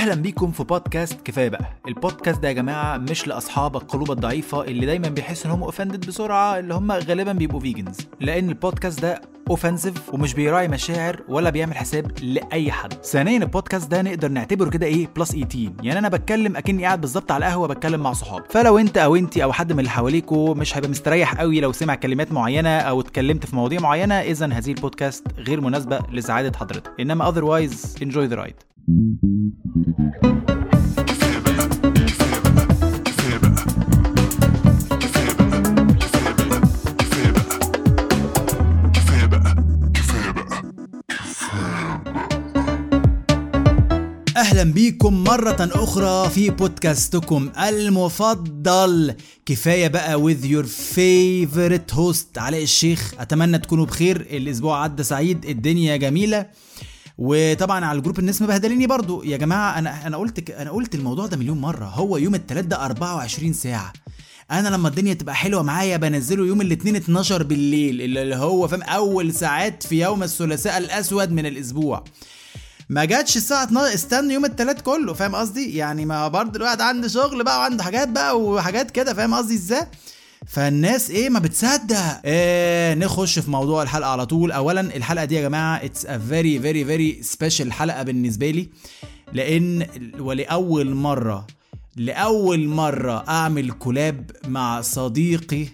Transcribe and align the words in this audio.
أهلا 0.00 0.14
بيكم 0.14 0.50
في 0.50 0.64
بودكاست 0.64 1.20
كفاية 1.24 1.48
بقى. 1.48 1.64
البودكاست 1.88 2.40
ده 2.40 2.48
يا 2.48 2.52
جماعة 2.52 2.96
مش 2.96 3.26
لأصحاب 3.26 3.76
القلوب 3.76 4.10
الضعيفة 4.10 4.64
اللي 4.64 4.86
دايما 4.86 5.08
بيحسوا 5.08 5.46
إن 5.46 5.50
هم 5.56 5.62
offended 5.62 6.06
بسرعة 6.06 6.58
اللي 6.58 6.74
هم 6.74 6.92
غالبا 6.92 7.32
بيبقوا 7.32 7.60
vegans 7.60 7.96
لأن 8.20 8.48
البودكاست 8.48 9.02
ده 9.02 9.20
offensive 9.50 10.14
ومش 10.14 10.34
بيراعي 10.34 10.68
مشاعر 10.68 11.22
ولا 11.28 11.50
بيعمل 11.50 11.76
حساب 11.76 12.12
لأي 12.22 12.72
حد. 12.72 12.92
ثانيا 12.92 13.38
البودكاست 13.38 13.90
ده 13.90 14.02
نقدر 14.02 14.28
نعتبره 14.28 14.70
كده 14.70 14.86
إيه 14.86 15.08
plus 15.16 15.30
18 15.32 15.70
يعني 15.82 15.98
أنا 15.98 16.08
بتكلم 16.08 16.56
أكني 16.56 16.84
قاعد 16.84 17.00
بالظبط 17.00 17.32
على 17.32 17.46
القهوة 17.46 17.68
بتكلم 17.68 18.00
مع 18.00 18.12
صحابي. 18.12 18.44
فلو 18.50 18.78
أنت 18.78 18.98
أو 18.98 19.16
انت 19.16 19.38
أو 19.38 19.52
حد 19.52 19.72
من 19.72 19.78
اللي 19.78 19.90
حواليكوا 19.90 20.54
مش 20.54 20.76
هيبقى 20.76 20.90
مستريح 20.90 21.34
قوي 21.34 21.60
لو 21.60 21.72
سمع 21.72 21.94
كلمات 21.94 22.32
معينة 22.32 22.78
أو 22.78 23.00
اتكلمت 23.00 23.46
في 23.46 23.56
مواضيع 23.56 23.80
معينة 23.80 24.14
اذا 24.14 24.46
هذه 24.46 24.70
البودكاست 24.70 25.26
غير 25.38 25.60
مناسبة 25.60 25.98
لسعادة 26.12 26.58
حضرتك. 26.58 26.90
إنما 27.00 27.32
otherwise 27.32 28.02
enjoy 28.02 28.32
the 28.32 28.36
ride. 28.46 28.70
أهلا 44.36 44.62
بيكم 44.62 45.24
مرة 45.24 45.56
أخرى 45.60 46.30
في 46.30 46.50
بودكاستكم 46.50 47.50
المفضل. 47.68 49.14
كفاية 49.46 49.88
بقى 49.88 50.22
with 50.22 50.44
your 50.44 50.66
favorite 50.66 51.96
host. 51.96 52.38
علاء 52.38 52.62
الشيخ 52.62 53.14
أتمنى 53.18 53.58
تكونوا 53.58 53.86
بخير. 53.86 54.20
الأسبوع 54.20 54.82
عدى 54.82 55.02
سعيد 55.02 55.44
الدنيا 55.44 55.96
جميلة. 55.96 56.46
وطبعا 57.20 57.84
على 57.84 57.98
الجروب 57.98 58.18
الناس 58.18 58.42
مبهدليني 58.42 58.86
برضو. 58.86 59.22
يا 59.22 59.36
جماعة 59.36 59.78
أنا 59.78 60.06
أنا 60.06 60.16
قلت 60.16 60.50
أنا 60.50 60.70
قلت 60.70 60.94
الموضوع 60.94 61.26
ده 61.26 61.36
مليون 61.36 61.58
مرة. 61.60 61.84
هو 61.84 62.16
يوم 62.16 62.34
الثلاث 62.34 62.64
ده 62.64 62.84
24 62.84 63.52
ساعة. 63.52 63.92
أنا 64.50 64.68
لما 64.68 64.88
الدنيا 64.88 65.14
تبقى 65.14 65.34
حلوة 65.34 65.62
معايا 65.62 65.96
بنزله 65.96 66.46
يوم 66.46 66.60
الاثنين 66.60 66.96
12 66.96 67.42
بالليل 67.42 68.18
اللي 68.18 68.36
هو 68.36 68.68
فاهم 68.68 68.82
أول 68.82 69.32
ساعات 69.34 69.82
في 69.82 70.00
يوم 70.02 70.22
الثلاثاء 70.22 70.78
الأسود 70.78 71.30
من 71.30 71.46
الأسبوع. 71.46 72.04
ما 72.88 73.04
جاتش 73.04 73.36
الساعة 73.36 73.64
12 73.64 73.94
استنى 73.94 74.34
يوم 74.34 74.44
الثلاث 74.44 74.82
كله 74.82 75.14
فاهم 75.14 75.34
قصدي؟ 75.34 75.76
يعني 75.76 76.04
ما 76.04 76.28
برضه 76.28 76.56
الواحد 76.56 76.80
عنده 76.80 77.08
شغل 77.08 77.44
بقى 77.44 77.58
وعنده 77.58 77.82
حاجات 77.84 78.08
بقى 78.08 78.40
وحاجات 78.40 78.90
كده 78.90 79.14
فاهم 79.14 79.34
قصدي 79.34 79.54
إزاي؟ 79.54 79.86
فالناس 80.46 81.10
إيه 81.10 81.28
ما 81.28 81.38
بتصدق. 81.38 82.20
إيه 82.24 82.94
نخش 82.94 83.38
في 83.38 83.50
موضوع 83.50 83.82
الحلقة 83.82 84.10
على 84.10 84.26
طول. 84.26 84.52
اولا 84.52 84.80
الحلقة 84.80 85.24
دي 85.24 85.34
يا 85.34 85.40
جماعة 85.42 85.84
it's 85.84 86.06
a 86.06 86.18
very 86.18 86.60
very 86.60 86.84
very 86.84 87.22
special 87.22 87.72
حلقة 87.72 88.02
بالنسبة 88.02 88.50
لي 88.50 88.68
لأن 89.32 89.86
ولأول 90.18 90.94
مرة 90.94 91.46
لأول 91.96 92.68
مرة 92.68 93.24
أعمل 93.28 93.70
collab 93.70 94.30
مع 94.48 94.80
صديقي 94.80 95.66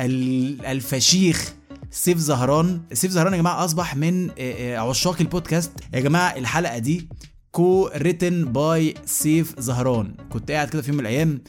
الفشيخ 0.00 1.54
سيف 1.90 2.18
زهران. 2.18 2.82
سيف 2.92 3.10
زهران 3.10 3.32
يا 3.32 3.38
جماعة 3.38 3.64
أصبح 3.64 3.96
من 3.96 4.30
عشاق 4.60 5.16
البودكاست. 5.20 5.72
يا 5.94 6.00
جماعة 6.00 6.36
الحلقة 6.36 6.78
دي 6.78 7.08
co-written 7.50 8.44
by 8.44 8.94
سيف 9.06 9.60
زهران. 9.60 10.14
كنت 10.30 10.50
قاعد 10.50 10.68
كده 10.68 10.82
في 10.82 10.88
يوم 10.88 10.96
من 10.96 11.06
الأيام 11.06 11.42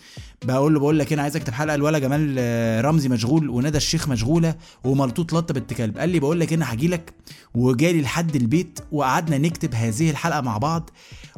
بقول 0.46 0.74
له 0.74 0.80
بقول 0.80 1.00
لك 1.00 1.14
أنا 1.14 1.22
عايز 1.22 1.36
اكتب 1.36 1.54
حلقه 1.54 1.76
الولا 1.76 2.00
جمال 2.00 2.86
رمزي 2.86 3.10
مشغول 3.10 3.50
وندى 3.50 3.78
الشيخ 3.78 4.10
مشغولة 4.10 4.56
وملطوط 4.84 5.34
لطة 5.34 5.54
بنت 5.54 5.74
كلب 5.74 5.98
قال 5.98 6.10
لي 6.10 6.20
بقول 6.20 6.40
لك 6.40 6.54
أنا 6.54 6.72
هاجي 6.72 6.88
لك 6.88 7.14
وجالي 7.56 8.02
لحد 8.02 8.36
البيت 8.36 8.80
وقعدنا 8.92 9.38
نكتب 9.38 9.76
هذه 9.76 10.10
الحلقة 10.10 10.42
مع 10.42 10.58
بعض 10.58 10.90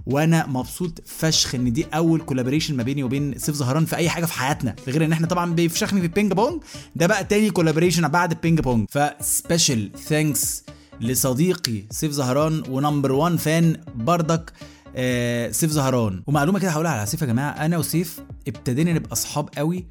وأنا 0.06 0.48
مبسوط 0.48 1.02
فشخ 1.06 1.56
إن 1.56 1.74
دي 1.74 1.86
أول 1.94 2.22
collaboration 2.22 2.76
ما 2.76 2.84
بيني 2.84 3.04
وبين 3.04 3.38
سيف 3.38 3.56
زهران 3.56 3.86
في 3.86 3.96
أي 3.96 4.10
حاجة 4.10 4.26
في 4.26 4.34
حياتنا. 4.34 4.76
غير 4.88 5.06
إن 5.06 5.12
إحنا 5.12 5.28
طبعا 5.28 5.54
بيفشخني 5.54 6.00
في 6.00 6.06
البينج 6.08 6.34
بونج 6.34 6.62
ده 6.96 7.08
بقى 7.08 7.24
تاني 7.24 7.50
collaboration 7.50 8.08
بعد 8.08 8.32
البينج 8.32 8.60
بونج 8.60 8.88
ف 8.90 9.02
special 9.03 9.92
thanks 10.08 10.64
لصديقي 11.02 11.84
سيف 11.92 12.12
زهران 12.12 12.64
و 12.70 12.76
number 12.76 13.12
1 13.12 13.36
fan 13.36 13.78
بردك 13.96 14.54
آه 14.96 15.52
سيف 15.52 15.72
زهران. 15.72 16.24
ومعلومة 16.28 16.60
كده 16.60 16.72
هقولها 16.72 16.92
على 16.92 17.06
سيف 17.06 17.22
يا 17.22 17.28
جماعة. 17.28 17.52
أنا 17.52 17.78
وسيف 17.78 18.20
ابتدينا 18.48 18.94
نبقى 18.94 19.12
أصحاب 19.12 19.50
قوي 19.58 19.88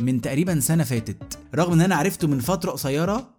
من 0.00 0.20
تقريبا 0.20 0.60
سنة 0.60 0.84
فاتت. 0.84 1.38
رغم 1.54 1.72
إن 1.72 1.80
أنا 1.80 1.96
عرفته 1.96 2.28
من 2.28 2.40
فترة 2.40 2.70
قصيرة 2.70 3.30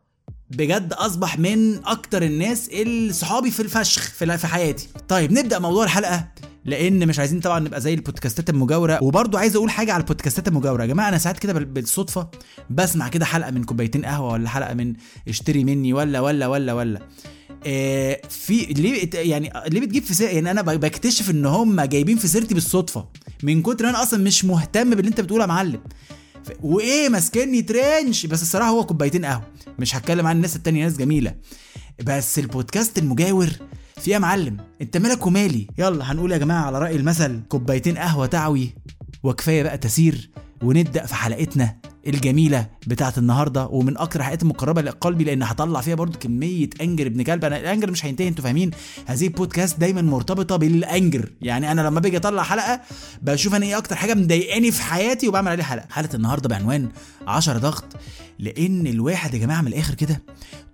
بجد 0.50 0.94
أصبح 0.94 1.39
من 1.39 1.85
أكتر 1.85 2.23
الناس 2.23 2.69
اللي 2.69 3.13
صحابي 3.13 3.51
في 3.51 3.59
الفشخ 3.62 4.01
في 4.12 4.47
حياتي. 4.47 4.88
طيب 5.07 5.31
نبدأ 5.31 5.59
موضوع 5.59 5.84
الحلقة 5.84 6.28
لأن 6.66 7.07
مش 7.07 7.19
عايزين 7.19 7.39
طبعا 7.39 7.59
نبقى 7.59 7.81
زي 7.81 7.94
البودكاستات 7.94 8.50
المجاورة. 8.50 9.03
وبرضو 9.03 9.38
عايز 9.38 9.56
أقول 9.56 9.69
حاجة 9.69 9.94
على 9.94 10.01
البودكاستات 10.01 10.47
المجاورة. 10.47 10.81
يا 10.81 10.88
جماعة 10.88 11.09
أنا 11.09 11.18
ساعات 11.18 11.39
كده 11.39 11.53
بالصدفة 11.53 12.29
بسمع 12.69 13.07
كده 13.07 13.25
حلقة 13.25 13.51
من 13.51 13.63
كوبايتين 13.63 14.06
قهوة 14.06 14.31
ولا 14.33 14.50
حلقة 14.50 14.73
من 14.73 14.94
اشتري 15.28 15.63
مني 15.63 15.94
ولا 15.94 16.19
ولا 16.19 16.47
ولا 16.47 16.73
ولا. 16.73 17.00
في 18.29 18.66
ليه 18.69 19.09
يعني 19.13 19.53
ليه 19.67 19.81
بتجيب 19.81 20.03
في 20.03 20.13
سيرتي 20.13 20.35
يعني 20.35 20.51
أنا 20.51 20.61
بكتشف 20.61 21.29
إن 21.29 21.45
هم 21.45 21.81
جايبين 21.81 22.17
في 22.17 22.27
سيرتي 22.27 22.53
بالصدفة 22.53 23.07
من 23.44 23.61
كتر 23.61 23.89
أنا 23.89 24.03
أصلا 24.03 24.23
مش 24.23 24.45
مهتم 24.45 24.89
باللي 24.89 25.09
أنت 25.09 25.22
بتقوله 25.22 25.44
يا 25.44 25.47
معلم. 25.47 25.79
وإيه 26.61 27.09
ماسكني 27.09 27.61
ترنش؟ 27.61 28.25
بس 28.25 28.41
الصراحة 28.41 28.69
هو 28.69 28.85
كوبايتين 28.85 29.25
قهوة 29.25 29.44
مش 29.79 29.95
هتكلم 29.95 30.27
عن 30.27 30.35
الناس 30.35 30.55
التانية 30.55 30.83
ناس 30.83 30.97
جميلة. 30.97 31.35
بس 32.05 32.39
البودكاست 32.39 32.97
المجاور 32.97 33.50
فيه 34.01 34.11
يا 34.13 34.19
معلم. 34.19 34.57
أنت 34.81 34.97
مالك 34.97 35.25
ومالي؟ 35.27 35.67
يلا 35.77 36.11
هنقول 36.11 36.31
يا 36.31 36.38
جماعة 36.38 36.66
على 36.66 36.79
رأي 36.79 36.95
المثل 36.95 37.39
كوبايتين 37.50 37.97
قهوة 37.97 38.25
تعوي 38.25 38.69
وكفاية 39.23 39.63
بقى 39.63 39.77
تسير. 39.77 40.29
ونبدأ 40.63 41.05
في 41.05 41.16
حلقتنا 41.16 41.75
الجميلة 42.07 42.67
بتاعت 42.88 43.17
النهارده 43.17 43.67
ومن 43.67 43.97
أكتر 43.97 44.19
الحلقات 44.19 44.41
المقربة 44.44 44.81
لقلبي 44.81 45.23
لأن 45.23 45.44
هطلع 45.44 45.81
فيها 45.81 45.95
برضو 45.95 46.17
كمية 46.19 46.69
أنجر 46.81 47.07
ابن 47.07 47.22
كلب. 47.22 47.45
أنا 47.45 47.57
الأنجر 47.57 47.91
مش 47.91 48.05
هينتهي 48.05 48.27
أنتوا 48.27 48.44
فاهمين. 48.44 48.71
هذه 49.05 49.27
البودكاست 49.27 49.79
دايما 49.79 50.01
مرتبطة 50.01 50.55
بالأنجر. 50.55 51.29
يعني 51.41 51.71
أنا 51.71 51.81
لما 51.81 52.00
باجي 52.00 52.17
أطلع 52.17 52.44
حلقة 52.44 52.81
بشوف 53.21 53.55
أنا 53.55 53.66
إيه 53.66 53.77
أكتر 53.77 53.95
حاجة 53.95 54.13
مضايقاني 54.13 54.71
في 54.71 54.81
حياتي 54.81 55.27
وبعمل 55.27 55.51
عليه 55.51 55.63
حلقة. 55.63 55.88
حلقة 55.91 56.16
النهارده 56.16 56.50
بعنوان 56.50 56.89
10 57.27 57.57
ضغط 57.57 57.85
لأن 58.39 58.88
الواحد 58.88 59.33
يا 59.33 59.39
جماعة 59.39 59.61
من 59.61 59.67
الآخر 59.67 59.94
كده 59.94 60.21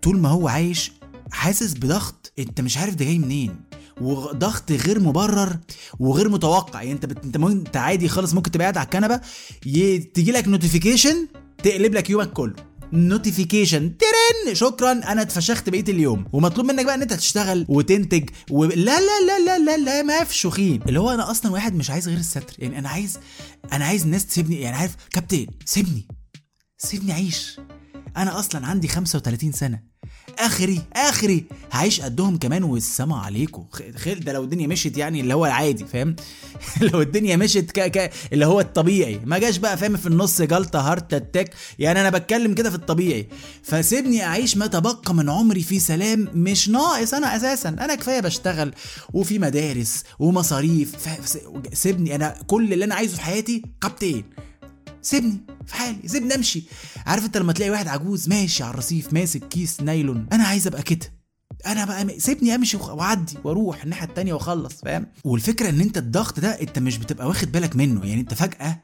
طول 0.02 0.20
ما 0.20 0.30
هو 0.30 0.48
عايش 0.48 0.92
حاسس 1.32 1.74
بضغط 1.74 2.34
أنت 2.40 2.62
مش 2.62 2.78
عارف 2.78 2.96
ده 2.96 3.06
جاي 3.06 3.20
منين. 3.20 3.56
وضغط 4.02 4.72
غير 4.72 5.00
مبرر 5.00 5.58
وغير 6.00 6.30
متوقع. 6.30 6.82
يعني 6.82 6.94
انت 6.94 7.06
بت... 7.06 7.24
انت 7.26 7.36
انت 7.36 7.78
عادي 7.78 8.08
خالص 8.08 8.34
ممكن 8.34 8.52
تبقى 8.52 8.64
قاعد 8.66 8.78
على 8.78 8.86
الكنبة 8.86 9.22
ي... 9.66 9.98
تيجي 9.98 10.32
لك 10.32 10.48
notification 10.48 11.28
تقلب 11.64 11.94
لك 11.94 12.10
يومك 12.10 12.34
كله. 12.34 12.54
notification 12.94 13.98
ترن 13.98 14.56
شكرا 14.56 14.92
أنا 14.92 15.22
اتفشخت 15.22 15.70
بقية 15.70 15.84
اليوم. 15.90 16.26
ومطلوب 16.34 16.66
منك 16.66 16.86
بقى 16.86 16.96
إن 16.96 17.02
أنت 17.02 17.14
تشتغل 17.14 17.66
وتنتج 17.70 18.30
و... 18.52 18.66
لا 18.66 18.76
لا 19.00 19.26
لا 19.28 19.40
لا 19.46 19.58
لا 19.60 19.78
لا 19.78 20.02
ما 20.04 20.24
فشوخين. 20.24 20.82
اللي 20.88 21.00
هو 21.00 21.10
أنا 21.10 21.32
أصلا 21.32 21.52
واحد 21.52 21.76
مش 21.76 21.90
عايز 21.90 22.08
غير 22.08 22.18
الستر. 22.18 22.56
يعني 22.60 22.80
أنا 22.80 22.90
عايز 22.90 23.20
أنا 23.74 23.86
عايز 23.86 24.04
الناس 24.04 24.26
تسيبني. 24.26 24.62
يعني 24.62 24.76
عارف 24.76 24.96
كابتن 25.12 25.48
سيبني 25.66 26.08
سيبني 26.78 27.14
عيش 27.14 27.60
أنا 28.18 28.40
أصلا 28.40 28.68
عندي 28.68 28.88
35 28.88 29.52
سنة. 29.52 29.97
آخري 30.40 30.82
آخري. 30.94 31.46
هعيش 31.72 32.02
قدهم 32.02 32.38
كمان 32.38 32.64
والسما 32.64 33.18
عليكم. 33.18 33.66
خير 33.96 34.18
ده 34.20 34.34
لو 34.34 34.44
الدنيا 34.44 34.68
مشيت 34.68 34.98
يعني 34.98 35.22
اللي 35.22 35.34
هو 35.34 35.46
العادي 35.46 35.86
فاهم؟ 35.86 36.16
لو 36.94 37.02
الدنيا 37.02 37.36
مشيت 37.36 37.72
ك... 37.72 37.80
ك... 37.92 38.12
اللي 38.34 38.46
هو 38.46 38.60
الطبيعي. 38.60 39.20
ما 39.26 39.38
جاش 39.38 39.58
بقى 39.58 39.78
فاهم 39.78 39.98
في 39.98 40.08
النص 40.08 40.42
جلطة 40.42 40.92
heart 40.92 41.14
attack 41.14 41.54
يعني 41.80 42.02
أنا 42.02 42.10
بتكلم 42.10 42.54
كده 42.54 42.70
في 42.70 42.76
الطبيعي. 42.76 43.28
فسيبني 43.64 44.24
أعيش 44.24 44.58
ما 44.58 44.68
تبقى 44.68 45.14
من 45.16 45.30
عمري 45.30 45.64
في 45.64 45.80
سلام 45.80 46.28
مش 46.34 46.70
ناقص. 46.70 47.14
أنا 47.14 47.36
أساسا 47.36 47.70
أنا 47.70 47.96
كفاية 47.96 48.20
بشتغل 48.20 48.74
وفي 49.14 49.40
مدارس 49.40 50.04
ومصاريف. 50.20 50.96
ف... 50.96 51.38
سيبني. 51.74 52.16
أنا 52.16 52.36
كل 52.48 52.74
اللي 52.74 52.86
أنا 52.86 52.96
عايزه 52.96 53.16
في 53.16 53.22
حياتي 53.22 53.62
كابتن. 53.82 54.24
سيبني 55.02 55.38
في 55.66 55.76
حالي 55.76 56.08
سيبني 56.08 56.36
أمشي. 56.36 56.64
عارف 57.06 57.26
أنت 57.26 57.38
لما 57.38 57.54
تلاقي 57.54 57.70
واحد 57.70 57.88
عجوز 57.88 58.30
ماشي 58.30 58.64
على 58.64 58.74
الرصيف 58.74 59.14
ماسك 59.14 59.48
كيس 59.48 59.82
نايلون 59.82 60.28
أنا 60.34 60.44
عايز 60.44 60.68
أبقى 60.68 60.82
كده. 60.82 61.18
أنا 61.66 61.86
بقى 61.86 62.20
سيبني 62.20 62.56
أمشي 62.56 62.78
وأعدي 62.78 63.38
وأروح 63.44 63.84
الناحية 63.84 64.06
التانية 64.08 64.34
وأخلص 64.34 64.74
فاهم؟ 64.74 65.06
والفكرة 65.24 65.70
إن 65.70 65.82
أنت 65.82 65.98
الضغط 65.98 66.40
ده 66.40 66.50
أنت 66.62 66.80
مش 66.80 66.98
بتبقى 66.98 67.28
واخد 67.28 67.52
بالك 67.52 67.76
منه 67.76 68.06
يعني 68.06 68.22
أنت 68.22 68.34
فجأة 68.34 68.84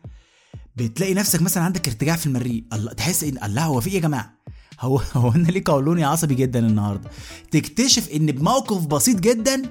بتلاقي 0.75 1.13
نفسك 1.13 1.42
مثلا 1.42 1.63
عندك 1.63 1.88
ارتجاع 1.88 2.16
في 2.16 2.25
المريء. 2.25 2.63
الله 2.74 2.94
تحس 2.94 3.24
إن 3.24 3.44
الله 3.44 3.63
هو 3.66 3.81
في 3.81 3.89
إيه 3.89 3.95
يا 3.95 4.00
جماعة؟ 4.00 4.33
هو 4.80 5.01
هو 5.13 5.31
أنا 5.31 5.48
ليه 5.48 5.62
قولوني 5.66 6.04
عصبي 6.04 6.36
جدا 6.36 6.59
النهارده؟ 6.59 7.09
تكتشف 7.51 8.09
إن 8.09 8.25
بموقف 8.25 8.86
بسيط 8.86 9.19
جدا 9.19 9.62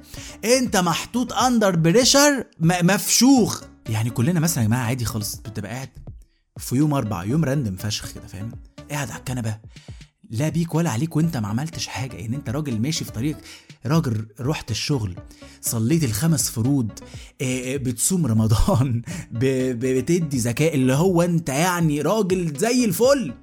أنت 0.44 0.76
محطوط 0.76 1.32
under 1.32 1.76
pressure 1.76 2.44
مفشوخ. 2.60 3.62
يعني 3.88 4.10
كلنا 4.10 4.40
مثلا 4.40 4.62
يا 4.62 4.68
جماعة 4.68 4.84
عادي 4.86 5.04
خالص 5.04 5.36
بتبقى 5.36 5.70
قاعد 5.70 5.88
في 6.58 6.76
يوم 6.76 6.94
أربع 6.94 7.25
يوم 7.25 7.44
random 7.44 7.76
فشخ 7.76 8.12
كده 8.12 8.26
فاهم؟ 8.26 8.52
قاعد 8.90 9.10
على 9.10 9.19
الكنبة 9.19 9.58
لا 10.31 10.49
بيك 10.49 10.75
ولا 10.75 10.90
عليك 10.90 11.16
وأنت 11.16 11.37
ما 11.37 11.49
عملتش 11.49 11.87
حاجة 11.87 12.16
يعني 12.16 12.37
أنت 12.37 12.50
راجل 12.50 12.81
ماشي 12.81 13.04
في 13.04 13.12
طريق 13.12 13.37
راجل 13.87 14.26
رحت 14.40 14.70
الشغل 14.70 15.16
صليت 15.60 16.04
الخمس 16.04 16.50
فروض 16.50 16.90
آه، 17.43 17.76
بتصوم 17.76 18.26
رمضان 18.26 19.02
بتدي 19.32 20.38
زكاة 20.38 20.75
اللي 20.75 20.93
هو 20.94 21.22
أنت 21.22 21.49
يعني 21.49 22.00
راجل 22.00 22.56
زي 22.58 22.84
الفل 22.84 23.34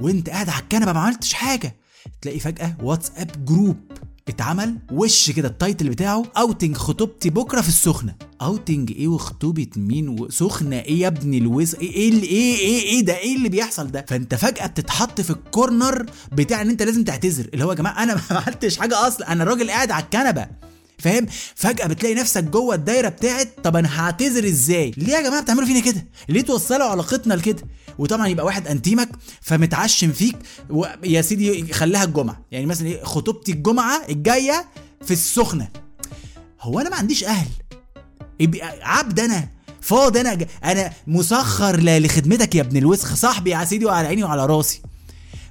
وأنت 0.00 0.30
قاعد 0.30 0.48
على 0.48 0.62
الكنبة 0.62 0.92
ما 0.92 1.00
عملتش 1.00 1.32
حاجة. 1.32 1.76
تلاقي 2.20 2.40
فجأة 2.40 2.76
WhatsApp 2.82 3.44
group 3.44 3.76
اتعمل 4.28 4.78
وش 4.92 5.30
كده 5.30 5.48
ال 5.48 5.55
title 5.55 5.88
بتاعه؟ 5.88 6.22
outing 6.36 6.76
خطوبتي 6.76 7.30
بكرة 7.30 7.60
في 7.60 7.68
السخنة. 7.68 8.14
outing 8.42 8.90
إيه 8.92 9.08
وخطوبة 9.08 9.66
مين؟ 9.76 10.08
وسخنه 10.08 10.76
إيه 10.76 11.00
يا 11.00 11.06
ابني 11.08 11.38
الوز 11.38 11.74
إيه 11.74 11.90
إيه 11.94 12.22
إيه 12.22 12.56
إيه 12.58 12.82
إيه 12.82 13.04
ده؟ 13.04 13.16
إيه 13.18 13.36
اللي 13.36 13.48
بيحصل 13.48 13.86
ده؟ 13.90 14.04
فأنت 14.08 14.34
فجأة 14.34 14.66
بتتحط 14.66 15.20
في 15.20 15.30
ال 15.30 15.41
corner 15.41 16.06
بتاع 16.32 16.60
إن 16.60 16.70
أنت 16.70 16.82
لازم 16.82 17.04
تعتذر. 17.04 17.48
اللي 17.54 17.64
هو 17.64 17.70
يا 17.70 17.76
جماعة 17.76 18.02
أنا 18.02 18.14
ما 18.30 18.36
عملتش 18.38 18.76
حاجة 18.78 19.08
أصلا. 19.08 19.32
أنا 19.32 19.44
راجل 19.44 19.70
قاعد 19.70 19.90
على 19.90 20.04
الكنبة. 20.04 20.46
فاهم؟ 21.04 21.26
فجأة 21.54 21.86
بتلاقي 21.86 22.14
نفسك 22.14 22.44
جوه 22.44 22.74
الدايرة 22.74 23.08
بتاعت 23.08 23.48
طب 23.64 23.76
أنا 23.76 24.00
هعتذر 24.00 24.44
إزاي؟ 24.44 24.92
ليه 24.96 25.12
يا 25.12 25.20
جماعة 25.20 25.42
بتعملوا 25.42 25.66
فينا 25.66 25.80
كده؟ 25.80 26.06
ليه 26.28 26.40
توصلوا 26.40 26.86
علاقتنا 26.86 27.34
لكده؟ 27.34 27.62
وطبعا 27.98 28.26
يبقى 28.26 28.46
واحد 28.46 28.68
أنتيمك 28.68 29.08
فمتعشم 29.40 30.12
فيك 30.12 30.36
و... 30.70 30.84
يا 31.04 31.22
سيدي 31.22 31.72
خليها 31.72 32.04
الجمعة. 32.04 32.40
يعني 32.50 32.66
مثلا 32.66 32.86
إيه 32.86 33.04
خطوبتي 33.04 33.52
الجمعة 33.52 34.02
الجاية 34.08 34.64
في 35.04 35.10
السخنة. 35.10 35.68
هو 36.60 36.80
أنا 36.80 36.90
ما 36.90 36.96
عنديش 36.96 37.24
أهل. 37.24 37.48
عبد 38.82 39.20
أنا 39.20 39.48
فاضي 39.80 40.20
أنا 40.20 40.46
أنا 40.64 40.92
مسخر 41.06 41.80
لخدمتك 41.80 42.54
يا 42.54 42.60
ابن 42.60 42.76
الوسخ. 42.76 43.14
صاحبي 43.14 43.50
يا 43.50 43.64
سيدي 43.64 43.84
وعلى 43.86 44.08
عيني 44.08 44.24
وعلى 44.24 44.46
راسي. 44.46 44.82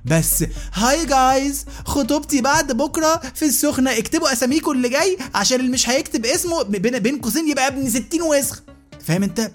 بس. 0.05 0.43
hi 0.73 1.05
guys 1.05 1.65
خطوبتي 1.85 2.41
بعد 2.41 2.71
بكرة 2.71 3.21
في 3.35 3.45
السخنة. 3.45 3.97
اكتبوا 3.97 4.33
اساميكم 4.33 4.71
اللي 4.71 4.89
جاي 4.89 5.17
عشان 5.35 5.59
اللي 5.59 5.71
مش 5.71 5.89
هيكتب 5.89 6.25
اسمه 6.25 6.63
بين 6.63 7.21
قوسين 7.21 7.49
يبقى 7.49 7.67
ابن 7.67 7.89
60 7.89 8.21
وسخ 8.21 8.63
فاهم 9.05 9.23
انت؟ 9.23 9.51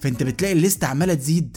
فانت 0.00 0.22
بتلاقي 0.22 0.52
ال 0.52 0.58
list 0.58 0.84
عمالة 0.84 1.14
تزيد. 1.14 1.56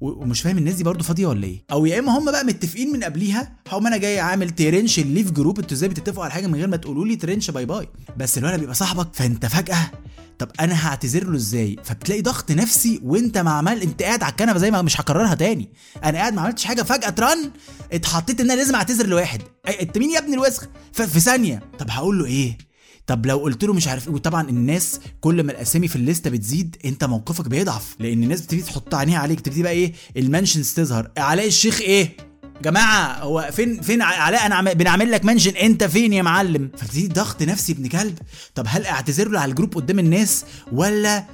ومش 0.00 0.40
فاهم 0.40 0.58
الناس 0.58 0.74
دي 0.74 0.84
برضه 0.84 1.04
فاضية 1.04 1.26
ولا 1.26 1.44
إيه؟ 1.46 1.64
أو 1.72 1.86
يا 1.86 1.98
إما 1.98 2.18
هم 2.18 2.24
بقى 2.24 2.44
متفقين 2.44 2.92
من 2.92 3.04
قبليها 3.04 3.52
هم 3.72 3.86
أنا 3.86 3.96
جاي 3.96 4.20
عامل 4.20 4.50
ترنش 4.50 4.98
ال 4.98 5.03
leave 5.03 5.30
group 5.30 5.58
أنتوا 5.58 5.76
إزاي 5.76 5.88
بتتفقوا 5.88 6.24
على 6.24 6.32
حاجة 6.32 6.46
من 6.46 6.54
غير 6.54 6.68
ما 6.68 6.76
تقولوا 6.76 7.06
لي 7.06 7.16
ترنش 7.16 7.50
bye 7.50 7.66
bye 7.66 7.88
بس 8.16 8.38
الولد 8.38 8.60
بيبقى 8.60 8.74
صاحبك 8.74 9.08
فأنت 9.12 9.46
فجأة 9.46 9.90
طب 10.38 10.48
أنا 10.60 10.86
هعتذر 10.88 11.24
له 11.24 11.36
إزاي؟ 11.36 11.76
فبتلاقي 11.84 12.22
ضغط 12.22 12.50
نفسي 12.52 13.00
وأنت 13.04 13.38
ما 13.38 13.50
عمل 13.50 13.82
أنت 13.82 14.02
قاعد 14.02 14.22
على 14.22 14.30
الكنبة 14.30 14.58
زي 14.58 14.70
ما 14.70 14.82
مش 14.82 15.00
هكررها 15.00 15.34
تاني. 15.34 15.68
أنا 16.04 16.18
قاعد 16.18 16.32
ما 16.34 16.40
عملتش 16.42 16.64
حاجة 16.64 16.82
فجأة 16.82 17.10
ترن 17.10 17.50
اتحطيت 17.92 18.40
إن 18.40 18.50
أنا 18.50 18.58
لازم 18.58 18.74
أعتذر 18.74 19.06
لواحد. 19.06 19.42
انت 19.80 19.98
مين 19.98 20.10
يا 20.10 20.18
ابن 20.18 20.34
الوسخ. 20.34 20.68
في 20.92 21.20
ثانية 21.20 21.62
طب 21.78 21.86
هقول 21.90 22.18
له 22.18 22.24
إيه؟ 22.24 22.58
طب 23.08 23.26
لو 23.26 23.38
قلت 23.38 23.64
له 23.64 23.72
مش 23.72 23.88
عارف 23.88 24.08
إيه 24.08 24.14
وطبعا 24.14 24.48
الناس 24.48 25.00
كل 25.20 25.42
ما 25.42 25.52
الأسامي 25.52 25.88
في 25.88 25.96
الليسته 25.96 26.30
بتزيد 26.30 26.76
أنت 26.84 27.04
موقفك 27.04 27.48
بيضعف 27.48 27.96
لأن 28.00 28.22
الناس 28.22 28.40
بتبتدي 28.40 28.62
تحط 28.62 28.94
عينيها 28.94 29.18
عليك 29.18 29.40
تبتدي 29.40 29.62
بقى 29.62 29.72
إيه 29.72 29.92
ال 30.16 30.22
mentions 30.22 30.74
تظهر. 30.74 31.10
علاء 31.18 31.46
الشيخ 31.46 31.80
إيه؟ 31.80 32.16
جماعة 32.62 33.18
هو 33.22 33.48
فين 33.52 33.80
فين 33.80 34.02
علاء 34.02 34.46
أنا 34.46 34.54
عم- 34.54 34.72
بنعمل 34.74 35.10
لك 35.10 35.24
mention 35.24 35.56
أنت 35.56 35.84
فين 35.84 36.12
يا 36.12 36.22
معلم؟ 36.22 36.70
فبتدي 36.76 37.08
ضغط 37.08 37.42
نفسي 37.42 37.72
ابن 37.72 37.86
كلب. 37.88 38.18
طب 38.54 38.64
هل 38.68 38.86
اعتذر 38.86 39.28
له 39.28 39.40
على 39.40 39.50
ال 39.50 39.54
group 39.54 39.74
قدام 39.74 39.98
الناس 39.98 40.44
ولا 40.72 41.24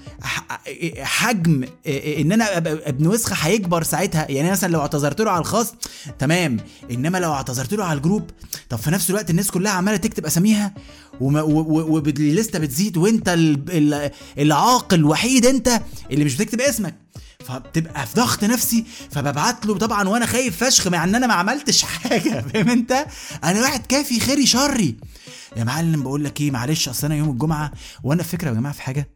حجم 1.02 1.64
إن 1.86 2.32
أنا 2.32 2.56
ابن 2.88 3.06
وسخة 3.06 3.34
هيكبر 3.46 3.82
ساعتها؟ 3.82 4.30
يعني 4.30 4.50
مثلا 4.50 4.72
لو 4.72 4.80
اعتذرت 4.80 5.20
له 5.20 5.30
على 5.30 5.40
الخاص 5.40 5.74
تمام. 6.18 6.56
إنما 6.90 7.18
لو 7.18 7.32
اعتذرت 7.32 7.72
له 7.74 7.84
على 7.84 7.96
ال 7.96 8.02
group 8.02 8.30
طب 8.70 8.78
في 8.78 8.90
نفس 8.90 9.10
الوقت 9.10 9.30
الناس 9.30 9.50
كلها 9.50 9.72
عمالة 9.72 9.96
تكتب 9.96 10.26
أساميها 10.26 10.74
وال 11.20 11.60
list 11.60 12.39
ه 12.39 12.58
بتزيد 12.58 12.96
وانت 12.96 13.28
ال- 13.28 13.64
ال- 13.94 14.10
العاقل 14.38 14.96
الوحيد 14.98 15.46
انت 15.46 15.80
اللي 16.10 16.24
مش 16.24 16.34
بتكتب 16.36 16.60
اسمك. 16.60 16.94
فبتبقى 17.44 18.06
في 18.06 18.14
ضغط 18.14 18.44
نفسي 18.44 18.84
فببعت 19.10 19.66
له 19.66 19.78
طبعا 19.78 20.08
وأنا 20.08 20.26
خايف 20.26 20.64
فشخ 20.64 20.88
مع 20.88 21.04
إن 21.04 21.14
أنا 21.14 21.26
ما 21.26 21.34
عملتش 21.34 21.82
حاجة 22.02 22.40
فاهم 22.40 22.68
أنت؟ 22.70 23.06
أنا 23.44 23.60
واحد 23.60 23.86
كافي 23.86 24.20
خيري 24.20 24.46
شري. 24.46 24.96
يا 25.56 25.64
معلم 25.64 26.02
بقول 26.02 26.24
لك 26.24 26.40
إيه 26.40 26.50
معلش 26.50 26.88
أصل 26.88 27.06
أنا 27.06 27.14
يوم 27.16 27.30
الجمعة 27.30 27.72
وأنا 28.04 28.20
الفكرة 28.20 28.48
يا 28.48 28.54
جماعة 28.54 28.74
في 28.74 28.82
حاجة. 28.82 29.08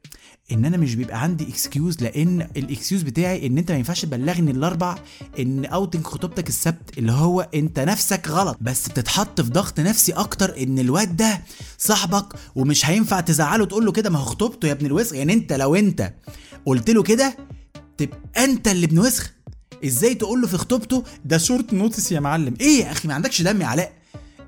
إن 0.53 0.65
أنا 0.65 0.77
مش 0.77 0.95
بيبقى 0.95 1.23
عندي 1.23 1.49
excuse 1.49 2.02
لأن 2.03 2.41
ال 2.56 2.63
excuse 2.63 3.02
بتاعي 3.03 3.47
إن 3.47 3.59
أنت 3.59 3.71
ما 3.73 3.79
ينفعش 3.79 4.03
تبلغني 4.03 4.50
الأربع 4.50 4.99
إن 5.39 5.65
outing 5.64 6.05
خطوبتك 6.05 6.49
السبت 6.49 6.99
اللي 6.99 7.12
هو 7.12 7.41
أنت 7.55 7.81
نفسك 7.81 8.29
غلط. 8.29 8.56
بس 8.61 8.89
بتتحط 8.89 9.41
في 9.41 9.50
ضغط 9.50 9.81
نفسي 9.81 10.12
أكتر 10.12 10.62
إن 10.62 10.79
الواد 10.79 11.17
ده 11.17 11.43
صاحبك 11.79 12.27
ومش 12.55 12.87
هينفع 12.87 13.21
تزعله 13.21 13.65
تقول 13.67 13.87
له 13.87 13.93
كده 13.93 14.11
ما 14.11 14.19
هو 14.19 14.25
خطوبته 14.25 14.67
يا 14.69 14.73
ابن 14.73 14.87
الوسخ. 14.87 15.15
يعني 15.15 15.33
أنت 15.33 15.53
لو 15.53 15.75
أنت 15.75 16.12
قلت 16.67 16.91
له 16.91 17.03
كده 17.03 17.37
تبقى 17.99 18.19
أنت 18.37 18.69
اللي 18.69 18.87
ابن 18.87 18.99
وسخ. 18.99 19.33
إزاي 19.85 20.15
تقول 20.15 20.41
له 20.41 20.47
في 20.47 20.56
خطوبته 20.56 21.05
ده 21.25 21.39
short 21.38 21.73
notice 21.75 22.12
يا 22.12 22.21
معلم. 22.21 22.55
إيه 22.61 22.85
يا 22.85 22.93
أخي 22.93 23.09
ما 23.09 23.15
عندكش 23.15 23.43
دم 23.43 23.61
يا 23.61 23.67
علاء؟ 23.67 23.93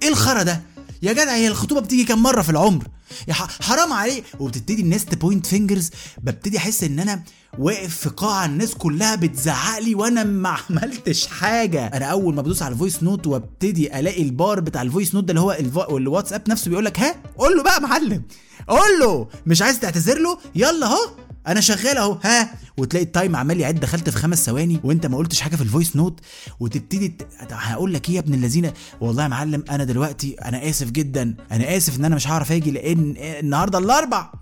إيه 0.03 0.09
الخرا 0.09 0.43
ده؟ 0.43 0.61
يا 1.03 1.13
جدع 1.13 1.33
هي 1.35 1.49
الخطوبة 1.49 1.81
بتيجي 1.81 2.05
كام 2.05 2.23
مرة 2.23 2.43
في 2.43 2.51
العمر؟ 2.51 2.85
يا 3.29 3.35
حرام 3.35 3.93
عليك. 3.93 4.25
وبتبتدي 4.39 4.83
الناس 4.83 5.05
ت 5.05 5.12
point 5.12 5.47
fingers 5.47 5.91
ببتدي 6.23 6.59
أحس 6.59 6.85
إن 6.85 6.99
أنا 6.99 7.23
واقف 7.59 7.97
في 7.97 8.09
قاعة 8.09 8.45
الناس 8.47 8.75
كلها 8.75 9.15
بتزعق 9.15 9.79
لي 9.79 9.95
وأنا 9.95 10.25
ما 10.25 10.49
عملتش 10.71 11.27
حاجة. 11.27 11.87
أنا 11.87 12.05
أول 12.07 12.35
ما 12.35 12.43
بدوس 12.43 12.63
على 12.63 12.73
ال 12.73 12.78
voice 12.78 13.03
note 13.03 13.27
وابتدي 13.27 13.99
ألاقي 14.01 14.23
البار 14.23 14.61
بتاع 14.61 14.83
ال 14.83 14.88
voice 14.88 15.15
note 15.15 15.25
ده 15.25 15.31
اللي 15.31 15.41
هو 15.41 15.53
الفو... 15.53 15.97
الواتساب 15.97 16.43
نفسه 16.49 16.69
بيقول 16.69 16.85
لك 16.85 17.01
ها 17.01 17.15
قول 17.39 17.57
له 17.57 17.63
بقى 17.63 17.75
يا 17.75 17.81
معلم. 17.81 18.23
قول 18.69 19.01
له. 19.01 19.29
مش 19.47 19.63
عايز 19.63 19.81
تعتذر 19.81 20.19
له؟ 20.19 20.39
يلا 20.55 20.87
أهو. 20.87 21.11
أنا 21.47 21.61
شغال 21.61 21.97
أهو. 21.97 22.19
ها 22.25 22.55
وتلاقي 22.81 23.05
ال 23.05 23.11
time 23.11 23.37
عمال 23.37 23.61
يعد 23.61 23.81
دخلت 23.81 24.11
في 24.11 24.17
خمس 24.19 24.47
ثواني 24.47 24.81
وانت 24.85 25.07
ما 25.07 25.17
قلتش 25.17 25.41
حاجة 25.41 25.57
في 25.57 25.63
ال 25.63 25.69
voice 25.69 25.97
note 25.97 26.21
وتبتدي. 26.61 27.17
هقول 27.51 27.95
لك 27.95 28.09
إيه 28.09 28.15
يا 28.15 28.21
ابن 28.21 28.35
الذين 28.35 28.71
والله 29.01 29.23
يا 29.23 29.29
معلم 29.29 29.65
أنا 29.71 29.85
دلوقتي 29.85 30.35
أنا 30.35 30.69
آسف 30.69 30.91
جدا 30.91 31.35
أنا 31.53 31.77
آسف 31.77 31.99
إن 31.99 32.05
أنا 32.05 32.17
مش 32.17 32.29
هعرف 32.29 32.53
آجي 32.53 32.71
لأن 32.71 33.15
النهارده 33.19 33.79
الأربع 33.79 34.33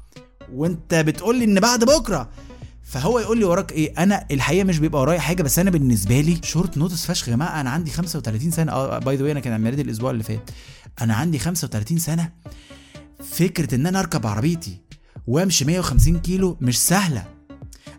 وانت 0.52 0.94
بتقول 0.94 1.38
لي 1.38 1.44
إن 1.44 1.61
بعد 1.61 1.85
بكرة. 1.85 2.29
فهو 2.82 3.19
يقول 3.19 3.38
لي 3.38 3.44
وراك 3.44 3.73
إيه؟ 3.73 3.94
أنا 3.99 4.26
الحقيقة 4.31 4.64
مش 4.64 4.79
بيبقى 4.79 5.00
ورايا 5.00 5.20
حاجة 5.20 5.43
بس 5.43 5.58
أنا 5.58 5.70
بالنسبة 5.70 6.20
لي 6.20 6.40
short 6.43 6.79
notice 6.79 7.06
فشخ 7.06 7.29
يا 7.29 7.35
جماعة 7.35 7.61
أنا 7.61 7.70
عندي 7.70 7.90
35 7.90 8.50
سنة. 8.50 8.73
آه 8.73 8.99
by 8.99 9.17
the 9.17 9.23
way 9.23 9.33
أنا 9.32 9.40
كان 9.40 9.67
عيد 9.67 9.79
الأسبوع 9.79 10.11
اللي 10.11 10.23
فات. 10.23 10.50
أنا 11.00 11.14
عندي 11.14 11.38
35 11.38 11.99
سنة. 11.99 12.32
فكرة 13.31 13.75
إن 13.75 13.87
أنا 13.87 14.00
أركب 14.00 14.26
عربيتي 14.26 14.76
وأمشي 15.26 15.64
150 15.64 16.18
كيلو 16.18 16.57
مش 16.61 16.78
سهلة. 16.78 17.38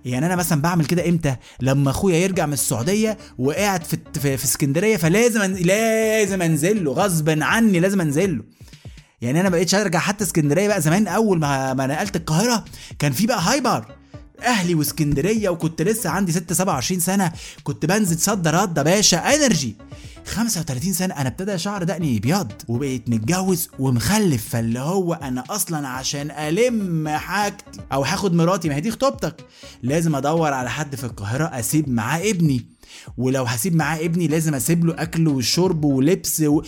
يعني 0.06 0.26
أنا 0.26 0.36
مثلا 0.36 0.62
بعمل 0.62 0.86
كده 0.86 1.10
إمتى؟ 1.10 1.36
لما 1.62 1.90
أخويا 1.90 2.18
يرجع 2.18 2.46
من 2.46 2.54
السعودية 2.54 3.18
وقاعد 3.38 3.84
في 3.84 3.98
في, 4.14 4.38
في 4.38 4.46
اسكندرية 4.46 4.98
فلازم 4.98 5.42
أن... 5.42 5.54
لازم 5.54 6.42
انزل 6.42 6.84
له 6.84 6.92
غصب 6.92 7.30
عني 7.42 7.80
لازم 7.80 8.02
انزل 8.02 8.38
له 8.38 8.44
يعني 9.22 9.42
أنا 9.42 9.50
بقيتش 9.50 9.76
أرجع 9.76 10.00
حتى 10.00 10.24
اسكندرية 10.24 10.68
بقى 10.68 10.82
زمان 10.82 11.08
أول 11.08 11.40
ما 11.40 11.74
ما 11.74 11.88
نقلت 11.88 12.16
القاهرة 12.16 12.66
كان 13.00 13.12
في 13.12 13.28
بقى 13.28 13.42
هايبر 13.42 13.86
أهلي 14.44 14.76
وإسكندرية 14.76 15.50
وكنت 15.50 15.82
لسه 15.82 16.10
عندي 16.10 16.32
6 16.32 16.56
27 16.56 17.00
سنة. 17.00 17.32
كنت 17.64 17.86
بنزل 17.86 18.20
صد 18.20 18.48
رد 18.48 18.80
باشا 18.84 19.18
إنرجي. 19.18 19.76
35 20.26 20.94
سنة 20.94 21.14
أنا 21.14 21.30
ابتدى 21.30 21.58
شعر 21.58 21.84
دقني 21.84 22.18
ابيض 22.18 22.52
وبقيت 22.68 23.10
متجوز 23.10 23.70
ومخلف. 23.80 24.50
فاللي 24.50 24.80
هو 24.80 25.14
أنا 25.14 25.44
أصلا 25.50 25.88
عشان 25.88 26.32
ألم 26.32 27.08
حاجتي 27.10 27.80
أو 27.94 28.04
هاخد 28.04 28.34
مراتي 28.34 28.70
ما 28.70 28.76
هي 28.76 28.82
دي 28.82 28.92
خطوبتك. 28.92 29.46
لازم 29.84 30.16
أدور 30.16 30.54
على 30.54 30.70
حد 30.70 30.96
في 30.96 31.04
القاهرة 31.04 31.46
أسيب 31.46 31.90
معاه 31.90 32.20
ابني. 32.30 32.66
ولو 33.18 33.44
هسيب 33.44 33.76
معاه 33.76 33.98
ابني 33.98 34.28
لازم 34.28 34.56
أسيب 34.56 34.86
له 34.86 34.94
أكل 35.02 35.28
وشرب 35.28 35.84
ولبس 35.86 36.42
و... 36.42 36.62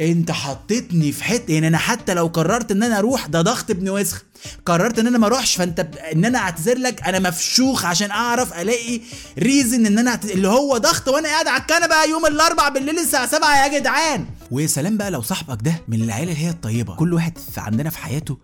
انت 0.00 0.30
حطيتني 0.30 1.12
في 1.12 1.24
حتة 1.24 1.52
يعني 1.54 1.68
أنا 1.68 1.78
حتى 1.78 2.14
لو 2.14 2.26
قررت 2.26 2.70
إن 2.70 2.82
أنا 2.82 2.98
أروح 2.98 3.26
ده 3.26 3.42
ضغط 3.42 3.70
ابن 3.70 3.88
وسخ. 3.88 4.22
قررت 4.66 4.98
إن 4.98 5.06
أنا 5.06 5.18
ما 5.18 5.26
أروحش 5.26 5.56
فأنت 5.56 5.80
ب... 5.80 5.96
إن 5.96 6.24
أنا 6.24 6.38
أعتذر 6.38 6.78
لك 6.78 7.02
أنا 7.02 7.18
مفشوخ 7.18 7.84
عشان 7.84 8.10
أعرف 8.10 8.52
ألاقي 8.60 9.00
ريزن 9.38 9.86
إن 9.86 9.98
أنا 9.98 10.10
أعتذر... 10.10 10.32
اللي 10.32 10.48
هو 10.48 10.78
ضغط 10.78 11.08
وأنا 11.08 11.28
قاعد 11.28 11.46
على 11.48 11.60
الكنبة 11.62 12.04
يوم 12.10 12.26
الأربع 12.26 12.68
بالليل 12.68 12.98
الساعة 12.98 13.26
7 13.26 13.64
يا 13.66 13.78
جدعان. 13.78 14.26
ويا 14.50 14.66
سلام 14.66 14.96
بقى 14.96 15.10
لو 15.10 15.22
صاحبك 15.22 15.58
ده 15.62 15.74
من 15.88 16.02
العيلة 16.02 16.32
اللي 16.32 16.44
هي 16.44 16.50
الطيبة 16.50 16.94
كل 16.94 17.14
واحد 17.14 17.32
عندنا 17.56 17.90
في 17.90 17.98
حياته 17.98 18.38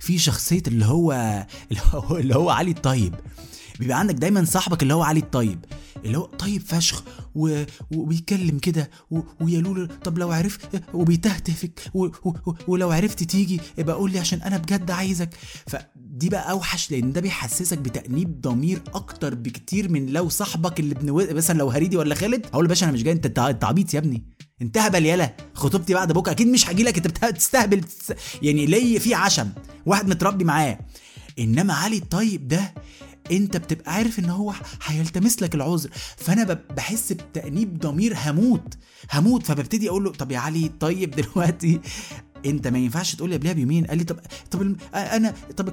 في 0.00 0.18
شخصية 0.18 0.62
اللي 0.66 0.84
هو, 0.84 1.12
اللي 2.10 2.34
هو 2.36 2.50
علي 2.50 2.70
الطيب. 2.70 3.14
بيبقى 3.80 3.98
عندك 3.98 4.14
دايما 4.14 4.44
صاحبك 4.44 4.82
اللي 4.82 4.94
هو 4.94 5.02
علي 5.02 5.20
الطيب 5.20 5.64
اللي 6.04 6.18
هو 6.18 6.24
طيب 6.24 6.62
فشخ 6.66 7.02
و... 7.34 7.64
وبيتكلم 7.90 8.58
كده 8.58 8.90
و... 9.10 9.20
ويا 9.40 9.60
لولو 9.60 9.86
طب 9.86 10.18
لو 10.18 10.32
عرف 10.32 10.58
وبيتهتفك 10.94 11.80
و... 11.94 12.04
و... 12.06 12.32
ولو 12.68 12.90
عرفت 12.90 13.22
تيجي 13.22 13.60
يبقى 13.78 13.96
قول 13.96 14.12
لي 14.12 14.18
عشان 14.18 14.42
أنا 14.42 14.56
بجد 14.56 14.90
عايزك. 14.90 15.30
فدي 15.66 16.28
بقى 16.28 16.50
أوحش 16.50 16.90
لأن 16.90 17.12
ده 17.12 17.20
بيحسسك 17.20 17.78
بتأنيب 17.78 18.40
ضمير 18.40 18.82
أكتر 18.94 19.34
بكتير 19.34 19.88
من 19.88 20.06
لو 20.06 20.28
صاحبك 20.28 20.80
اللي 20.80 20.94
ابن 20.94 21.10
و... 21.10 21.26
مثلا 21.30 21.58
لو 21.58 21.70
هريدي 21.70 21.96
ولا 21.96 22.14
خالد 22.14 22.46
هقول 22.46 22.64
له 22.64 22.68
باشا 22.68 22.84
أنا 22.84 22.92
مش 22.92 23.02
جاي 23.02 23.12
أنت 23.12 23.38
انت 23.38 23.64
عبيط 23.64 23.94
يا 23.94 23.98
ابني. 23.98 24.24
انت 24.62 24.78
هبل 24.78 25.06
يالا 25.06 25.36
خطوبتي 25.54 25.94
بعد 25.94 26.12
بكرة 26.12 26.32
أكيد 26.32 26.46
مش 26.46 26.68
هاجي 26.68 26.82
لك 26.82 26.96
أنت 26.96 27.24
بتستهبل 27.24 27.80
يعني 28.42 28.66
ليه 28.66 28.98
في 28.98 29.14
عشم 29.14 29.48
واحد 29.86 30.08
متربي 30.08 30.44
معاه. 30.44 30.78
إنما 31.38 31.74
علي 31.74 31.96
الطيب 31.96 32.48
ده 32.48 32.74
انت 33.32 33.56
بتبقى 33.56 33.94
عارف 33.94 34.18
ان 34.18 34.30
هو 34.30 34.54
هيلتمس 34.84 35.42
لك 35.42 35.54
العذر. 35.54 35.90
فانا 36.16 36.58
بحس 36.76 37.12
بتأنيب 37.12 37.78
ضمير 37.78 38.16
هموت 38.24 38.74
هموت. 39.12 39.46
فببتدي 39.46 39.88
أقول 39.88 40.04
له 40.04 40.10
طب 40.10 40.32
يا 40.32 40.38
علي 40.38 40.70
طيب 40.80 41.10
دلوقتي 41.20 41.80
انت 42.46 42.68
ما 42.68 42.78
ينفعش 42.78 43.14
تقول 43.14 43.30
لي 43.30 43.36
قبلها 43.36 43.52
بيومين. 43.52 43.86
قال 43.86 43.98
لي 43.98 44.04
طب 44.04 44.18
طب 44.50 44.76
أنا 44.94 45.34
طب 45.56 45.68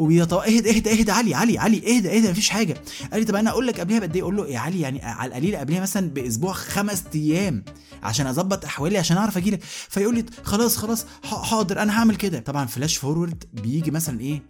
اهدى 0.00 0.76
اهدى 0.76 0.90
اهدى 1.00 1.12
علي 1.12 1.34
علي 1.34 1.58
علي 1.58 1.96
اهدى 1.96 2.16
اهدى 2.16 2.30
مفيش 2.30 2.48
حاجة. 2.50 2.74
قال 3.12 3.20
لي 3.20 3.26
طب 3.26 3.34
أنا 3.34 3.50
أقول 3.50 3.66
لك 3.66 3.80
قبلها 3.80 3.98
بقد 3.98 4.16
إيه؟ 4.16 4.22
أقول 4.22 4.36
له 4.36 4.46
يا 4.48 4.58
علي 4.58 4.80
يعني 4.80 5.02
على 5.04 5.28
القليل 5.28 5.56
قبلها 5.56 5.80
مثلا 5.80 6.10
بأسبوع 6.10 6.52
خمس 6.52 7.04
أيام 7.14 7.64
عشان 8.02 8.26
أظبط 8.26 8.64
أحوالي 8.64 8.98
عشان 8.98 9.16
أعرف 9.16 9.36
أجي 9.36 9.50
لك 9.50 9.62
فيقول 9.64 10.14
لي 10.14 10.24
خلاص 10.42 10.76
خلاص 10.76 11.06
حاضر 11.24 11.82
أنا 11.82 11.98
هعمل 11.98 12.16
كده. 12.16 12.40
طبعا 12.40 12.66
flash 12.66 12.96
forward 12.96 13.44
بيجي 13.52 13.90
مثلا 13.90 14.20
إيه؟ 14.20 14.42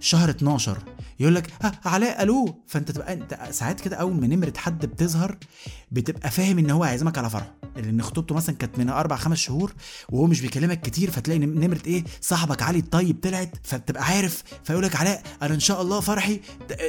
شهر 0.00 0.30
12 0.30 0.78
يقول 1.20 1.34
لك 1.34 1.46
علاء 1.84 2.22
ألو؟ 2.22 2.62
فأنت 2.66 2.90
تبقى 2.90 3.12
أنت 3.12 3.38
ساعات 3.50 3.80
كده 3.80 3.96
أول 3.96 4.14
ما 4.14 4.26
نمرة 4.26 4.52
حد 4.56 4.86
بتظهر 4.86 5.38
بتبقى 5.92 6.30
فاهم 6.30 6.58
إن 6.58 6.70
هو 6.70 6.84
هيعزمك 6.84 7.18
على 7.18 7.30
فرحه 7.30 7.54
لأن 7.76 8.02
خطوبته 8.02 8.34
مثلا 8.34 8.56
كانت 8.56 8.78
من 8.78 8.88
أربع 8.88 9.16
خمس 9.16 9.38
شهور 9.38 9.72
وهو 10.08 10.26
مش 10.26 10.40
بيكلمك 10.40 10.80
كتير 10.80 11.10
فتلاقي 11.10 11.38
نمرة 11.38 11.80
إيه 11.86 12.04
صاحبك 12.20 12.62
علي 12.62 12.78
الطيب 12.78 13.20
طلعت 13.22 13.54
فبتبقى 13.62 14.04
عارف 14.04 14.42
فيقول 14.64 14.82
لك 14.84 14.96
علاء 14.96 15.22
أنا 15.42 15.54
إن 15.54 15.60
شاء 15.60 15.82
الله 15.82 16.00
فرحي 16.00 16.40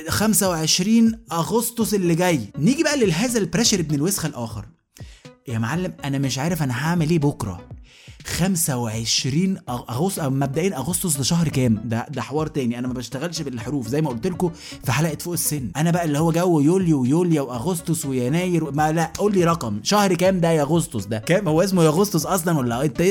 25 0.10 1.20
أغسطس 1.32 1.94
اللي 1.94 2.16
جاي. 2.16 2.52
نيجي 2.58 2.84
بقى 2.84 3.00
لهذا 3.06 3.40
ال 3.40 3.44
pressure 3.44 3.80
ابن 3.80 3.96
الوسخة 3.96 4.28
الآخر. 4.28 4.66
يا 5.48 5.58
معلم 5.60 5.94
أنا 6.06 6.18
مش 6.18 6.38
عارف 6.38 6.64
أنا 6.64 6.86
هعمل 6.86 7.10
إيه 7.10 7.20
بكرة. 7.20 7.68
25 8.26 9.58
اغسطس 9.70 10.20
مبدئيا 10.20 10.78
أغسطس 10.78 11.18
ده 11.18 11.24
شهر 11.24 11.48
كام؟ 11.48 11.82
ده 11.86 12.06
ده 12.10 12.22
حوار 12.22 12.48
تاني. 12.48 12.80
أنا 12.80 12.88
ما 12.88 12.94
بشتغلش 12.94 13.42
بالحروف 13.42 13.88
زي 13.88 14.02
ما 14.02 14.10
قلت 14.10 14.28
لكم 14.28 14.52
في 14.86 14.92
حلقة 14.92 15.18
فوق 15.20 15.34
السن. 15.34 15.72
أنا 15.78 15.92
بقى 15.92 16.06
اللي 16.06 16.20
هو 16.20 16.32
جو 16.32 16.60
يوليو 16.60 17.02
ويوليا 17.02 17.42
وأغسطس 17.42 18.06
ويناير 18.06 18.72
ما 18.72 18.92
لا 18.92 19.12
قول 19.18 19.34
لي 19.34 19.44
رقم. 19.44 19.80
شهر 19.84 20.14
كام 20.14 20.40
ده 20.40 20.52
يا 20.52 20.62
أغسطس 20.62 21.06
ده؟ 21.06 21.18
كام؟ 21.20 21.48
هو 21.48 21.62
اسمه 21.62 21.84
يا 21.84 21.90
أغسطس 21.90 22.26
أصلا 22.26 22.58
ولا 22.58 22.86
انت 22.86 23.02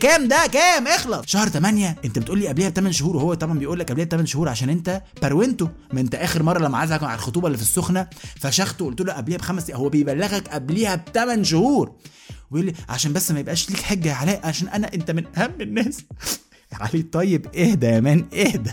كام 0.00 0.28
ده؟ 0.28 0.46
كام؟ 0.52 0.86
اخلص. 0.88 1.22
شهر 1.26 1.48
8 1.48 1.96
أنت 2.04 2.18
بتقول 2.18 2.38
لي 2.38 2.48
قبلها 2.48 2.68
ب 2.68 2.72
8 2.72 2.92
شهور 2.92 3.16
وهو 3.16 3.34
طبعا 3.34 3.58
بيقول 3.58 3.78
لك 3.78 3.90
قبلها 3.90 4.04
ب 4.04 4.08
8 4.08 4.26
شهور 4.26 4.48
عشان 4.48 4.68
أنت 4.70 5.02
برونته 5.22 5.68
ما 5.92 6.00
أنت 6.00 6.14
آخر 6.14 6.42
مرة 6.42 6.58
لما 6.58 6.78
عايزك 6.78 7.02
على 7.02 7.14
الخطوبة 7.14 7.46
اللي 7.46 7.58
في 7.58 7.64
السخنة 7.64 8.06
فشخته 8.40 8.84
قلت 8.84 9.00
له 9.00 9.12
قبلها 9.12 9.38
بخمس 9.38 9.70
هو 9.70 9.88
بيبلغك 9.88 10.48
قبلها 10.48 10.94
ب 10.94 11.00
8 11.14 11.42
شهور. 11.42 11.92
ويقول 12.50 12.66
لي 12.66 12.74
عشان 12.88 13.12
بس 13.12 13.30
ما 13.32 13.40
يبقاش 13.40 13.70
ليك 13.70 13.80
حجة 13.80 14.08
يا 14.08 14.14
علاء 14.14 14.46
عشان 14.46 14.68
أنا 14.68 14.94
أنت 14.94 15.10
من 15.10 15.24
أهم 15.38 15.60
الناس. 15.60 16.04
علي 16.80 17.02
طيب 17.02 17.46
اهدى 17.56 17.86
يا 17.86 18.00
مان 18.00 18.24
اهدى. 18.34 18.70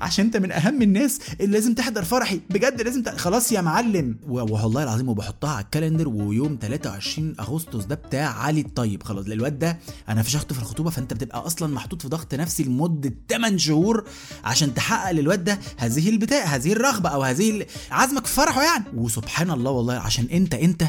عشان 0.00 0.24
أنت 0.24 0.36
من 0.36 0.52
أهم 0.52 0.82
الناس 0.82 1.20
اللي 1.40 1.52
لازم 1.52 1.74
تحضر 1.74 2.04
فرحي. 2.04 2.40
بجد 2.50 2.82
لازم 2.82 3.02
ت... 3.02 3.08
خلاص 3.08 3.52
يا 3.52 3.60
معلم. 3.60 4.16
والله 4.28 4.82
العظيم 4.82 5.08
وبحطها 5.08 5.50
على 5.50 5.64
الكالندر 5.64 6.08
ويوم 6.08 6.58
23 6.62 7.34
أغسطس 7.40 7.84
ده 7.84 7.94
بتاع 7.94 8.28
علي 8.38 8.60
الطيب 8.60 9.02
خلاص 9.02 9.26
الواد 9.26 9.58
ده 9.58 9.78
أنا 10.08 10.22
فشخته 10.22 10.54
في 10.54 10.60
الخطوبة 10.60 10.90
فأنت 10.90 11.14
بتبقى 11.14 11.46
أصلا 11.46 11.74
محطوط 11.74 12.02
في 12.02 12.08
ضغط 12.08 12.34
نفسي 12.34 12.64
لمدة 12.64 13.12
8 13.30 13.56
شهور 13.58 14.04
عشان 14.44 14.74
تحقق 14.74 15.10
للواد 15.10 15.44
ده 15.44 15.58
هذه 15.76 16.08
البتاع 16.08 16.44
هذه 16.44 16.72
الرغبة 16.72 17.08
أو 17.08 17.22
هذه 17.22 17.66
عزمك 17.90 18.26
في 18.26 18.34
فرحه 18.34 18.62
يعني. 18.62 18.84
وسبحان 18.94 19.50
الله 19.50 19.70
والله 19.70 19.94
عشان 19.94 20.24
أنت 20.32 20.54
أنت 20.54 20.84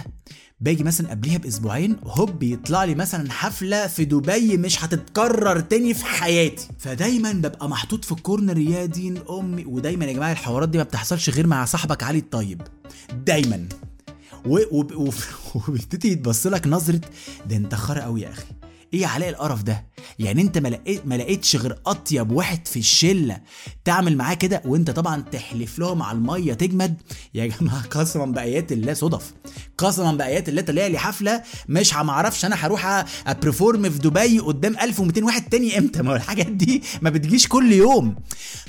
باجي 0.63 0.83
مثلا 0.83 1.09
قبليها 1.09 1.37
بأسبوعين 1.37 1.97
هوب 2.03 2.43
يطلع 2.43 2.83
لي 2.83 2.95
مثلا 2.95 3.31
حفلة 3.31 3.87
في 3.87 4.05
دبي 4.05 4.57
مش 4.57 4.83
هتتكرر 4.83 5.59
تاني 5.59 5.93
في 5.93 6.05
حياتي. 6.05 6.67
فدايما 6.79 7.31
ببقى 7.31 7.69
محطوط 7.69 8.05
في 8.05 8.11
الكورنر 8.11 8.57
يا 8.57 8.85
دين 8.85 9.17
أمي. 9.29 9.65
ودايما 9.65 10.05
يا 10.05 10.13
جماعة 10.13 10.31
الحوارات 10.31 10.69
دي 10.69 10.77
ما 10.77 10.83
بتحصلش 10.83 11.29
غير 11.29 11.47
مع 11.47 11.65
صاحبك 11.65 12.03
علي 12.03 12.17
الطيب. 12.19 12.61
دايما. 13.25 13.67
وبيبتدي 15.55 16.11
يتبص 16.11 16.47
لك 16.47 16.67
نظرة 16.67 17.01
ده 17.45 17.55
انت 17.55 17.75
خرا 17.75 18.01
قوي 18.01 18.21
يا 18.21 18.29
أخي. 18.29 18.45
إيه 18.93 19.05
علاء 19.07 19.29
القرف 19.29 19.63
ده؟ 19.63 19.85
يعني 20.19 20.41
انت 20.41 20.57
ما 20.57 20.67
لقيت 20.67 21.01
ما 21.07 21.15
لقيتش 21.15 21.55
غير 21.55 21.77
أطيب 21.85 22.31
واحد 22.31 22.67
في 22.67 22.79
الشلة 22.79 23.37
تعمل 23.85 24.17
معاه 24.17 24.33
كده 24.33 24.61
وانت 24.65 24.91
طبعا 24.91 25.21
تحلف 25.21 25.79
لهم 25.79 26.03
على 26.03 26.17
المية 26.17 26.53
تجمد. 26.53 27.01
يا 27.33 27.45
جماعة 27.47 27.83
قسما 27.87 28.25
بأيات 28.25 28.71
الله 28.71 28.93
صدف. 28.93 29.33
قسما 29.77 30.11
بأيات 30.11 30.49
الله 30.49 30.61
طلع 30.61 30.87
لي 30.87 30.97
حفلة 30.97 31.43
مش 31.69 31.93
ما 31.93 32.09
أعرفش 32.11 32.45
أنا 32.45 32.55
هروح 32.55 33.05
ابرفورم 33.27 33.89
في 33.89 33.99
دبي 33.99 34.39
قدام 34.39 34.75
1200 34.81 35.23
واحد 35.23 35.49
تاني 35.49 35.77
إمتى؟ 35.77 36.01
ما 36.01 36.15
الحاجات 36.15 36.47
دي 36.47 36.83
ما 37.01 37.09
بتجيش 37.09 37.47
كل 37.47 37.71
يوم. 37.71 38.15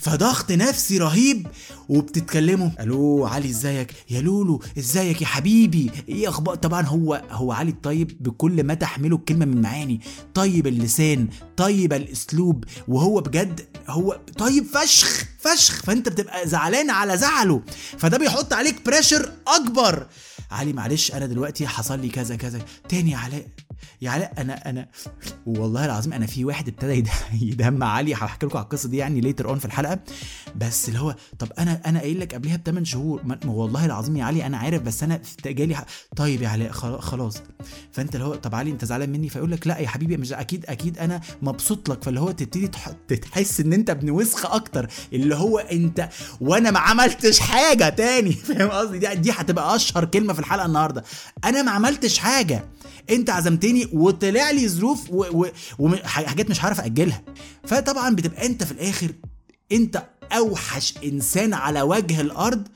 فضغط 0.01 0.53
نفسي 0.53 0.99
رهيب 0.99 1.47
وبتتكلموا 1.89 2.71
ألو 2.81 3.27
علي 3.27 3.49
إزيك؟ 3.51 3.93
يا 4.11 4.21
لولو 4.21 4.63
إزيك 4.79 5.23
يا 5.23 5.27
حبيبي؟ 5.27 5.91
إيه 6.09 6.29
أخبار؟ 6.29 6.55
طبعا 6.55 6.83
هو 6.83 7.23
هو 7.31 7.53
علي 7.53 7.71
الطيب 7.71 8.23
بكل 8.23 8.65
ما 8.65 8.75
تحمله 8.75 9.17
الكلمة 9.17 9.45
من 9.45 9.63
معاني. 9.63 10.01
طيب 10.35 10.67
اللسان 10.67 11.24
طيب 11.57 11.93
الأسلوب 11.93 12.65
وهو 12.89 13.21
بجد 13.21 13.61
هو 13.89 14.21
طيب 14.39 14.65
فشخ 14.65 15.25
فشخ. 15.39 15.83
فأنت 15.83 16.09
بتبقى 16.09 16.49
زعلان 16.49 16.91
على 16.91 17.17
زعله. 17.19 17.63
فده 17.99 18.19
بيحط 18.19 18.53
عليك 18.53 18.87
pressure 18.87 19.33
أكبر. 19.47 20.07
علي 20.51 20.73
معلش 20.73 21.13
أنا 21.13 21.27
دلوقتي 21.27 21.67
حصل 21.67 22.01
لي 22.01 22.09
كذا 22.09 22.37
كذا. 22.37 22.61
تاني 22.89 23.15
علاء 23.15 23.47
علاء 24.03 24.33
أنا 24.39 24.71
أنا 24.71 24.89
والله 25.47 25.85
العظيم 25.85 26.13
أنا 26.13 26.27
في 26.27 26.45
واحد 26.45 26.69
ابتدى 26.69 27.05
يدهم 27.43 27.83
علي 27.83 28.15
هحكي 28.15 28.47
لكم 28.47 28.59
على 28.59 28.65
القصة 28.65 28.89
دي 28.89 28.97
يعني 28.97 29.21
later 29.21 29.49
on 29.49 29.59
في 29.59 29.65
الحلقة. 29.65 29.99
بس 30.57 30.89
اللي 30.89 31.01
هو 31.01 31.15
طب 31.39 31.49
أنا 31.59 31.81
أنا 31.87 32.01
قايل 32.01 32.21
لك 32.21 32.35
قبلها 32.35 32.57
بثمان 32.57 32.85
شهور 32.85 33.23
والله 33.47 33.85
العظيم 33.87 34.17
يا 34.17 34.25
علي 34.25 34.47
أنا 34.47 34.59
عارف 34.59 34.83
بس 34.83 35.03
أنا 35.03 35.21
جالي 35.47 35.85
طيب 36.17 36.43
يا 36.43 36.49
علاء 36.49 36.73
خلاص. 37.01 37.43
فأنت 37.93 38.15
اللي 38.15 38.27
هو 38.27 38.35
طب 38.35 38.55
علي 38.55 38.71
أنت 38.71 38.85
زعلان 38.85 39.11
مني؟ 39.11 39.29
فيقول 39.29 39.51
لك 39.51 39.67
لا 39.67 39.79
يا 39.79 39.89
حبيبي 39.89 40.17
مش 40.17 40.33
أكيد 40.33 40.67
أكيد 40.67 40.99
أنا 40.99 41.21
مبسوط 41.43 41.89
لك. 41.89 42.05
فاللي 42.05 42.21
هو 42.21 42.31
تبتدي 42.31 42.69
تحس 43.17 43.61
إن 43.61 43.73
أنت 43.73 43.91
ابن 43.91 44.11
وسخ 44.11 44.47
أكتر. 44.47 44.89
اللي 45.13 45.35
هو 45.35 45.59
أنت 45.59 46.09
وأنا 46.41 46.71
ما 46.71 46.79
عملتش 46.79 47.41
حاجة 47.41 47.89
تاني. 47.89 48.33
فاهم 48.49 48.69
قصدي؟ 48.69 48.99
دي 48.99 49.15
دي 49.15 49.31
هتبقى 49.31 49.77
أشهر 49.77 50.05
كلمة 50.05 50.33
في 50.33 50.39
الحلقة 50.39 50.67
النهارده. 50.67 51.05
أنا 51.45 51.63
ما 51.63 51.71
عملتش 51.71 52.19
حاجة. 52.19 52.65
انت 53.11 53.31
عزمتني 53.31 53.89
وطلع 53.93 54.51
لي 54.51 54.69
ظروف 54.69 55.11
وحاجات 55.79 56.51
مش 56.51 56.65
هعرف 56.65 56.81
أجلها. 56.81 57.23
فطبعا 57.65 58.15
بتبقى 58.15 58.47
انت 58.47 58.65
في 58.65 58.73
الآخر 58.73 59.13
انت 59.73 60.03
أوحش 60.33 60.95
إنسان 61.05 61.55
على 61.55 61.83
وجه 61.83 62.21
الأرض 62.21 62.69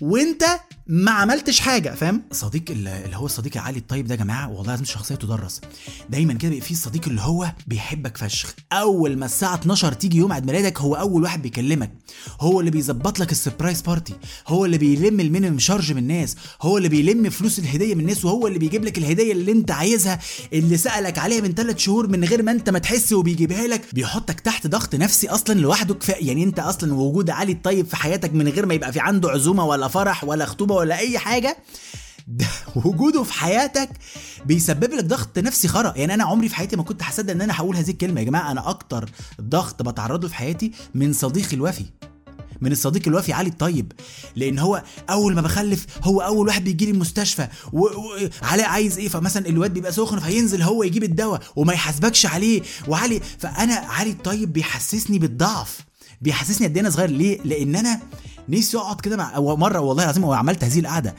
وانت 0.00 0.44
ما 0.86 1.10
عملتش 1.10 1.60
حاجة 1.60 1.94
فاهم؟ 1.94 2.22
صديق 2.32 2.62
اللي 2.70 3.10
هو 3.16 3.26
الصديق 3.26 3.52
العالي 3.56 3.78
الطيب 3.78 4.06
ده 4.06 4.14
يا 4.14 4.18
جماعة 4.20 4.50
والله 4.50 4.70
لازم 4.72 4.84
شخصيه 4.84 5.14
تدرس. 5.14 5.60
دايما 6.10 6.32
كده 6.34 6.50
بيبقى 6.50 6.64
في 6.66 6.70
الصديق 6.70 7.02
اللي 7.08 7.20
هو 7.20 7.52
بيحبك 7.66 8.16
فشخ. 8.16 8.54
أول 8.72 9.16
ما 9.18 9.26
الساعة 9.26 9.54
12 9.54 9.92
تيجي 9.92 10.18
يوم 10.18 10.32
عيد 10.32 10.46
ميلادك 10.46 10.80
هو 10.80 10.94
أول 10.94 11.22
واحد 11.22 11.42
بيكلمك. 11.42 11.92
هو 12.40 12.60
اللي 12.60 12.70
بيظبط 12.70 13.18
لك 13.20 13.32
ال 13.32 13.37
surprise 13.37 13.80
party. 13.82 14.14
هو 14.48 14.64
اللي 14.64 14.78
بيلم 14.78 15.20
ال 15.20 15.25
minimum 15.25 15.58
charge 15.58 15.92
من 15.92 15.98
الناس. 15.98 16.36
هو 16.62 16.76
اللي 16.78 16.88
بيلم 16.88 17.30
فلوس 17.30 17.58
الهدية 17.58 17.94
من 17.94 18.00
الناس. 18.00 18.24
وهو 18.24 18.46
اللي 18.46 18.58
بيجيب 18.58 18.84
لك 18.84 18.98
الهدية 18.98 19.32
اللي 19.32 19.52
انت 19.52 19.70
عايزها 19.70 20.18
اللي 20.52 20.76
سألك 20.76 21.18
عليها 21.18 21.40
من 21.40 21.54
ثلاث 21.54 21.78
شهور 21.78 22.06
من 22.06 22.24
غير 22.24 22.42
ما 22.42 22.52
انت 22.52 22.70
ما 22.70 22.78
تحس 22.78 23.12
وبيجيبها 23.12 23.66
لك. 23.66 23.94
بيحطك 23.94 24.40
تحت 24.40 24.66
ضغط 24.66 24.94
نفسي 24.94 25.28
أصلا 25.28 25.60
لوحده. 25.60 25.94
كفاية 25.94 26.26
يعني 26.28 26.44
انت 26.44 26.58
أصلا 26.58 26.94
وجود 26.94 27.30
علي 27.30 27.52
الطيب 27.52 27.86
في 27.86 27.96
حياتك 27.96 28.34
من 28.34 28.48
غير 28.48 28.66
ما 28.66 28.74
يبقى 28.74 28.92
في 28.92 29.00
عنده 29.00 29.30
عزومة 29.30 29.64
ولا 29.64 29.88
فرح 29.88 30.24
ولا 30.24 30.46
خطوبة 30.46 30.73
ولا 30.74 30.98
أي 30.98 31.18
حاجة 31.18 31.56
ده 32.28 32.46
وجوده 32.76 33.22
في 33.22 33.32
حياتك 33.32 33.90
بيسبب 34.46 34.92
لك 34.92 35.04
ضغط 35.04 35.38
نفسي 35.38 35.68
خرا. 35.68 35.92
يعني 35.96 36.14
أنا 36.14 36.24
عمري 36.24 36.48
في 36.48 36.54
حياتي 36.56 36.76
ما 36.76 36.82
كنت 36.82 37.02
هصدق 37.02 37.30
إن 37.30 37.40
أنا 37.40 37.56
هقول 37.56 37.76
هذه 37.76 37.90
الكلمة. 37.90 38.20
يا 38.20 38.26
جماعة 38.26 38.50
أنا 38.50 38.70
أكتر 38.70 39.10
ضغط 39.40 39.82
بتعرض 39.82 40.22
له 40.22 40.28
في 40.28 40.34
حياتي 40.34 40.72
من 40.94 41.12
صديقي 41.12 41.56
الوفي 41.56 41.84
من 42.60 42.72
الصديق 42.72 43.08
الوفي 43.08 43.32
علي 43.32 43.48
الطيب. 43.48 43.92
لأن 44.36 44.58
هو 44.58 44.82
أول 45.10 45.34
ما 45.34 45.40
بخلف 45.40 45.86
هو 46.02 46.20
أول 46.20 46.46
واحد 46.46 46.64
بيجي 46.64 46.84
لي 46.84 46.90
المستشفى 46.90 47.48
وعلاء 47.72 48.66
عايز 48.66 48.98
إيه؟ 48.98 49.08
فمثلا 49.08 49.46
الواد 49.46 49.74
بيبقى 49.74 49.92
سخن 49.92 50.18
فينزل 50.18 50.62
هو 50.62 50.82
يجيب 50.82 51.04
الدواء 51.04 51.42
وما 51.56 51.72
يحاسبكش 51.72 52.26
عليه. 52.26 52.62
وعلي 52.88 53.20
فأنا 53.38 53.74
علي 53.74 54.10
الطيب 54.10 54.52
بيحسسني 54.52 55.18
بالضعف 55.18 55.78
بيحسسني 56.20 56.66
قد 56.66 56.74
إيه 56.74 56.80
أنا 56.80 56.90
صغير. 56.90 57.10
ليه؟ 57.10 57.40
لأن 57.44 57.76
أنا 57.76 58.00
نفسي 58.48 58.76
اقعد 58.76 59.00
كده 59.00 59.16
مع 59.16 59.40
مرة 59.40 59.80
والله 59.80 60.04
العظيم 60.04 60.24
عملت 60.24 60.64
هذه 60.64 60.78
القعدة. 60.80 61.14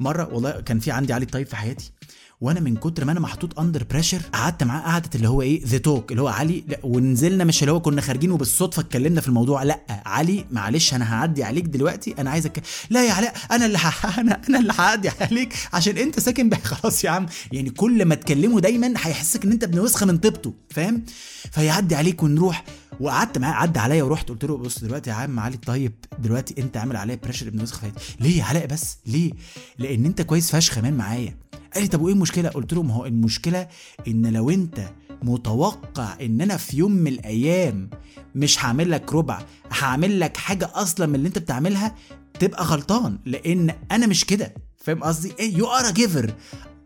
مرة 0.00 0.28
والله 0.32 0.50
كان 0.50 0.78
في 0.78 0.90
عندي 0.90 1.12
علي 1.12 1.24
الطيب 1.24 1.46
في 1.46 1.56
حياتي 1.56 1.92
وأنا 2.40 2.60
من 2.60 2.76
كتر 2.76 3.04
ما 3.04 3.12
أنا 3.12 3.20
محطوط 3.20 3.58
under 3.60 3.84
pressure 3.90 4.20
قعدت 4.32 4.62
معاه 4.64 4.80
قعدة 4.80 5.10
اللي 5.14 5.28
هو 5.28 5.42
إيه 5.42 5.66
the 5.66 5.78
talk 5.78 6.10
اللي 6.10 6.22
هو 6.22 6.28
علي 6.28 6.64
لا 6.68 6.78
ونزلنا 6.82 7.44
مش 7.44 7.62
اللي 7.62 7.72
هو 7.72 7.80
كنا 7.80 8.00
خارجين 8.00 8.30
وبالصدفة 8.30 8.80
اتكلمنا 8.80 9.20
في 9.20 9.28
الموضوع 9.28 9.62
لا 9.62 9.80
علي 10.06 10.44
معلش 10.50 10.94
أنا 10.94 11.14
هعدي 11.14 11.44
عليك 11.44 11.64
دلوقتي 11.64 12.14
أنا 12.18 12.30
عايزك 12.30 12.62
لا 12.90 13.06
يا 13.06 13.12
علاء 13.12 13.34
أنا 13.50 13.66
اللي 13.66 13.78
ح... 13.78 14.18
أنا 14.18 14.40
أنا 14.48 14.58
اللي 14.58 14.72
هعدي 14.78 15.08
عليك 15.20 15.54
عشان 15.72 15.96
انت 15.98 16.20
ساكن 16.20 16.48
بقى. 16.48 16.60
خلاص 16.74 17.04
يا 17.04 17.10
عم 17.10 17.26
يعني 17.52 17.70
كل 17.70 18.04
ما 18.04 18.14
تكلمه 18.14 18.60
دايما 18.60 18.86
هيحسسك 18.96 19.44
ان 19.44 19.52
انت 19.52 19.64
ابن 19.64 19.78
وسخه 19.78 20.06
من 20.06 20.18
طيبته 20.18 20.54
فاهم؟ 20.70 21.04
فيعدي 21.52 21.94
عليك 21.94 22.22
ونروح 22.22 22.64
وقعدت 23.00 23.38
معاه 23.38 23.52
عدى 23.52 23.78
عليا 23.78 24.02
ورحت 24.02 24.28
قلت 24.28 24.44
له 24.44 24.56
بص 24.56 24.78
دلوقتي 24.78 25.10
يا 25.10 25.14
عم 25.14 25.40
علي 25.40 25.56
طيب 25.56 25.92
دلوقتي 26.18 26.62
انت 26.62 26.76
عامل 26.76 26.96
عليا 26.96 27.14
pressure 27.22 27.48
ابن 27.48 27.62
وسخ 27.62 27.80
ليه 28.20 28.38
يا 28.38 28.44
علاء 28.44 28.66
بس؟ 28.66 28.96
ليه؟ 29.06 29.32
لأن 29.78 30.04
انت 30.04 30.22
كويس 30.22 30.50
فشخ 30.56 30.74
كمان 30.74 30.94
معايا. 30.94 31.36
قال 31.74 31.82
لي 31.82 31.88
طب 31.88 32.00
وإيه 32.00 32.14
المشكلة؟ 32.14 32.48
قلت 32.48 32.72
له 32.72 32.82
ما 32.82 32.94
هو 32.94 33.06
المشكلة 33.06 33.68
إن 34.08 34.26
لو 34.26 34.50
انت 34.50 34.90
متوقع 35.22 36.16
إن 36.20 36.40
أنا 36.40 36.56
في 36.56 36.76
يوم 36.76 36.92
من 36.92 37.06
الأيام 37.12 37.90
مش 38.34 38.64
هعمل 38.64 38.90
لك 38.90 39.12
ربع 39.12 39.42
هعمل 39.80 40.20
لك 40.20 40.36
حاجة 40.36 40.70
أصلا 40.74 41.06
من 41.06 41.14
اللي 41.14 41.28
انت 41.28 41.38
بتعملها 41.38 41.94
تبقى 42.40 42.64
غلطان. 42.64 43.18
لأن 43.26 43.74
أنا 43.92 44.06
مش 44.06 44.24
كده. 44.24 44.54
فاهم 44.76 45.02
قصدي؟ 45.04 45.32
إيه؟ 45.38 45.56
you 45.56 45.66
are 45.66 45.90
giver 45.90 46.34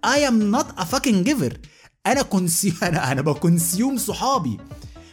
I 0.04 0.28
am 0.28 0.42
not 0.42 0.66
a 0.78 0.84
fucking 0.84 1.24
giver 1.24 1.58
أنا 2.06 2.22
consume 2.22 2.76
أنا 2.82 3.12
أنا 3.12 3.22
ب 3.22 3.31
consume 3.31 3.96
صحابي. 3.98 4.58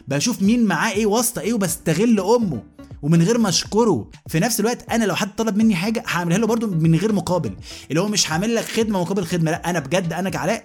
بشوف 0.08 0.42
مين 0.42 0.64
معاه 0.64 0.92
إيه 0.92 1.06
واسطة 1.06 1.40
إيه 1.40 1.54
وبستغل 1.54 2.20
امه 2.20 2.62
ومن 3.02 3.22
غير 3.22 3.38
ما 3.38 3.48
اشكره. 3.48 4.10
في 4.28 4.40
نفس 4.40 4.60
الوقت 4.60 4.90
أنا 4.90 5.04
لو 5.04 5.14
حد 5.14 5.34
طلب 5.36 5.56
مني 5.56 5.74
حاجة 5.74 6.02
هعملها 6.06 6.38
له 6.38 6.46
برده 6.46 6.66
من 6.66 6.94
غير 6.94 7.12
مقابل. 7.12 7.56
اللي 7.90 8.00
هو 8.00 8.08
مش 8.08 8.32
هعمل 8.32 8.54
لك 8.54 8.64
خدمة 8.64 9.00
مقابل 9.00 9.24
خدمة 9.24 9.50
لا 9.50 9.70
أنا 9.70 9.78
بجد 9.78 10.12
أنا 10.12 10.30
كعلاء 10.30 10.64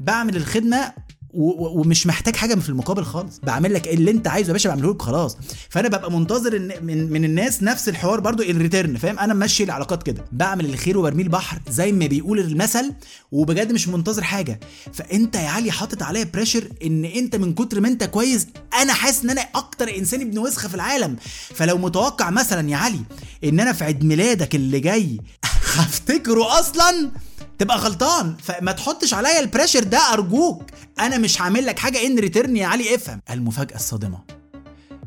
بعمل 0.00 0.36
الخدمة 0.36 0.92
ومش 1.36 2.06
محتاج 2.06 2.36
حاجة 2.36 2.54
في 2.54 2.68
المقابل 2.68 3.04
خالص. 3.04 3.40
بعمل 3.42 3.74
لك 3.74 3.88
اللي 3.88 4.10
انت 4.10 4.28
عايزه 4.28 4.48
يا 4.48 4.52
باشا 4.52 4.68
بعمله 4.68 4.90
لك 4.90 5.02
خلاص. 5.02 5.36
فأنا 5.68 5.88
ببقى 5.88 6.12
منتظر 6.12 6.56
ان 6.56 6.72
من, 6.82 7.12
من 7.12 7.24
الناس 7.24 7.62
نفس 7.62 7.88
الحوار 7.88 8.20
برضو 8.20 8.42
ال 8.42 8.50
return 8.50 8.96
فاهم؟ 8.96 9.18
أنا 9.18 9.34
ماشي 9.34 9.64
العلاقات 9.64 10.02
كده. 10.02 10.24
بعمل 10.32 10.64
الخير 10.64 10.98
وبرميه 10.98 11.24
البحر 11.24 11.60
زي 11.70 11.92
ما 11.92 12.06
بيقول 12.06 12.40
المثل 12.40 12.92
وبجد 13.32 13.72
مش 13.72 13.88
منتظر 13.88 14.22
حاجة. 14.22 14.60
فأنت 14.92 15.36
يا 15.36 15.48
علي 15.48 15.70
حاطط 15.70 16.02
عليا 16.02 16.24
pressure 16.24 16.68
إن 16.84 17.04
أنت 17.04 17.36
من 17.36 17.54
كتر 17.54 17.80
ما 17.80 17.88
أنت 17.88 18.04
كويس 18.04 18.46
أنا 18.82 18.92
حاسس 18.92 19.24
إن 19.24 19.30
أنا 19.30 19.40
أكتر 19.54 19.96
إنسان 19.96 20.20
ابن 20.20 20.38
وسخة 20.38 20.68
في 20.68 20.74
العالم. 20.74 21.16
فلو 21.54 21.78
متوقع 21.78 22.30
مثلا 22.30 22.70
يا 22.70 22.76
علي 22.76 23.00
إن 23.44 23.60
أنا 23.60 23.72
في 23.72 23.84
عيد 23.84 24.04
ميلادك 24.04 24.54
اللي 24.54 24.80
جاي 24.80 25.20
هفتكره 25.76 26.60
أصلا 26.60 27.10
تبقى 27.58 27.78
غلطان. 27.78 28.36
فما 28.42 28.72
تحطش 28.72 29.14
عليا 29.14 29.40
ال 29.40 29.45
pressure 29.45 29.84
ده 29.84 29.98
أرجوك. 30.12 30.62
أنا 30.98 31.18
مش 31.18 31.42
هعمل 31.42 31.66
لك 31.66 31.78
حاجة 31.78 32.06
in 32.06 32.18
return 32.18 32.56
يا 32.56 32.66
علي 32.66 32.94
افهم. 32.94 33.20
المفاجأة 33.30 33.76
الصادمة. 33.76 34.18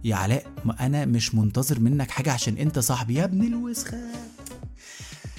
يا 0.04 0.16
علاء 0.16 0.46
ما 0.66 0.76
أنا 0.86 1.06
مش 1.06 1.36
منتظر 1.36 1.80
منك 1.80 2.12
حاجة 2.12 2.32
عشان 2.32 2.58
أنت 2.58 2.80
صاحبي. 2.80 3.16
يا 3.16 3.24
ابن 3.24 3.44
الوسخة. 3.44 3.98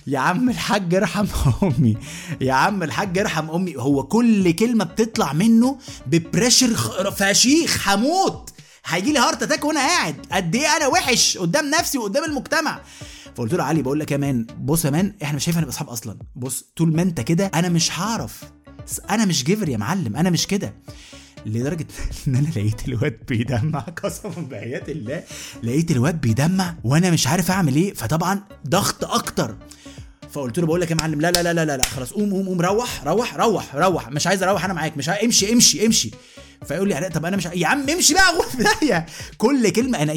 يا 0.06 0.18
عم 0.18 0.50
الحاج 0.50 0.94
ارحم 0.94 1.26
أمي. 1.62 1.96
يا 2.40 2.52
عم 2.52 2.82
الحاج 2.82 3.18
ارحم 3.18 3.50
أمي. 3.50 3.76
هو 3.76 4.02
كل 4.02 4.52
كلمة 4.52 4.84
بتطلع 4.84 5.32
منه 5.32 5.78
ب 6.06 6.14
pressure 6.14 6.74
فشيخ 7.10 7.88
هموت 7.88 8.50
هيجي 8.86 9.12
لي 9.12 9.18
heart 9.18 9.42
attack 9.42 9.64
وأنا 9.64 9.80
قاعد. 9.80 10.26
قد 10.32 10.54
إيه 10.54 10.76
أنا 10.76 10.86
وحش 10.86 11.38
قدام 11.38 11.70
نفسي 11.70 11.98
وقدام 11.98 12.24
المجتمع. 12.24 12.80
فقلت 13.34 13.54
له 13.54 13.64
علي 13.64 13.82
بقول 13.82 14.00
لك 14.00 14.10
يا 14.12 14.16
man 14.16 14.46
بص 14.58 14.84
يا 14.84 14.90
man 14.90 15.14
إحنا 15.22 15.36
مش 15.36 15.48
هينفع 15.48 15.68
اصحاب 15.68 15.88
أصلا. 15.88 16.18
بص 16.36 16.64
طول 16.76 16.96
ما 16.96 17.02
أنت 17.02 17.20
كده 17.20 17.50
أنا 17.54 17.68
مش 17.68 17.98
هعرف. 18.00 18.44
أنا 19.10 19.24
مش 19.24 19.44
giver 19.44 19.68
يا 19.68 19.76
معلم 19.76 20.16
أنا 20.16 20.30
مش 20.30 20.46
كده. 20.46 20.74
لدرجة 21.46 21.86
إن 22.28 22.36
أنا 22.36 22.48
لقيت 22.48 22.88
الواد 22.88 23.18
بيدمع 23.28 23.80
قسما 24.04 24.30
بآيات 24.50 24.88
الله 24.88 25.22
لقيت 25.62 25.90
الواد 25.90 26.20
بيدمع 26.20 26.74
وأنا 26.84 27.10
مش 27.10 27.26
عارف 27.26 27.50
أعمل 27.50 27.74
إيه. 27.76 27.94
فطبعا 27.94 28.42
ضغط 28.68 29.04
أكتر. 29.04 29.56
فقلت 30.32 30.58
له 30.58 30.66
بقول 30.66 30.80
لك 30.80 30.90
يا 30.90 30.96
معلم 30.96 31.20
لا 31.20 31.30
لا 31.30 31.42
لا 31.42 31.64
لا 31.64 31.76
لا 31.76 31.82
خلاص 31.82 32.12
قوم 32.12 32.32
قوم 32.32 32.46
قوم 32.48 32.60
روح 32.60 33.04
روح 33.04 33.36
روح 33.36 33.74
روح 33.74 34.08
مش 34.08 34.26
عايز 34.26 34.42
أروح 34.42 34.64
أنا 34.64 34.74
معاك 34.74 34.96
مش 34.96 35.08
عايز 35.08 35.24
امشي 35.24 35.52
امشي 35.52 35.86
امشي. 35.86 36.10
فيقول 36.68 36.88
لي 36.88 37.10
طب 37.14 37.24
أنا 37.26 37.36
مش 37.36 37.44
يا 37.44 37.66
عم 37.66 37.90
امشي 37.90 38.14
بقى 38.14 38.34
غور 38.34 38.46
في 38.46 39.04
كل 39.38 39.68
كلمة 39.70 40.02
أنا 40.02 40.12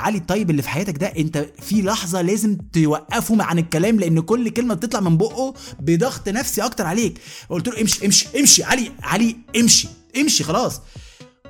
علي 0.00 0.18
الطيب 0.18 0.50
اللي 0.50 0.62
في 0.62 0.68
حياتك 0.68 0.98
ده 0.98 1.06
انت 1.06 1.46
في 1.62 1.82
لحظة 1.82 2.20
لازم 2.22 2.56
توقفه 2.72 3.42
عن 3.42 3.58
الكلام 3.58 4.00
لأن 4.00 4.20
كل 4.20 4.50
كلمة 4.50 4.74
بتطلع 4.74 5.00
من 5.00 5.16
بقه 5.16 5.54
بضغط 5.80 6.28
نفسي 6.28 6.62
أكتر 6.62 6.86
عليك. 6.86 7.18
قلت 7.50 7.68
له 7.68 7.80
امشي 7.80 8.06
امشي 8.06 8.26
امشي 8.40 8.64
علي 8.64 8.92
علي 9.02 9.36
امشي 9.56 9.88
امشي 10.16 10.44
خلاص. 10.44 10.80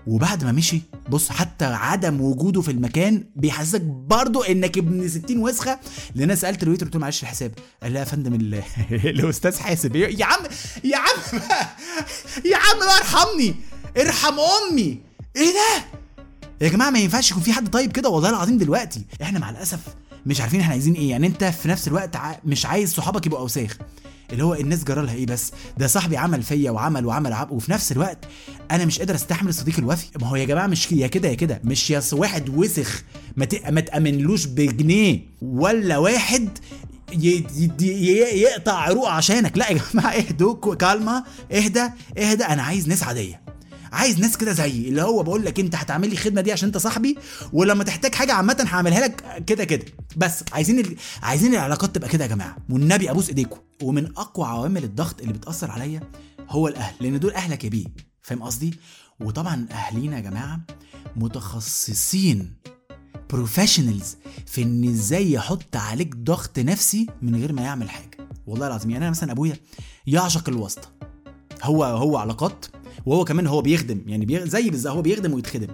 وبعد 0.07 0.45
ما 0.45 0.53
مشي 0.53 0.81
بص 1.09 1.29
حتى 1.31 1.65
عدم 1.65 2.21
وجوده 2.21 2.61
في 2.61 2.71
المكان 2.71 3.25
بيحسسك 3.37 3.81
برضو 3.81 4.43
إنك 4.43 4.79
ابن 4.79 5.09
60 5.09 5.39
وسخة. 5.39 5.79
لأن 6.15 6.23
أنا 6.25 6.35
سألت 6.35 6.63
الويتر 6.63 6.87
قلت 6.87 6.95
له 6.95 7.01
معلش 7.01 7.23
الحساب. 7.23 7.53
قال 7.83 7.93
لي 7.93 7.99
يا 7.99 8.05
فندم 8.05 8.35
الأستاذ 8.91 9.59
حاسب. 9.59 9.97
يا 9.97 10.25
عم 10.27 10.41
يا 10.85 10.97
عم 10.97 11.41
يا 12.53 12.57
عم 12.57 12.83
ارحمني 12.83 13.55
ارحم 13.97 14.35
أمي. 14.41 15.01
إيه 15.37 15.53
ده؟ 15.53 15.85
يا 16.61 16.69
جماعة 16.69 16.91
ما 16.91 16.99
ينفعش 16.99 17.31
يكون 17.31 17.43
في 17.43 17.53
حد 17.53 17.69
طيب 17.69 17.93
كده 17.93 18.09
والله 18.09 18.31
العظيم 18.31 18.59
دلوقتي. 18.59 19.03
إحنا 19.23 19.39
مع 19.39 19.51
الأسف 19.51 19.81
مش 20.27 20.41
عارفين 20.41 20.61
إحنا 20.61 20.73
عايزين 20.73 20.95
إيه. 20.95 21.11
يعني 21.11 21.27
أنت 21.27 21.45
في 21.45 21.69
نفس 21.69 21.89
الوقت 21.89 22.17
مش 22.45 22.67
عايز 22.67 22.95
صحابك 22.95 23.27
يبقوا 23.27 23.41
أوساخ. 23.41 23.77
اللي 24.33 24.45
هو 24.45 24.55
الناس 24.55 24.85
جرى 24.85 25.03
لها 25.03 25.15
إيه 25.15 25.27
بس؟ 25.27 25.53
ده 25.79 25.87
صاحبي 25.87 26.17
عمل 26.17 26.43
فيا 26.43 26.71
وعمل 26.71 27.07
وعمل 27.07 27.33
عب 27.33 27.51
وفي 27.51 27.73
نفس 27.73 27.93
الوقت 27.93 28.19
أنا 28.71 28.85
مش 28.85 28.99
قادر 28.99 29.15
أستحمل 29.15 29.49
الصديق 29.49 29.79
الوفي. 29.79 30.07
ما 30.21 30.27
هو 30.29 30.37
يا 30.37 30.45
جماعة 30.45 30.67
مش 30.67 30.93
يا 30.93 31.07
كده 31.07 31.29
يا 31.29 31.35
كده. 31.35 31.61
مش 31.65 31.91
يا 31.91 32.03
واحد 32.13 32.49
وسخ. 32.49 33.03
ما 33.37 33.47
ما 33.71 33.81
تأمنلوش 33.81 34.45
بجنيه. 34.47 35.21
ولا 35.43 35.99
واحد 35.99 36.49
يقطع 37.13 38.73
عروق 38.73 39.09
عشانك. 39.09 39.59
لا 39.59 39.71
يا 39.71 39.81
جماعة 39.93 40.11
اهدوا 40.11 40.75
كالما 40.75 41.25
اهدى 41.53 41.89
اهدى. 42.19 42.45
أنا 42.45 42.63
عايز 42.63 42.89
ناس 42.89 43.03
عادية. 43.03 43.44
عايز 43.95 44.21
ناس 44.21 44.37
كده 44.37 44.53
زيي 44.53 44.89
اللي 44.89 45.03
هو 45.03 45.23
بقول 45.23 45.45
لك 45.45 45.61
انت 45.61 45.75
هتعمل 45.75 46.09
لي 46.09 46.13
الخدمة 46.13 46.41
دي 46.41 46.53
عشان 46.53 46.67
انت 46.67 46.77
صاحبي 46.79 47.19
ولما 47.53 47.85
تحتاج 47.85 48.15
حاجة 48.15 48.33
عامة 48.33 48.67
هعملها 48.69 49.01
لك 49.01 49.45
كده 49.47 49.65
كده. 49.65 49.85
بس 50.17 50.45
عايزين 50.53 50.79
ال... 50.79 50.97
عايزين 51.23 51.55
العلاقات 51.55 51.95
تبقى 51.95 52.09
كده 52.09 52.25
يا 52.25 52.29
جماعة. 52.29 52.57
والنبي 52.71 53.11
أبوس 53.11 53.29
ايديكم 53.29 53.59
ومن 53.83 54.07
أقوى 54.17 54.47
عوامل 54.47 54.85
الضغط 54.85 55.21
اللي 55.21 55.33
بتأثر 55.33 55.71
عليا 55.71 56.01
هو 56.49 56.69
الأهل 56.69 56.95
لأن 57.01 57.21
دول 57.21 57.33
أهلك 57.33 57.65
يا 57.65 57.69
بيه. 57.69 57.87
فاهم 58.23 58.43
قصدي؟ 58.43 58.75
وطبعا 59.21 59.67
اهالينا 59.73 60.17
يا 60.17 60.21
جماعة 60.23 60.61
متخصصين 61.17 62.53
بروفيشنالز 63.31 64.17
في 64.47 64.63
إن 64.63 64.85
إزاي 64.89 65.33
يحط 65.33 65.77
عليك 65.77 66.17
ضغط 66.17 66.59
نفسي 66.59 67.07
من 67.23 67.37
غير 67.37 67.53
ما 67.53 67.63
يعمل 67.63 67.91
حاجة. 67.91 68.19
والله 68.47 68.67
العظيم 68.67 68.91
يعني 68.91 69.05
أنا 69.05 69.11
مثلا 69.11 69.33
أبويا 69.33 69.57
يعشق 70.07 70.49
الواسطة. 70.49 70.89
هو 71.63 71.85
هو 71.85 72.17
علاقات 72.17 72.67
وهو 73.07 73.25
كمان 73.25 73.47
هو 73.47 73.63
بيخدم 73.63 74.01
يعني 74.07 74.25
بيغ... 74.27 74.45
زي 74.45 74.71
بالظبط 74.71 74.95
هو 74.97 75.03
بيخدم 75.03 75.33
ويتخدم. 75.35 75.69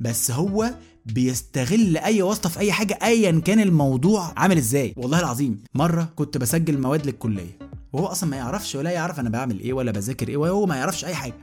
بس 0.00 0.30
هو 0.30 0.70
بيستغل 1.06 1.96
أي 1.96 2.22
واسطة 2.22 2.48
في 2.48 2.58
أي 2.58 2.72
حاجة 2.72 2.98
ايا 3.02 3.40
كان 3.40 3.60
الموضوع 3.60 4.32
عامل 4.36 4.56
إزاي. 4.56 4.94
والله 4.96 5.20
العظيم 5.20 5.62
مرة 5.74 6.12
كنت 6.16 6.38
بسجل 6.38 6.80
مواد 6.80 7.06
للكلية 7.06 7.58
وهو 7.92 8.06
أصلا 8.06 8.30
ما 8.30 8.36
يعرفش 8.36 8.74
ولا 8.74 8.90
يعرف 8.90 9.20
أنا 9.20 9.28
بعمل 9.30 9.60
إيه 9.60 9.72
ولا 9.72 9.92
بذاكر 9.92 10.28
إيه 10.28 10.36
وهو 10.36 10.66
ما 10.66 10.76
يعرفش 10.76 11.04
أي 11.04 11.14
حاجة. 11.14 11.34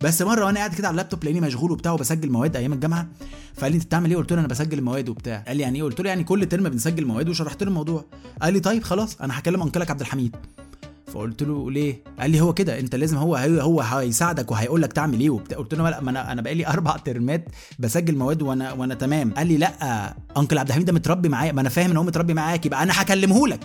بس 0.00 0.22
مرة 0.22 0.44
وأنا 0.44 0.58
قاعد 0.58 0.74
كده 0.74 0.88
على 0.88 0.94
اللابتوب 0.94 1.24
لاني 1.24 1.40
مشغول 1.40 1.72
وبتاع 1.72 1.92
وبسجل 1.92 2.30
مواد 2.30 2.56
أيام 2.56 2.72
الجامعة 2.72 3.08
فقال 3.54 3.72
لي 3.72 3.76
أنت 3.76 3.84
بتعمل 3.86 4.10
إيه؟ 4.10 4.16
قلت 4.16 4.32
له 4.32 4.40
أنا 4.40 4.48
بسجل 4.48 4.82
مواد 4.82 5.08
وبتاع. 5.08 5.44
قال 5.46 5.56
لي 5.56 5.62
يعني 5.62 5.78
إيه؟ 5.78 5.84
قلت 5.84 6.00
له 6.00 6.08
يعني 6.08 6.24
كل 6.24 6.46
term 6.46 6.68
بنسجل 6.68 7.06
مواد 7.06 7.28
وشرحت 7.28 7.62
له 7.62 7.68
الموضوع. 7.68 8.04
قال 8.42 8.52
لي 8.54 8.60
طيب 8.60 8.82
خلاص 8.82 9.20
أنا 9.20 9.38
هكلم 9.38 9.62
انكلك 9.62 9.90
عبد 9.90 10.00
الحميد. 10.00 10.36
فقلت 11.06 11.42
له 11.42 11.70
ليه؟ 11.70 12.02
قال 12.20 12.30
لي 12.30 12.40
هو 12.40 12.54
كده 12.54 12.78
انت 12.78 12.94
لازم 12.94 13.16
هو 13.16 13.36
هو 13.36 13.80
هيساعدك 13.80 14.50
وهيقول 14.50 14.82
لك 14.82 14.92
تعمل 14.92 15.20
إيه 15.20 15.30
وبتاع. 15.30 15.58
قلت 15.58 15.74
له 15.74 15.90
لا 15.90 16.00
ما 16.00 16.10
أنا 16.10 16.32
أنا 16.32 16.42
بقالي 16.42 16.66
أربع 16.72 16.96
ترمات 16.96 17.48
بسجل 17.78 18.16
مواد 18.16 18.42
وأنا 18.42 18.72
وأنا 18.72 18.94
تمام. 18.94 19.34
قال 19.34 19.46
لي 19.46 19.56
لا 19.56 20.14
uncle 20.36 20.58
عبد 20.58 20.68
الحميد 20.68 20.86
ده 20.86 20.92
متربي 20.92 21.28
معايا 21.28 21.52
ما 21.52 21.60
أنا 21.60 21.68
فاهم 21.68 21.90
ان 21.90 21.96
هو 21.96 22.02
متربي 22.04 22.34
معاك 22.34 22.66
يبقى 22.66 22.82
أنا 22.82 22.92
هكلمه 23.02 23.48
لك. 23.48 23.60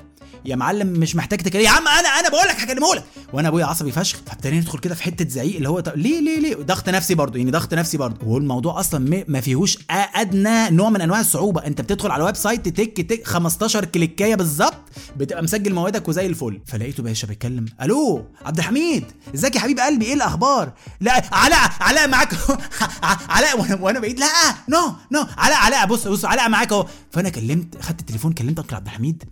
يا 0.46 0.56
معلم 0.56 0.88
مش 0.88 1.16
محتاج 1.16 1.40
تكلم 1.40 1.62
يا 1.62 1.70
عم 1.70 1.88
أنا 1.88 2.08
أنا 2.10 2.30
بقول 2.30 2.48
لك 2.48 2.56
هكلمه 2.60 2.96
لك. 2.96 3.04
وأنا 3.34 3.48
ابويا 3.48 3.66
عصبي 3.66 3.92
فشخ 3.92 4.18
فابتدينا 4.26 4.62
ندخل 4.62 4.80
كده 4.80 4.96
في 4.96 5.04
حتة 5.04 5.30
زعيق 5.30 5.56
اللي 5.56 5.70
هو 5.70 5.84
ليه 5.96 6.20
ليه 6.22 6.40
ليه؟ 6.40 6.56
ضغط 6.56 6.90
نفسي 6.90 7.16
برضه 7.16 7.40
يعني 7.40 7.52
ضغط 7.52 7.74
نفسي 7.74 7.98
برضه. 7.98 8.28
والموضوع 8.28 8.80
أصلا 8.80 9.24
ما 9.28 9.42
فيهوش 9.42 9.78
أدنى 10.16 10.70
نوع 10.70 10.90
من 10.90 11.02
أنواع 11.02 11.20
الصعوبة. 11.20 11.66
انت 11.66 11.82
بتدخل 11.82 12.12
على 12.12 12.22
ال 12.22 12.36
website 12.36 12.68
تك 12.70 13.02
تك 13.02 13.28
15 13.28 13.86
click 13.86 14.22
اية 14.22 14.36
بالظبط 14.36 14.74
بتبقى 15.18 15.44
مسجل 15.44 15.74
موادك 15.74 16.08
وزي 16.08 16.26
الفل. 16.26 16.60
فلقيته 16.66 17.04
بيتكلم. 17.38 17.66
ألو 17.82 18.26
عبد 18.46 18.58
الحميد 18.58 19.06
إزيك 19.36 19.56
يا 19.56 19.60
حبيب 19.60 19.80
قلبي؟ 19.80 20.06
إيه 20.06 20.14
الأخبار؟ 20.14 20.74
لا 21.02 21.12
علاء 21.32 21.72
علاء 21.82 22.08
معاك 22.10 22.34
علاء 23.30 23.82
وأنا 23.82 24.00
بعيد. 24.00 24.20
لا 24.20 24.28
no 24.70 24.94
no 25.12 25.28
علاء 25.38 25.58
علاء 25.58 25.88
بص 25.88 26.08
بص 26.08 26.26
علاء 26.26 26.50
معاك 26.50 26.72
أهو. 26.72 26.88
فأنا 27.12 27.30
كلمت 27.30 27.82
خدت 27.82 28.00
التليفون 28.00 28.34
كلمت 28.34 28.60
uncle 28.60 28.76
عبد 28.76 28.86
الحميد. 28.88 29.24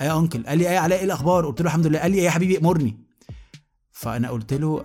يا 0.00 0.18
uncle 0.18 0.46
قال 0.46 0.58
لي 0.58 0.68
إيه 0.70 0.78
علاء 0.78 0.98
إيه 0.98 1.04
الأخبار؟ 1.04 1.46
قلت 1.46 1.60
له 1.60 1.66
الحمد 1.66 1.86
لله. 1.86 1.98
قال 1.98 2.10
لي 2.10 2.18
إيه 2.18 2.24
يا 2.24 2.30
حبيبي 2.30 2.58
أمرني. 2.58 2.96
فأنا 3.92 4.30
قلت 4.30 4.52
له 4.54 4.84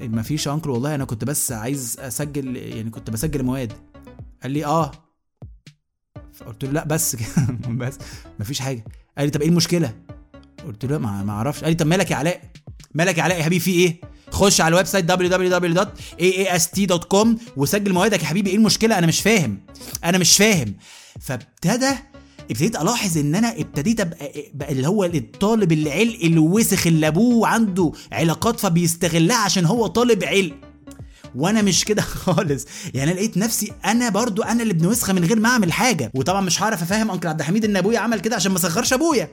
ما- 0.00 0.22
فيش 0.22 0.46
يا 0.46 0.52
uncle 0.54 0.70
والله 0.70 0.94
أنا 0.94 1.04
كنت 1.04 1.24
بس 1.24 1.52
عايز 1.52 1.96
أسجل 2.00 2.56
يعني 2.56 2.90
كنت 2.90 3.10
بسجل 3.10 3.42
مواد 3.44 3.72
قال 4.42 4.50
لي 4.52 4.64
آه. 4.64 4.90
فقلت 6.32 6.64
له 6.64 6.70
لا 6.70 6.84
بس 6.84 7.16
بس 7.80 7.98
ما 8.38 8.44
فيش 8.44 8.60
حاجة. 8.60 8.84
قال 9.18 9.26
لي 9.26 9.30
طب 9.30 9.42
إيه 9.42 9.48
المشكلة؟ 9.48 9.94
قلت 10.66 10.84
له 10.84 10.98
ما 10.98 11.32
أعرفش. 11.32 11.60
قال 11.60 11.70
لي 11.70 11.74
طب 11.76 11.86
مالك 11.86 12.10
يا 12.10 12.16
علاء؟ 12.16 12.40
مالك 12.94 13.18
يا 13.18 13.22
علاء 13.22 13.38
يا 13.38 13.44
حبيبي 13.44 13.60
في 13.60 13.70
إيه؟ 13.70 14.00
خش 14.30 14.60
على 14.60 14.72
ال 14.72 14.86
website 14.86 15.12
www.aast.com 15.12 17.28
وسجل 17.56 17.92
موادك 17.92 18.22
يا 18.22 18.26
حبيبي. 18.26 18.50
إيه 18.50 18.56
المشكلة؟ 18.56 18.98
أنا 18.98 19.06
مش 19.06 19.20
فاهم. 19.20 19.58
أنا 20.04 20.18
مش 20.18 20.36
فاهم. 20.36 20.74
فابتدى 21.20 21.90
ابتديت 22.50 22.76
الاحظ 22.76 23.18
ان 23.18 23.34
أنا 23.34 23.60
ابتديت 23.60 24.00
ابقى 24.00 24.32
بقى 24.54 24.72
اللي 24.72 24.88
هو 24.88 25.04
الطالب 25.04 25.72
العلق 25.72 26.18
الوسخ 26.24 26.86
اللي 26.86 27.08
ابوه 27.08 27.48
عنده 27.48 27.92
علاقات 28.12 28.60
فبيستغلها 28.60 29.36
عشان 29.36 29.64
هو 29.66 29.86
طالب 29.86 30.24
علق 30.24 30.54
وأنا 31.36 31.62
مش 31.62 31.84
كده 31.84 32.02
خالص. 32.24 32.64
يعني 32.94 33.10
أنا 33.10 33.16
لقيت 33.16 33.36
نفسي 33.36 33.72
أنا 33.84 34.08
برضو 34.08 34.42
أنا 34.42 34.62
اللي 34.62 34.72
ابن 34.72 34.86
وسخه 34.86 35.12
من 35.12 35.24
غير 35.24 35.40
ما 35.40 35.48
أعمل 35.48 35.72
حاجة. 35.72 36.10
وطبعا 36.14 36.40
مش 36.40 36.62
هعرف 36.62 36.82
أفهم 36.82 37.10
uncle 37.10 37.28
عبد 37.28 37.40
الحميد 37.40 37.64
إن 37.64 37.76
أبويا 37.76 37.98
عمل 37.98 38.20
كده 38.20 38.36
عشان 38.36 38.52
ما 38.52 38.58
صغرش 38.58 38.92
أبويا. 38.92 39.28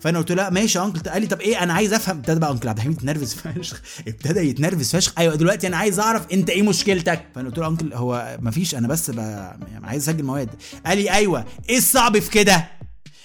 فأنا 0.00 0.18
قلت 0.18 0.30
له 0.30 0.36
لا 0.36 0.50
ماشي 0.50 0.78
يا 0.78 0.84
أنكل. 0.84 1.10
قال 1.10 1.22
لي 1.22 1.28
طب 1.28 1.40
إيه؟ 1.40 1.62
أنا 1.62 1.74
عايز 1.74 1.92
أفهم. 1.92 2.16
ابتدى 2.16 2.40
بقى 2.40 2.52
أنكل 2.52 2.68
عبد 2.68 2.78
الحميد 2.78 2.96
يتنرفز 2.96 3.34
فشخ. 3.34 3.82
ابتدى 4.08 4.40
يتنرفز 4.40 4.96
فشخ. 4.96 5.12
أيوه 5.18 5.34
دلوقتي 5.34 5.66
أنا 5.66 5.76
عايز 5.76 6.00
أعرف 6.00 6.26
أنت 6.32 6.50
إيه 6.50 6.62
مشكلتك؟ 6.62 7.24
فأنا 7.34 7.48
قلت 7.48 7.58
له 7.58 7.68
أنكل 7.68 7.92
هو 7.92 8.36
مفيش 8.40 8.74
أنا 8.74 8.88
بس 8.88 9.10
بقى 9.10 9.58
يعني 9.72 9.86
عايز 9.86 10.08
أسجل 10.08 10.24
مواد. 10.24 10.48
قال 10.86 10.98
لي 10.98 11.10
أيوه. 11.10 11.44
إيه 11.68 11.78
الصعب 11.78 12.18
في 12.18 12.30
كده؟ 12.30 12.68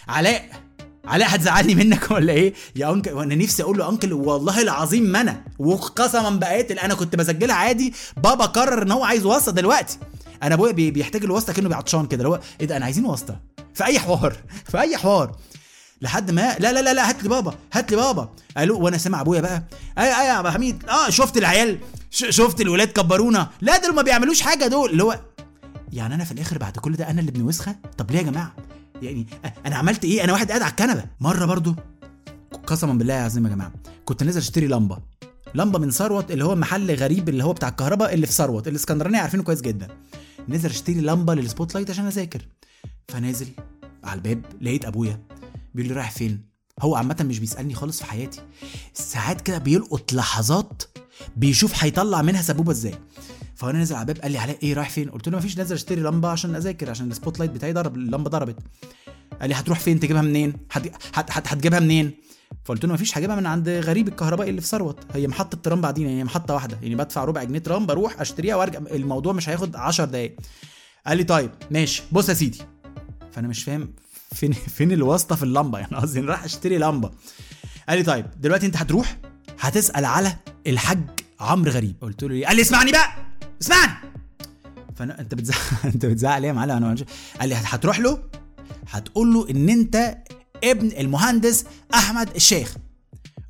علاء. 0.08 0.68
علاء 1.10 1.36
هتزعلني 1.36 1.76
منك 1.76 2.12
ولا 2.12 2.34
إيه؟ 2.34 2.54
يا 2.76 2.93
انكل 2.93 3.12
وأنا 3.12 3.36
نفسي 3.36 3.63
أقول 3.63 3.78
له 3.78 3.89
انكل 3.89 4.13
والله 4.13 4.62
العظيم 4.62 5.04
ما 5.04 5.22
أنا. 5.22 5.43
وقسما 5.60 6.30
بقيت 6.30 6.72
أنا 6.72 6.93
كنت 6.93 7.15
بسجلها 7.15 7.56
عادي. 7.56 7.93
بابا 8.17 8.45
قرر 8.45 8.82
إن 8.84 8.91
هو 8.91 9.04
عايز 9.04 9.26
واسطة 9.26 9.52
دلوقتي. 9.52 9.98
أنا 10.43 10.56
أبويا 10.56 10.72
بي- 10.72 10.91
بيحتاج 10.91 11.24
الواسطة 11.24 11.54
كأنه 11.54 11.69
بيعطشان 11.69 12.06
كده 12.06 12.17
اللي 12.24 12.30
هو 12.30 12.39
إيه 12.62 12.67
ده؟ 12.67 12.78
أنا 12.78 12.86
عايزين 12.86 13.06
واسطة. 13.06 13.39
في 13.74 13.86
أي 13.86 14.00
حوار؟ 14.00 14.36
في 14.72 14.80
أي 14.80 14.98
حوار؟ 14.98 15.36
لحد 16.02 16.32
ما 16.32 16.56
لا 16.60 16.72
لا 16.74 16.82
لا 16.82 16.93
لا 16.93 17.10
هات 17.10 17.24
لي 17.24 17.30
بابا 17.30 17.54
هات 17.74 17.91
لي 17.91 17.98
بابا. 17.98 18.30
قالوا 18.58 18.78
وأنا 18.84 18.98
سامع 18.98 19.22
أبويا 19.22 19.41
بقى 19.41 19.63
أي 19.98 20.22
أي 20.22 20.28
يا 20.28 20.39
أبو 20.39 20.50
حميد. 20.50 20.84
آه 20.89 21.10
شفت 21.10 21.38
العيال؟ 21.38 21.80
شفت 22.12 22.62
الولاد 22.62 22.88
كبرونا. 22.88 23.50
لا 23.62 23.78
دول 23.78 23.95
ما 23.95 24.02
بيعملوش 24.02 24.41
حاجة 24.41 24.67
دول 24.67 24.89
اللي 24.89 25.04
هو 25.04 25.19
يعني 25.93 26.15
أنا 26.15 26.24
في 26.24 26.32
الآخر 26.32 26.58
بعد 26.58 26.78
كل 26.78 26.93
ده 26.93 27.10
أنا 27.10 27.19
اللي 27.19 27.30
ابن 27.32 27.41
وسخة؟ 27.41 27.76
طب 27.98 28.12
ليه 28.12 28.17
يا 28.17 28.24
جماعة؟ 28.24 28.54
يعني 29.01 29.27
أنا 29.65 29.75
عملت 29.75 30.05
إيه؟ 30.05 30.23
أنا 30.23 30.33
واحد 30.33 30.47
قاعد 30.47 30.62
على 30.62 30.71
الكنبة. 30.71 31.05
مرة 31.19 31.45
برضو 31.45 31.75
قسما 32.67 32.93
بالله 32.93 33.19
العظيم 33.19 33.45
يا 33.45 33.51
جماعة 33.51 33.73
كنت 34.05 34.23
نازل 34.23 34.39
أشتري 34.39 34.67
لمبة. 34.67 34.97
لمبة 35.55 35.79
من 35.79 35.91
ثروت 35.91 36.31
اللي 36.31 36.43
هو 36.45 36.55
محل 36.55 36.95
غريب 36.95 37.29
اللي 37.29 37.43
هو 37.43 37.53
بتاع 37.53 37.69
الكهرباء 37.69 38.13
اللي 38.13 38.27
في 38.27 38.33
ثروت. 38.33 38.67
الاسكندرانيه 38.67 39.19
عارفينه 39.19 39.43
كويس 39.43 39.62
جدا. 39.62 39.88
نزل 40.49 40.69
أشتري 40.69 41.01
لمبة 41.01 41.33
لل 41.34 41.75
spotlight 41.75 41.89
عشان 41.89 42.05
أذاكر. 42.05 42.47
فنازل 43.07 43.47
على 44.03 44.17
الباب 44.17 44.45
لقيت 44.62 44.85
أبويا 44.85 45.21
بيقول 45.75 45.89
لي 45.89 45.95
رايح 45.95 46.12
فين؟ 46.12 46.49
هو 46.81 46.95
عامة 46.95 47.25
مش 47.29 47.39
بيسألني 47.39 47.73
خالص 47.73 47.99
في 47.99 48.05
حياتي. 48.05 48.41
ساعات 48.93 49.41
كده 49.41 49.57
بيلقط 49.57 50.13
لحظات 50.13 50.83
بيشوف 51.38 51.83
هيطلع 51.83 52.21
منها 52.21 52.41
سبوبة 52.41 52.71
إزاي. 52.71 52.95
فأنا 53.60 53.78
نازل 53.78 53.95
على 53.95 54.02
الباب 54.02 54.22
قال 54.24 54.32
لي 54.32 54.38
علاء 54.38 54.58
إيه 54.63 54.74
رايح 54.74 54.89
فين؟ 54.89 55.10
قلت 55.10 55.30
له 55.30 55.38
مفيش 55.38 55.58
نازل 55.58 55.76
اشتري 55.76 56.02
لمبة 56.02 56.30
عشان 56.30 56.56
أذاكر 56.56 56.89
عشان 56.89 57.12
ال 57.12 57.39
spotlight 57.39 57.52
بتاعي 57.52 57.74
ضرب 57.74 57.95
اللمبة 57.95 58.30
ضربت. 58.30 58.56
قال 59.41 59.50
لي 59.50 59.56
هتروح 59.56 59.80
فين؟ 59.80 60.00
تجيبها 60.00 60.22
منين؟ 60.22 60.54
هت... 60.72 60.88
هت... 60.88 61.32
هت... 61.32 61.48
هتجيبها 61.48 61.80
منين؟ 61.80 62.12
فقلت 62.65 62.86
له 62.86 62.93
مفيش 62.93 63.17
هجيبها 63.17 63.36
من 63.36 63.45
عند 63.45 63.69
غريب 63.69 64.08
الكهربائي 64.08 64.50
اللي 64.50 64.62
في 64.62 64.67
ثروت. 64.67 65.00
هي 65.13 65.28
محطة 65.28 65.58
ترام 65.63 65.82
بعدين 65.82 66.08
يعني 66.10 66.24
محطة 66.24 66.54
واحدة. 66.54 66.80
يعني 66.82 66.95
بدفع 66.95 67.24
ربع 67.24 67.43
جنيه 67.43 67.60
ترام 67.60 67.86
بروح 67.86 68.22
أشتريها 68.22 68.56
وأرجع. 68.56 68.80
الموضوع 68.80 69.34
مش 69.34 69.50
هياخد 69.50 69.76
10 69.76 70.06
دقايق. 70.06 70.36
قال 71.08 71.17
لي 71.17 71.24
طيب 71.24 71.52
ماشي. 71.72 72.04
بص 72.12 72.30
يا 72.30 72.34
سيدي. 72.34 72.62
فأنا 73.32 73.48
مش 73.48 73.63
فاهم 73.63 73.93
فين 74.32 74.52
فين 74.52 74.91
الواسطة 74.91 75.36
في 75.36 75.43
اللمبة؟ 75.43 75.80
يعني 75.80 75.95
قصدي 75.95 76.19
راح 76.19 76.43
أشتري 76.43 76.78
لمبة. 76.78 77.12
قال 77.89 77.98
لي 77.98 78.04
طيب 78.04 78.26
دلوقتي 78.41 78.65
أنت 78.65 78.78
هتروح 78.78 79.17
هتسأل 79.60 80.06
على 80.06 80.36
الحاج 80.67 81.00
عمرو 81.39 81.72
غريب. 81.72 81.95
قلت 82.02 82.24
له 82.24 82.30
ليه 82.30 82.48
قال 82.48 82.56
لي 82.56 82.62
اسمعني 82.62 82.91
بقى. 82.91 83.29
اسمعني. 83.62 83.93
فانا 84.95 85.19
أنت 85.19 85.36
بتزعق 85.36 85.58
أنت 85.86 86.06
بتزعق 86.06 86.38
ليه 86.38 86.48
يا 86.48 86.54
معلم؟ 86.54 86.72
أنا 86.72 86.95
قال 87.39 87.50
لي 87.50 87.56
هتروح 87.56 88.00
له؟ 88.00 88.19
هتقول 88.89 89.34
له 89.34 89.50
إن 89.50 89.69
أنت 89.69 90.17
ابن 90.63 90.88
المهندس 90.88 91.65
أحمد 91.93 92.36
الشيخ. 92.36 92.76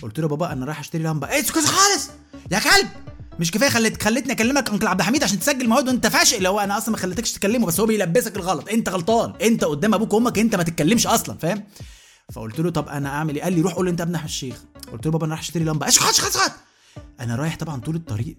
قلت 0.01 0.19
له 0.19 0.27
بابا 0.27 0.53
أنا 0.53 0.65
رايح 0.65 0.79
أشتري 0.79 1.03
لمبة. 1.03 1.29
إيه 1.29 1.39
اسكت 1.39 1.65
خالص! 1.65 2.09
يا 2.51 2.59
كلب! 2.59 2.87
مش 3.39 3.51
كفاية 3.51 3.69
خلت 3.69 4.03
خلتني 4.03 4.31
أكلمك 4.33 4.69
أنكل 4.69 4.87
عبد 4.87 4.99
الحميد 4.99 5.23
عشان 5.23 5.39
تسجل 5.39 5.69
مواد 5.69 5.87
وأنت 5.87 6.07
فاشل. 6.07 6.37
اللي 6.37 6.49
هو 6.49 6.59
أنا 6.59 6.77
أصلا 6.77 6.91
ما 6.91 6.97
خليتكش 6.97 7.31
تكلمه 7.31 7.65
بس 7.65 7.79
هو 7.79 7.85
بيلبسك 7.85 8.35
الغلط. 8.37 8.69
أنت 8.69 8.89
غلطان. 8.89 9.33
أنت 9.41 9.63
قدام 9.63 9.93
أبوك 9.93 10.13
وأمك 10.13 10.39
أنت 10.39 10.55
ما 10.55 10.63
تتكلمش 10.63 11.07
أصلا 11.07 11.37
فاهم؟ 11.37 11.63
فقلت 12.33 12.59
له 12.59 12.69
طب 12.69 12.87
أنا 12.89 13.09
أعمل 13.09 13.35
إيه؟ 13.35 13.43
قال 13.43 13.53
لي 13.53 13.61
روح 13.61 13.73
قول 13.73 13.87
أنت 13.87 14.01
ابن 14.01 14.15
أحمد 14.15 14.27
الشيخ. 14.29 14.55
قلت 14.91 15.05
له 15.05 15.11
بابا 15.11 15.25
أنا 15.25 15.33
رايح 15.33 15.43
أشتري 15.43 15.63
لمبة. 15.63 15.87
اشخط 15.87 16.09
اشخط 16.09 16.35
اشخط 16.35 16.51
أنا 17.19 17.35
رايح 17.35 17.57
طبعا 17.57 17.81
طول 17.81 17.95
الطريق 17.95 18.35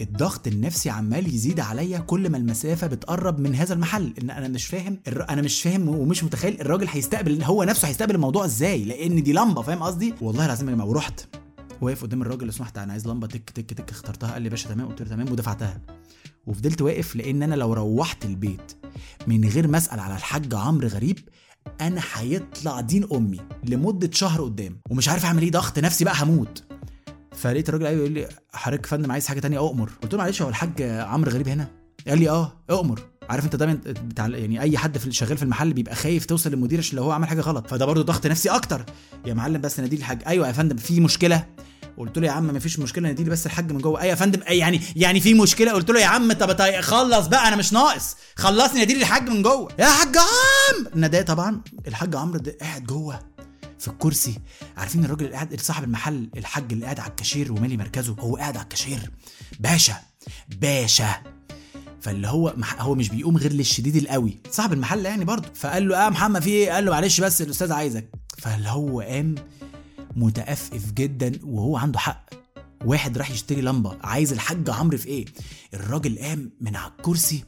الضغط 0.00 0.46
النفسي 0.46 0.90
عمال 0.90 1.34
يزيد 1.34 1.60
عليا 1.60 1.98
كل 1.98 2.30
ما 2.30 2.36
المسافة 2.36 2.86
بتقرب 2.86 3.38
من 3.38 3.54
هذا 3.54 3.74
المحل. 3.74 4.14
إن 4.22 4.30
أنا 4.30 4.48
مش 4.48 4.66
فاهم 4.66 4.98
الر... 5.08 5.26
أنا 5.30 5.42
مش 5.42 5.62
فاهم 5.62 5.88
ومش 5.88 6.24
متخيل 6.24 6.60
الراجل 6.60 6.88
هيستقبل 6.88 7.42
هو 7.42 7.64
نفسه 7.64 7.88
هيستقبل 7.88 8.14
الموضوع 8.14 8.44
إزاي 8.44 8.84
لأن 8.84 9.22
دي 9.22 9.32
لمبة 9.32 9.62
فاهم 9.62 9.82
قصدي؟ 9.82 10.14
والله 10.20 10.44
العظيم 10.46 10.68
يا 10.68 10.74
جماعة 10.74 10.88
ورحت 10.88 11.26
واقف 11.80 12.02
قدام 12.02 12.22
الراجل 12.22 12.46
لو 12.46 12.52
سمحت 12.52 12.78
أنا 12.78 12.92
عايز 12.92 13.08
لمبة 13.08 13.26
تك 13.26 13.50
تك 13.50 13.72
تك 13.74 13.90
اخترتها 13.90 14.32
قال 14.32 14.42
لي 14.42 14.48
باشا 14.48 14.68
تمام 14.68 14.88
قلت 14.88 15.02
له 15.02 15.08
تمام 15.08 15.32
ودفعتها. 15.32 15.80
وفضلت 16.46 16.82
واقف 16.82 17.16
لأن 17.16 17.42
أنا 17.42 17.54
لو 17.54 17.72
روحت 17.72 18.24
البيت 18.24 18.72
من 19.26 19.44
غير 19.48 19.68
ما 19.68 19.78
أسأل 19.78 20.00
على 20.00 20.16
الحاج 20.16 20.54
عمرو 20.54 20.88
غريب 20.88 21.18
أنا 21.80 22.00
هيطلع 22.14 22.80
دين 22.80 23.06
أمي 23.12 23.40
لمدة 23.64 24.10
شهر 24.12 24.42
قدام. 24.42 24.80
ومش 24.90 25.08
عارف 25.08 25.24
أعمل 25.24 25.42
إيه 25.42 25.50
ضغط 25.50 25.78
نفسي 25.78 26.04
بقى 26.04 26.14
هموت. 26.22 26.64
فلقيت 27.40 27.68
الراجل 27.68 27.86
يقول 27.86 28.10
لي 28.12 28.28
حضرتك 28.52 28.84
يا 28.84 28.88
فندم 28.88 29.12
عايز 29.12 29.26
حاجة 29.26 29.40
تانية؟ 29.40 29.58
أؤمر. 29.58 29.90
قلت 30.02 30.12
له 30.12 30.18
معلش 30.18 30.42
هو 30.42 30.48
الحاج 30.48 30.82
عمرو 30.82 31.30
غريب 31.30 31.48
هنا؟ 31.48 31.68
قال 32.08 32.18
لي 32.18 32.30
آه 32.30 32.52
أؤمر. 32.70 33.00
عارف 33.30 33.44
أنت 33.44 33.56
دايما 33.56 33.80
بتاع 33.84 34.26
يعني 34.28 34.60
أي 34.60 34.78
حد 34.78 34.98
في 34.98 35.12
شغال 35.12 35.36
في 35.36 35.42
المحل 35.42 35.72
بيبقى 35.72 35.94
خايف 35.94 36.26
توصل 36.26 36.50
للمدير 36.50 36.78
عشان 36.78 36.96
لو 36.96 37.04
هو 37.04 37.12
عمل 37.12 37.28
حاجة 37.28 37.40
غلط. 37.40 37.66
فده 37.70 37.86
برضه 37.86 38.02
ضغط 38.02 38.26
نفسي 38.26 38.48
أكتر. 38.48 38.84
يا 39.26 39.34
معلم 39.34 39.60
بس 39.60 39.80
نادي 39.80 39.96
لي 39.96 40.00
الحاج. 40.00 40.22
أيوه 40.26 40.46
يا 40.46 40.52
فندم 40.52 40.76
في 40.76 41.00
مشكلة. 41.00 41.46
قلت 41.96 42.18
له 42.18 42.26
يا 42.26 42.32
عم 42.32 42.44
ما 42.44 42.58
فيش 42.58 42.78
مشكلة 42.78 43.08
نادي 43.08 43.24
لي 43.24 43.30
بس 43.30 43.46
الحاج 43.46 43.72
من 43.72 43.78
جوه. 43.78 44.00
أيوه 44.00 44.10
يا 44.10 44.14
فندم 44.14 44.40
أي 44.48 44.58
يعني 44.58 44.80
يعني 44.96 45.20
في 45.20 45.34
مشكلة؟ 45.34 45.72
قلت 45.72 45.90
له 45.90 46.00
يا 46.00 46.06
عم 46.06 46.32
طب 46.32 46.52
طيب 46.52 46.80
خلص 46.80 47.26
بقى 47.26 47.48
أنا 47.48 47.56
مش 47.56 47.72
ناقص. 47.72 48.16
خلصني 48.36 48.78
نادي 48.78 48.94
لي 48.94 49.00
الحاج 49.00 49.28
من 49.28 49.42
جوه. 49.42 49.68
يا 49.78 49.86
حاج 49.86 50.16
عم 50.16 51.00
ناداه 51.00 51.22
طبعا. 51.22 51.60
الحاج 51.88 52.16
عمرو 52.16 52.40
قاعد 52.60 52.84
جوه. 52.84 53.37
في 53.78 53.88
الكرسي. 53.88 54.34
عارفين 54.76 55.04
الراجل 55.04 55.24
اللي 55.24 55.34
قاعد 55.36 55.60
صاحب 55.60 55.84
المحل 55.84 56.28
الحاج 56.36 56.72
اللي 56.72 56.84
قاعد 56.84 57.00
على 57.00 57.10
الكاشير 57.10 57.52
اللي 57.52 57.64
مالي 57.64 57.76
مركزه 57.76 58.16
هو 58.20 58.36
قاعد 58.36 58.56
على 58.56 58.64
الكاشير. 58.64 59.10
باشا 59.60 59.94
باشا. 60.60 61.14
فاللي 62.00 62.28
هو 62.28 62.54
مح- 62.56 62.82
هو 62.82 62.94
مش 62.94 63.08
بيقوم 63.08 63.36
غير 63.36 63.52
للشديد 63.52 63.96
القوي. 63.96 64.38
صاحب 64.50 64.72
المحل 64.72 65.04
يعني 65.06 65.24
برضه. 65.24 65.48
فقال 65.54 65.88
له 65.88 66.06
آه 66.06 66.10
محمد 66.10 66.42
في 66.42 66.50
إيه؟ 66.50 66.70
قال 66.72 66.84
له 66.84 66.90
معلش 66.90 67.20
بس 67.20 67.42
الأستاذ 67.42 67.72
عايزك. 67.72 68.10
فاللي 68.38 68.68
هو 68.68 69.00
قام 69.00 69.34
متأفف 70.16 70.92
جدا 70.92 71.32
وهو 71.44 71.76
عنده 71.76 71.98
حق. 71.98 72.24
واحد 72.84 73.18
راح 73.18 73.30
يشتري 73.30 73.60
لمبة. 73.60 73.96
عايز 74.02 74.32
الحاج 74.32 74.70
عمرو 74.70 74.98
في 74.98 75.08
إيه؟ 75.08 75.24
الراجل 75.74 76.18
قام 76.18 76.50
من 76.60 76.76
على 76.76 76.92
الكرسي 76.98 77.44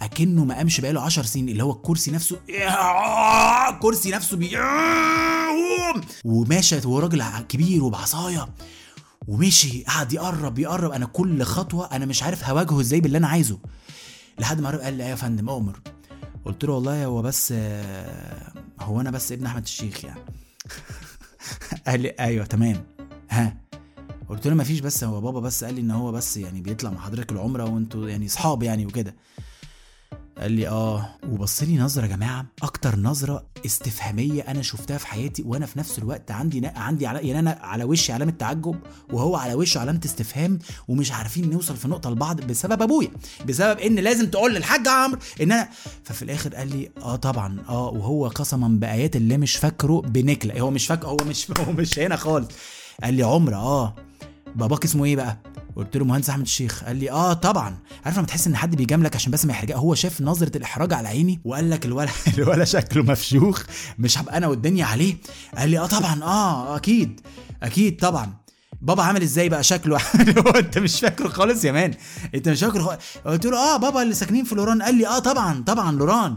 أكنه 0.00 0.44
ما 0.44 0.54
قامش 0.56 0.80
بقاله 0.80 1.00
10 1.00 1.22
سنين 1.22 1.48
اللي 1.48 1.62
هو 1.62 1.72
الكرسي 1.72 2.10
نفسه 2.10 2.40
الكرسي 3.70 4.10
نفسه 4.10 4.36
بي 4.36 4.58
وماشي 6.24 6.86
هو 6.86 6.98
راجل 6.98 7.22
كبير 7.48 7.84
وبعصاية 7.84 8.48
ومشي 9.28 9.82
قعد 9.84 10.12
يقرب 10.12 10.58
يقرب. 10.58 10.90
أنا 10.90 11.06
كل 11.06 11.42
خطوة 11.42 11.86
أنا 11.86 12.06
مش 12.06 12.22
عارف 12.22 12.44
هواجهه 12.44 12.80
إزاي 12.80 13.00
باللي 13.00 13.18
أنا 13.18 13.28
عايزه. 13.28 13.58
لحد 14.38 14.60
ما 14.60 14.70
قال 14.70 14.94
لي 14.94 15.04
إيه 15.04 15.10
يا 15.10 15.14
فندم 15.14 15.48
اؤمر 15.48 15.80
قلت 16.44 16.64
له 16.64 16.72
والله 16.72 17.04
هو 17.04 17.22
بس 17.22 17.54
هو 18.80 19.00
أنا 19.00 19.10
بس 19.10 19.32
ابن 19.32 19.46
أحمد 19.46 19.62
الشيخ 19.62 20.04
يعني. 20.04 20.20
قال 21.86 22.00
لي 22.00 22.08
أيوه 22.08 22.44
تمام. 22.44 22.86
ها 23.30 23.67
قلت 24.28 24.46
له 24.46 24.54
مفيش 24.54 24.80
بس 24.80 25.04
هو 25.04 25.20
بابا 25.20 25.40
بس 25.40 25.64
قال 25.64 25.74
لي 25.74 25.80
إن 25.80 25.90
هو 25.90 26.12
بس 26.12 26.36
يعني 26.36 26.60
بيطلع 26.60 26.90
مع 26.90 27.00
حضرتك 27.00 27.32
العمرة 27.32 27.64
وأنتوا 27.64 28.08
يعني 28.08 28.26
اصحاب 28.26 28.62
يعني 28.62 28.86
وكده. 28.86 29.14
قال 30.38 30.52
لي 30.52 30.68
آه 30.68 31.08
وبص 31.28 31.62
لي 31.62 31.76
نظرة 31.78 32.02
يا 32.02 32.08
جماعة 32.08 32.46
أكتر 32.62 32.98
نظرة 32.98 33.46
استفهامية 33.66 34.42
أنا 34.42 34.62
شفتها 34.62 34.98
في 34.98 35.06
حياتي 35.06 35.42
وأنا 35.42 35.66
في 35.66 35.78
نفس 35.78 35.98
الوقت 35.98 36.30
عندي 36.30 36.66
عندي 36.66 37.06
على 37.06 37.18
يعني 37.28 37.38
أنا 37.38 37.58
على 37.62 37.84
وشي 37.84 38.12
علامة 38.12 38.32
تعجب 38.32 38.76
وهو 39.12 39.36
على 39.36 39.54
وشه 39.54 39.80
علامة 39.80 40.00
استفهام 40.04 40.58
ومش 40.88 41.12
عارفين 41.12 41.50
نوصل 41.50 41.76
في 41.76 41.88
نقطة 41.88 42.10
لبعض 42.10 42.40
بسبب 42.40 42.82
أبويا 42.82 43.10
بسبب 43.46 43.78
إن 43.78 43.94
لازم 43.94 44.30
تقول 44.30 44.54
للحاج 44.54 44.88
عمرو 44.88 45.18
إن 45.40 45.52
أنا 45.52 45.68
ففي 46.04 46.22
الآخر 46.22 46.54
قال 46.54 46.68
لي 46.76 46.90
آه 47.02 47.16
طبعا 47.16 47.58
آه 47.68 47.88
وهو 47.88 48.28
قسما 48.28 48.68
بآيات 48.68 49.16
الله 49.16 49.36
مش 49.36 49.56
فاكره 49.56 50.00
بنكلة 50.00 50.60
هو 50.60 50.70
مش 50.70 50.86
فاكر 50.86 51.06
هو 51.08 51.16
مش 51.26 51.50
هو 51.60 51.72
مش 51.72 51.98
هنا 51.98 52.16
خالص. 52.16 52.48
قال 53.04 53.14
لي 53.14 53.22
عمرة 53.22 53.56
آه 53.56 53.94
باباك 54.58 54.84
اسمه 54.84 55.04
إيه 55.04 55.16
بقى؟ 55.16 55.38
قلت 55.76 55.96
له 55.96 56.04
مهندس 56.04 56.30
أحمد 56.30 56.42
الشيخ. 56.42 56.84
قال 56.84 56.96
لي 56.96 57.10
آه 57.10 57.32
طبعا. 57.32 57.76
عارف 58.04 58.16
لما 58.18 58.26
تحس 58.26 58.46
إن 58.46 58.56
حد 58.56 58.76
بيجاملك 58.76 59.14
عشان 59.16 59.32
بس 59.32 59.44
ما 59.44 59.52
يحرجك؟ 59.52 59.74
هو 59.74 59.94
شاف 59.94 60.20
نظرة 60.20 60.56
الإحراج 60.56 60.92
على 60.92 61.08
عيني 61.08 61.40
وقال 61.44 61.70
لك 61.70 61.86
الولا 61.86 62.10
الولا 62.38 62.64
شكله 62.64 63.02
مفشوخ 63.02 63.62
مش 63.98 64.18
هبقى 64.18 64.36
أنا 64.36 64.46
والدنيا 64.46 64.84
عليه. 64.84 65.16
قال 65.58 65.68
لي 65.70 65.78
آه 65.78 65.86
طبعا 65.86 66.22
آه 66.22 66.76
أكيد 66.76 67.20
أكيد 67.62 67.96
طبعا. 68.00 68.34
بابا 68.82 69.02
عامل 69.02 69.22
إزاي 69.22 69.48
بقى؟ 69.48 69.62
شكله 69.62 69.98
أنت 70.58 70.78
مش 70.78 71.00
فاكره 71.00 71.28
خالص 71.28 71.64
يا 71.64 71.72
مان. 71.72 71.94
أنت 72.34 72.48
مش 72.48 72.60
فاكره 72.60 72.82
خالص 72.82 73.00
قلت 73.26 73.46
له 73.46 73.58
آه 73.58 73.76
بابا 73.76 74.02
اللي 74.02 74.14
ساكنين 74.14 74.44
في 74.44 74.54
لوران. 74.54 74.82
قال 74.82 74.94
لي 74.94 75.06
آه 75.06 75.18
طبعا 75.18 75.62
طبعا 75.66 75.92
لوران. 75.92 76.36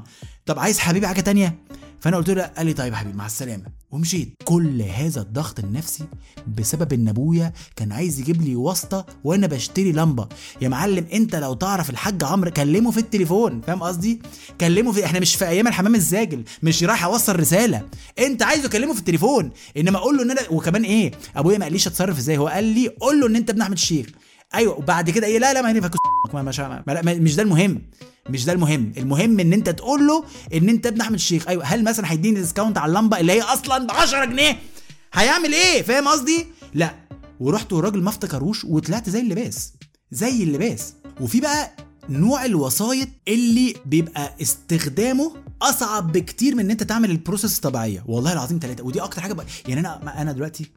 طب 0.52 0.60
عايز 0.60 0.80
حبيبي 0.80 1.08
حاجة 1.08 1.22
تانية؟ 1.22 1.56
فأنا 2.00 2.18
قلت 2.18 2.30
له 2.30 2.44
قال 2.44 2.66
لي 2.66 2.74
طيب 2.74 2.94
يا 2.94 2.98
حبيبي 2.98 3.18
مع 3.18 3.26
السلامة. 3.26 3.66
ومشيت. 3.92 4.34
كل 4.44 4.82
هذا 4.82 5.22
الضغط 5.22 5.60
النفسي 5.60 6.04
بسبب 6.58 6.94
إن 6.94 7.08
أبويا 7.08 7.54
كان 7.76 7.92
عايز 7.92 8.20
يجيب 8.20 8.42
لي 8.42 8.56
واسطة 8.56 9.06
وأنا 9.24 9.48
بشتري 9.48 9.92
لمبة. 9.92 10.28
يا 10.62 10.70
معلم 10.70 11.06
أنت 11.14 11.36
لو 11.36 11.54
تعرف 11.54 11.90
الحاج 11.90 12.24
عمرو 12.24 12.52
كلمه 12.52 12.92
في 12.92 12.98
التليفون. 12.98 13.62
فاهم 13.62 13.84
قصدي؟ 13.84 14.22
كلمه 14.62 14.92
في 14.92 15.06
إحنا 15.06 15.20
مش 15.20 15.36
في 15.36 15.48
أيام 15.48 15.68
الحمام 15.68 15.96
الزاجل. 15.96 16.44
مش 16.64 16.84
رايح 16.84 17.04
أوصل 17.04 17.40
رسالة. 17.40 17.86
أنت 18.20 18.44
عايزه 18.44 18.70
كلمه 18.70 18.94
في 18.94 19.00
التليفون. 19.00 19.52
إنما 19.78 19.98
أقول 19.98 20.18
له 20.18 20.24
إن 20.24 20.32
أنا 20.32 20.42
وكمان 20.50 20.84
إيه؟ 20.84 21.12
أبويا 21.36 21.58
ما 21.58 21.66
قاليش 21.66 21.88
أتصرف 21.88 22.18
إزاي. 22.18 22.38
هو 22.38 22.48
قال 22.48 22.64
لي 22.64 22.88
قول 22.88 23.20
له 23.20 23.28
إن 23.28 23.36
أنت 23.36 23.50
ابن 23.50 23.62
أحمد 23.62 23.78
الشيخ. 23.78 24.06
أيوه 24.56 24.78
وبعد 24.78 25.10
كده 25.10 25.28
إيه؟ 25.28 25.40
لا 25.40 25.54
لا 25.54 25.62
ما 25.62 25.70
ينفعش 25.70 25.92
ما 26.34 26.42
مش 26.42 26.60
مش 27.06 27.36
ده 27.36 27.44
المهم. 27.44 27.82
مش 28.30 28.46
ده 28.46 28.54
المهم. 28.54 28.94
المهم 28.98 29.40
إن 29.40 29.54
أنت 29.54 29.70
تقول 29.70 30.08
له 30.08 30.24
إن 30.54 30.70
أنت 30.70 30.86
ابن 30.86 31.02
أحمد 31.02 31.14
الشيخ. 31.16 31.48
أيوه. 31.48 31.66
هل 31.66 31.84
مثلا 31.84 32.12
هيديني 32.12 32.40
discount 32.40 32.78
على 32.78 32.90
اللمبة 32.90 33.20
اللي 33.20 33.32
هي 33.32 33.42
أصلا 33.42 33.88
ب 33.88 33.92
10 33.92 34.26
جنيه؟ 34.26 34.60
هيعمل 35.14 35.54
إيه؟ 35.54 35.82
فاهم 35.82 36.08
قصدي؟ 36.08 36.46
لا. 36.74 36.96
ورحت 37.40 37.74
والراجل 37.74 38.02
ما 38.04 38.10
افتكروش 38.10 38.64
وطلعت 38.66 39.10
زي 39.10 39.20
اللباس 39.20 39.74
زي 40.12 40.44
اللباس 40.44 40.94
وفي 41.22 41.42
بقى 41.42 41.72
نوع 42.10 42.46
الوسايط 42.46 43.08
اللي 43.28 43.76
بيبقى 43.86 44.36
استخدامه 44.42 45.34
أصعب 45.62 46.12
بكتير 46.12 46.56
من 46.56 46.60
إن 46.60 46.72
أنت 46.72 46.84
تعمل 46.84 47.12
ال 47.12 47.17
process 47.17 47.56
الطبيعية. 47.56 48.04
والله 48.08 48.34
العظيم 48.34 48.60
ثلاثة 48.62 48.84
ودي 48.84 49.02
أكتر 49.02 49.22
حاجة 49.22 49.34
بقى 49.34 49.46
يعني 49.68 49.80
أنا 49.80 50.22
أنا 50.22 50.32
دلوقتي 50.32 50.72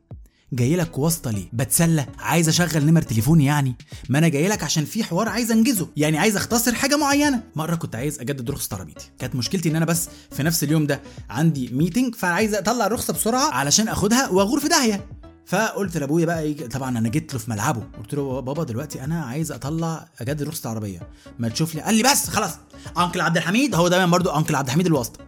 جاي 0.55 0.77
لك 0.77 0.99
واسطة 0.99 1.31
ليه؟ 1.31 1.49
بتسلى؟ 1.53 2.07
عايز 2.19 2.49
أشغل 2.49 2.87
نمر 2.87 3.03
تليفوني 3.03 3.45
يعني؟ 3.45 3.75
ما 4.09 4.19
أنا 4.19 4.29
جاي 4.29 4.49
لك 4.49 4.63
عشان 4.63 4.85
في 4.85 5.05
حوار 5.05 5.29
عايز 5.29 5.51
أنجزه. 5.51 5.89
يعني 5.97 6.19
عايز 6.19 6.37
أختصر 6.37 6.75
حاجة 6.75 6.97
معينة. 6.97 7.43
مرة 7.57 7.75
كنت 7.75 7.95
عايز 7.95 8.21
أجدد 8.21 8.51
رخصة 8.51 8.77
عربيتي. 8.77 9.11
كانت 9.19 9.35
مشكلتي 9.35 9.69
إن 9.69 9.77
أنا 9.77 9.85
بس 9.85 10.09
في 10.31 10.43
نفس 10.43 10.65
اليوم 10.65 10.87
ده 10.87 11.01
عندي 11.31 11.69
meeting 11.73 12.15
فعايز 12.15 12.55
أطلع 12.55 12.87
الرخصة 12.87 13.13
بسرعة 13.13 13.51
علشان 13.51 13.89
أخدها 13.89 14.29
وأغور 14.29 14.61
في 14.61 14.69
داهية. 14.69 15.07
فقلت 15.47 15.97
لأبويا 15.97 16.27
بقى 16.27 16.41
إيه 16.43 16.69
طبعا 16.69 16.99
أنا 16.99 17.09
جيت 17.09 17.33
له 17.33 17.39
في 17.39 17.51
ملعبه. 17.51 17.83
قلت 17.99 18.15
له 18.15 18.41
بابا 18.41 18.65
دلوقتي 18.65 19.05
أنا 19.05 19.25
عايز 19.25 19.53
أطلع 19.53 20.09
أجدد 20.21 20.43
رخصة 20.43 20.71
عربية. 20.71 21.09
ما 21.39 21.49
تشوف 21.49 21.75
لي؟ 21.75 21.81
قال 21.81 21.95
لي 21.95 22.03
بس 22.03 22.29
خلاص. 22.29 22.53
uncle 22.99 23.21
عبد 23.21 23.37
الحميد 23.37 23.75
هو 23.75 23.89
دايما 23.89 24.07
برضو 24.07 24.31
uncle 24.31 24.55
عبد 24.55 24.67
الحميد 24.67 24.87
الواسطة. 24.87 25.21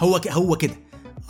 هو 0.00 0.20
ك... 0.20 0.28
هو 0.28 0.56
كده. 0.56 0.74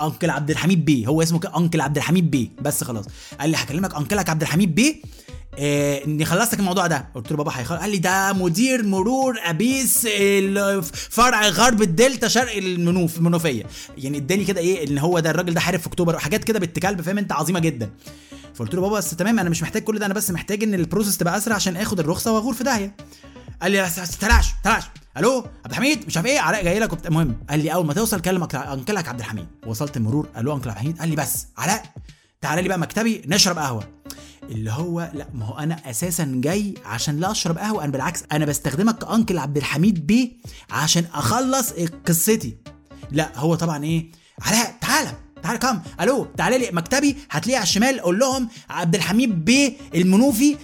uncle 0.07 0.31
عبد 0.31 0.51
الحميد 0.51 0.85
بيه. 0.85 1.07
هو 1.07 1.23
اسمه 1.23 1.39
كده 1.39 1.57
انكل 1.57 1.81
عبد 1.81 1.97
الحميد 1.97 2.31
بيه. 2.31 2.49
بس 2.63 2.85
خلاص. 2.85 3.05
قال 3.41 3.51
لي 3.51 3.57
هكلمك 3.57 3.95
انكلك 3.95 4.29
عبد 4.29 4.43
الحميد 4.43 4.75
بيه. 4.75 4.95
إيه 5.59 6.05
إني 6.05 6.25
خلصتك 6.25 6.59
الموضوع 6.59 6.87
ده. 6.87 7.09
قلت 7.15 7.31
له 7.31 7.37
بابا 7.37 7.53
هيخلص 7.55 7.81
قال 7.81 7.91
لي 7.91 7.99
ده 7.99 8.33
مدير 8.33 8.87
مرور 8.87 9.37
أبيس 9.45 10.09
فرع 10.93 11.49
غرب 11.49 11.83
الدلتا 11.83 12.29
شرق 12.29 12.57
المنوف 12.57 13.19
المنوفية. 13.19 13.65
يعني 13.99 14.19
اداني 14.19 14.45
كده 14.45 14.61
إيه 14.61 14.89
إن 14.89 14.99
هو 14.99 15.19
ده 15.19 15.31
الراجل 15.31 15.55
ده 15.55 15.61
حارب 15.61 15.81
في 15.81 15.87
أكتوبر. 15.87 16.17
وحاجات 16.17 16.45
كده 16.45 16.59
بنت 16.59 16.79
كلب 16.79 17.01
فاهم؟ 17.01 17.19
أنت 17.19 17.33
عظيمة 17.33 17.61
جدا. 17.61 17.91
فقلت 18.55 18.75
له 18.75 18.81
بابا 18.81 18.97
بس 18.97 19.11
تمام 19.11 19.39
أنا 19.39 19.51
مش 19.51 19.63
محتاج 19.63 19.83
كل 19.83 19.99
ده. 19.99 20.07
أنا 20.07 20.15
بس 20.15 20.31
محتاج 20.31 20.63
إن 20.63 20.75
ال 20.75 20.80
process 20.80 21.17
تبقى 21.17 21.37
أسرع 21.37 21.55
عشان 21.55 21.77
آخد 21.77 22.01
الرخصة 22.01 22.33
وأغور 22.33 22.55
في 22.55 22.65
داهية. 22.65 22.97
قال 23.63 23.73
لي 23.73 23.91
تلاش 24.21 24.53
تلاش. 24.63 24.85
ألو 25.17 25.39
عبد 25.39 25.71
الحميد 25.71 26.07
مش 26.07 26.17
عارف 26.17 26.27
إيه. 26.27 26.41
علاء 26.41 26.65
جاي 26.65 26.79
لك 26.79 27.07
المهم 27.07 27.45
قال 27.51 27.61
لي 27.61 27.73
أول 27.75 27.87
ما 27.87 27.95
توصل 27.95 28.21
كلم 28.21 28.49
انكلك 28.55 29.09
عبد 29.09 29.19
الحميد. 29.19 29.47
وصلت 29.67 29.97
المرور 29.97 30.29
ألو 30.37 30.55
انكل 30.57 30.69
عبد 30.71 30.79
الحميد. 30.79 30.99
قال 30.99 31.09
لي 31.09 31.17
بس 31.17 31.47
علاء 31.59 31.83
تعالى 32.41 32.63
لي 32.63 32.69
بقى 32.69 32.79
مكتبي 32.79 33.23
نشرب 33.27 33.59
قهوة. 33.59 33.89
اللي 34.43 34.71
هو 34.71 35.11
لا 35.15 35.27
ما 35.35 35.45
هو 35.47 35.59
أنا 35.59 35.91
أساسا 35.91 36.33
جاي 36.35 36.75
عشان 36.85 37.21
لا 37.21 37.31
أشرب 37.31 37.59
قهوة 37.59 37.85
أنا 37.85 37.93
بالعكس 37.93 38.25
أنا 38.33 38.45
بستخدمك 38.45 38.99
كانكل 38.99 39.39
عبد 39.39 39.57
الحميد 39.57 40.07
بيه 40.07 40.33
عشان 40.71 41.05
أخلص 41.15 41.73
قصتي. 42.07 42.57
لا 43.11 43.39
هو 43.39 43.55
طبعا 43.55 43.85
إيه؟ 43.85 44.13
علاء 44.43 44.75
تعالى. 44.81 45.13
تعالى 45.43 45.59
كم. 45.59 45.81
ألو 46.01 46.27
تعالى 46.37 46.59
لي 46.59 46.71
مكتبي 46.73 47.17
هتلاقيه 47.31 47.57
على 47.57 47.63
الشمال. 47.65 48.01
قول 48.01 48.19
لهم 48.19 48.49
عبد 48.71 48.95
الحميد 48.95 49.45
بيه 49.45 49.73
المنوفي. 49.95 50.57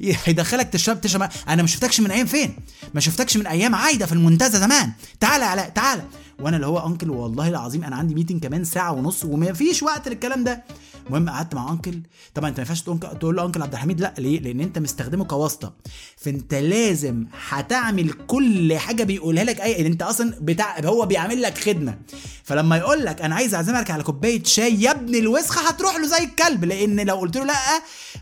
هيدخلك 0.00 0.68
تشرب 0.68 1.00
تشرب. 1.00 1.28
أنا 1.48 1.62
ما 1.62 1.68
شفتكش 1.68 2.00
من 2.00 2.10
أيام 2.10 2.26
فين؟ 2.26 2.56
ما 2.94 3.00
شفتكش 3.00 3.36
من 3.36 3.46
أيام 3.46 3.74
عايدة 3.74 4.06
في 4.06 4.12
المنتزه 4.12 4.58
زمان. 4.58 4.92
تعالى 5.20 5.44
علاء 5.44 5.68
تعالى. 5.68 6.02
وأنا 6.40 6.56
اللي 6.56 6.66
هو 6.66 6.86
uncle 6.86 7.10
والله 7.10 7.48
العظيم 7.48 7.84
أنا 7.84 7.96
عندي 7.96 8.14
meeting 8.14 8.42
كمان 8.42 8.64
ساعة 8.64 8.92
ونص 8.92 9.24
وما 9.24 9.52
فيش 9.52 9.82
وقت 9.82 10.08
للكلام 10.08 10.44
ده. 10.44 10.64
المهم 11.06 11.28
قعدت 11.28 11.54
مع 11.54 11.72
uncle 11.72 12.00
طبعا 12.34 12.48
انت 12.48 12.60
ما 12.60 12.62
ينفعش 12.62 12.82
تقول 13.20 13.36
له 13.36 13.46
uncle 13.46 13.62
عبد 13.62 13.72
الحميد 13.72 14.00
لا 14.00 14.14
ليه؟ 14.18 14.40
لأن 14.40 14.60
انت 14.60 14.78
مستخدمه 14.78 15.24
كواسطة. 15.24 15.74
فانت 16.16 16.54
لازم 16.54 17.26
هتعمل 17.48 18.12
كل 18.12 18.76
حاجة 18.78 19.04
بيقولها 19.04 19.44
لك 19.44 19.60
اي 19.60 19.86
انت 19.86 20.02
أصلا 20.02 20.34
بتاع 20.40 20.80
هو 20.80 21.06
بيعمل 21.06 21.42
لك 21.42 21.58
خدمة. 21.58 21.98
فلما 22.44 22.76
يقول 22.76 23.04
لك 23.04 23.22
أنا 23.22 23.34
عايز 23.34 23.54
أعزمك 23.54 23.90
على 23.90 24.02
كوباية 24.02 24.44
شاي 24.44 24.82
يا 24.82 24.90
ابن 24.90 25.14
الوسخة 25.14 25.68
هتروح 25.68 25.96
له 25.96 26.06
زي 26.06 26.24
الكلب. 26.24 26.64
لأن 26.64 27.00
لو 27.00 27.16
قلت 27.16 27.36
له 27.36 27.44
لأ 27.44 27.54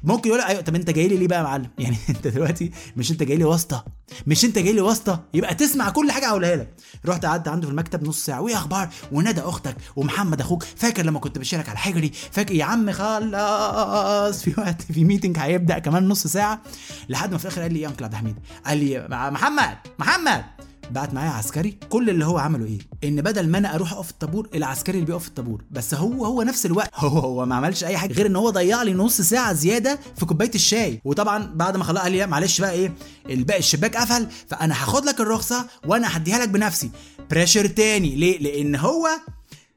ممكن 0.04 0.28
يقول 0.28 0.40
أيوه 0.40 0.60
طب 0.60 0.74
أنت 0.74 0.90
جاي 0.90 1.08
لي 1.08 1.16
ليه 1.16 1.28
بقى 1.28 1.38
يا 1.38 1.44
معلم؟ 1.44 1.70
يعني 1.78 1.96
أنت 2.08 2.26
دلوقتي 2.26 2.70
مش 2.96 3.10
أنت 3.10 3.22
جاي 3.22 3.36
لي 3.36 3.44
واسطة. 3.44 3.84
مش 4.26 4.44
انت 4.44 4.58
جاي 4.58 4.72
لي 4.72 4.80
واسطة؟ 4.80 5.22
يبقى 5.34 5.54
تسمع 5.54 5.90
كل 5.90 6.12
حاجة 6.12 6.26
هقولها 6.28 6.56
لك. 6.56 6.74
رحت 7.06 7.26
قعدت 7.26 7.48
عنده 7.48 7.66
في 7.66 7.70
المكتب 7.72 8.08
نص 8.08 8.24
ساعة. 8.24 8.40
وإيه 8.40 8.56
أخبار؟ 8.56 8.88
وندى 9.12 9.40
أختك 9.40 9.76
ومحمد 9.96 10.40
أخوك. 10.40 10.62
فاكر 10.76 11.02
لما 11.04 11.18
كنت 11.18 11.38
بشيلك 11.38 11.68
على 11.68 11.78
حجري 11.78 12.12
فاكر؟ 12.32 12.54
يا 12.54 12.64
عم 12.64 12.92
خلاص 12.92 14.42
في 14.42 14.54
وقت 14.60 14.82
في 14.82 15.04
meeting 15.04 15.38
هيبدأ 15.38 15.78
كمان 15.78 16.08
نص 16.08 16.26
ساعة. 16.26 16.62
لحد 17.08 17.32
ما 17.32 17.38
في 17.38 17.44
الآخر 17.44 17.62
قال 17.62 17.72
لي 17.72 17.80
يا 17.80 17.88
uncle 17.88 18.04
عبد 18.04 18.12
الحميد؟ 18.12 18.36
قال 18.66 18.78
لي 18.78 19.06
محمد 19.10 19.76
محمد. 19.98 20.44
بعت 20.90 21.14
معايا 21.14 21.30
عسكري. 21.30 21.76
كل 21.88 22.10
اللي 22.10 22.24
هو 22.24 22.38
عمله 22.38 22.64
إيه؟ 22.66 22.78
إن 23.04 23.22
بدل 23.22 23.48
ما 23.48 23.58
أنا 23.58 23.74
أروح 23.74 23.92
أقف 23.92 24.10
الطابور 24.10 24.48
العسكري 24.54 24.94
اللي 24.94 25.06
بيقف 25.06 25.22
في 25.22 25.28
الطابور. 25.28 25.62
بس 25.70 25.94
هو 25.94 26.24
هو 26.24 26.42
نفس 26.42 26.66
الوقت. 26.66 26.90
هو 27.04 27.18
هو 27.18 27.46
ما 27.46 27.54
عملش 27.54 27.84
أي 27.84 27.96
حاجة 27.96 28.12
غير 28.12 28.26
إن 28.26 28.36
هو 28.36 28.50
ضيع 28.50 28.82
لي 28.82 28.92
نص 28.92 29.20
ساعة 29.20 29.52
زيادة 29.52 29.98
في 30.16 30.26
كوباية 30.26 30.50
الشاي. 30.54 31.00
وطبعا 31.04 31.52
بعد 31.54 31.76
ما 31.76 31.84
خلاص 31.84 32.02
قال 32.02 32.12
لي 32.12 32.26
معلش 32.26 32.60
بقى 32.60 32.72
إيه 32.72 32.92
الباقي 33.30 33.58
الشباك 33.58 33.96
قفل. 33.96 34.26
فأنا 34.48 34.74
هاخد 34.74 35.04
لك 35.04 35.20
الرخصة 35.20 35.66
وأنا 35.86 36.16
هديها 36.16 36.38
لك 36.38 36.48
بنفسي. 36.48 36.90
pressure 37.30 37.66
تاني. 37.66 38.16
ليه؟ 38.16 38.38
لأن 38.38 38.76
هو 38.76 39.08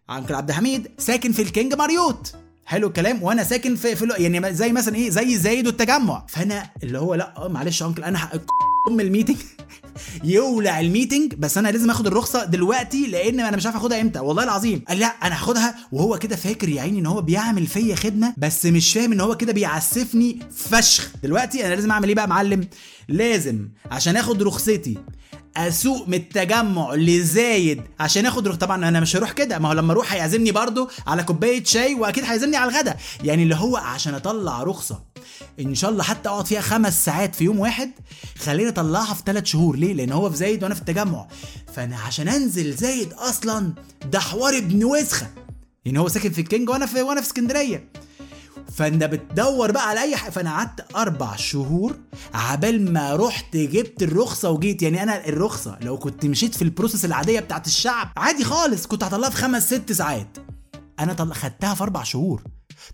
uncle 0.10 0.36
عبد 0.36 0.50
الحميد 0.50 0.88
ساكن 0.98 1.32
في 1.32 1.41
الكينج 1.41 1.74
ماريوت. 1.74 2.36
حلو 2.65 2.88
الكلام. 2.88 3.24
وأنا 3.24 3.43
ساكن 3.43 3.76
في, 3.76 3.96
في 3.96 4.08
يعني 4.17 4.54
زي 4.54 4.72
مثلا 4.72 4.96
إيه 4.96 5.10
زي 5.10 5.38
زايد 5.38 5.67
والتجمع 5.67 6.26
فأنا 6.28 6.70
اللي 6.84 7.00
هو 7.00 7.15
لا 7.15 7.48
معلش 7.48 7.82
يا 7.82 7.88
uncle 7.88 8.04
أنا 8.04 8.30
أم 8.88 9.00
ال 9.00 9.04
meeting. 9.04 9.38
يولع 10.23 10.80
ال 10.80 10.86
meeting. 10.86 11.34
بس 11.34 11.58
أنا 11.58 11.69
لازم 11.69 11.89
آخد 11.89 12.08
الرخصة 12.08 12.45
دلوقتي 12.45 13.08
لأن 13.08 13.39
أنا 13.39 13.58
مش 13.58 13.65
عارف 13.65 13.76
آخدها 13.78 14.02
إمتى. 14.02 14.19
والله 14.19 14.43
العظيم. 14.43 14.84
قال 14.88 15.00
لا 15.00 15.06
أنا 15.08 15.36
هاخدها 15.36 15.76
وهو 15.91 16.17
كده 16.19 16.36
فاكر 16.36 16.69
يا 16.69 16.82
عيني 16.82 17.00
إن 17.00 17.06
هو 17.06 17.21
بيعمل 17.21 17.67
فيا 17.67 17.95
خدمة 17.95 18.34
بس 18.38 18.65
مش 18.65 18.93
فاهم 18.93 19.12
إن 19.12 19.21
هو 19.21 19.38
كده 19.38 19.54
بيعسفني 19.54 20.39
فشخ. 20.56 21.10
دلوقتي 21.23 21.65
أنا 21.67 21.76
لازم 21.76 21.91
أعمل 21.91 22.08
إيه 22.08 22.15
بقى 22.15 22.28
معلم؟ 22.28 22.67
لازم 23.10 23.69
عشان 23.91 24.17
آخد 24.17 24.43
رخصتي 24.43 24.97
أسوق 25.58 26.08
من 26.08 26.13
التجمع 26.13 26.93
لزايد. 26.95 27.82
عشان 28.00 28.26
آخد 28.26 28.47
رخصه 28.47 28.60
طبعا 28.60 28.88
أنا 28.88 29.00
مش 29.00 29.15
هروح 29.15 29.32
كده. 29.32 29.60
ما 29.60 29.69
هو 29.69 29.73
لما 29.73 29.91
أروح 29.93 30.13
هيعزمني 30.13 30.52
برضو 30.52 30.89
على 31.08 31.23
كوباية 31.23 31.63
شاي 31.63 31.93
وأكيد 31.95 32.23
هيعزمني 32.23 32.58
على 32.58 32.71
الغدا. 32.71 32.95
يعني 33.23 33.43
اللي 33.43 33.56
هو 33.56 33.78
عشان 33.78 34.13
أطلع 34.13 34.63
رخصة. 34.63 35.04
إن 35.60 35.76
شاء 35.76 35.89
الله 35.91 36.04
حتى 36.04 36.30
أقعد 36.30 36.45
فيها 36.45 36.62
خمس 36.62 37.06
ساعات 37.06 37.36
في 37.36 37.43
يوم 37.43 37.60
واحد 37.60 37.91
خليني 38.38 38.69
أطلعها 38.69 39.13
في 39.13 39.23
ثلاث 39.26 39.45
شهور. 39.45 39.76
ليه؟ 39.76 39.93
لأن 39.93 40.12
هو 40.12 40.30
في 40.30 40.38
زايد 40.38 40.63
وأنا 40.63 40.76
في 40.76 40.82
التجمع. 40.82 41.28
فأنا 41.73 41.97
عشان 41.97 42.28
أنزل 42.28 42.73
زايد 42.76 43.13
أصلا 43.13 43.73
ده 44.12 44.19
حوار 44.19 44.58
ابن 44.58 44.84
وسخة. 44.84 45.28
يعني 45.86 46.00
هو 46.00 46.08
ساكن 46.08 46.32
في 46.32 46.41
الكينج 46.41 46.69
وأنا 46.69 46.86
في 46.86 47.02
وأنا 47.02 47.21
في 47.21 47.28
اسكندرية. 47.28 47.89
فأنت 48.76 49.04
بتدور 49.04 49.71
بقى 49.71 49.89
على 49.89 50.02
أي 50.02 50.15
حاجة 50.15 50.32
فأنا 50.32 50.52
قعدت 50.52 50.95
أربع 50.95 51.36
شهور 51.36 51.95
عبال 52.34 52.93
ما 52.93 53.15
رحت 53.15 53.58
جبت 53.58 54.04
الرخصة 54.04 54.50
وجيت. 54.50 54.82
يعني 54.82 55.04
أنا 55.04 55.28
الرخصة 55.28 55.78
لو 55.82 55.97
كنت 55.97 56.26
مشيت 56.26 56.56
في 56.56 56.62
البروسيس 56.62 57.06
العادية 57.06 57.39
بتاعت 57.39 57.67
الشعب 57.67 58.12
عادي 58.17 58.43
خالص. 58.43 58.88
كنت 58.88 59.04
هطلعها 59.04 59.30
في 59.30 59.38
خمس 59.38 59.73
ست 59.73 59.91
ساعات. 59.91 60.38
أنا 61.00 61.13
طل... 61.13 61.34
خدتها 61.34 61.73
في 61.73 61.84
أربع 61.84 62.04
شهور. 62.04 62.43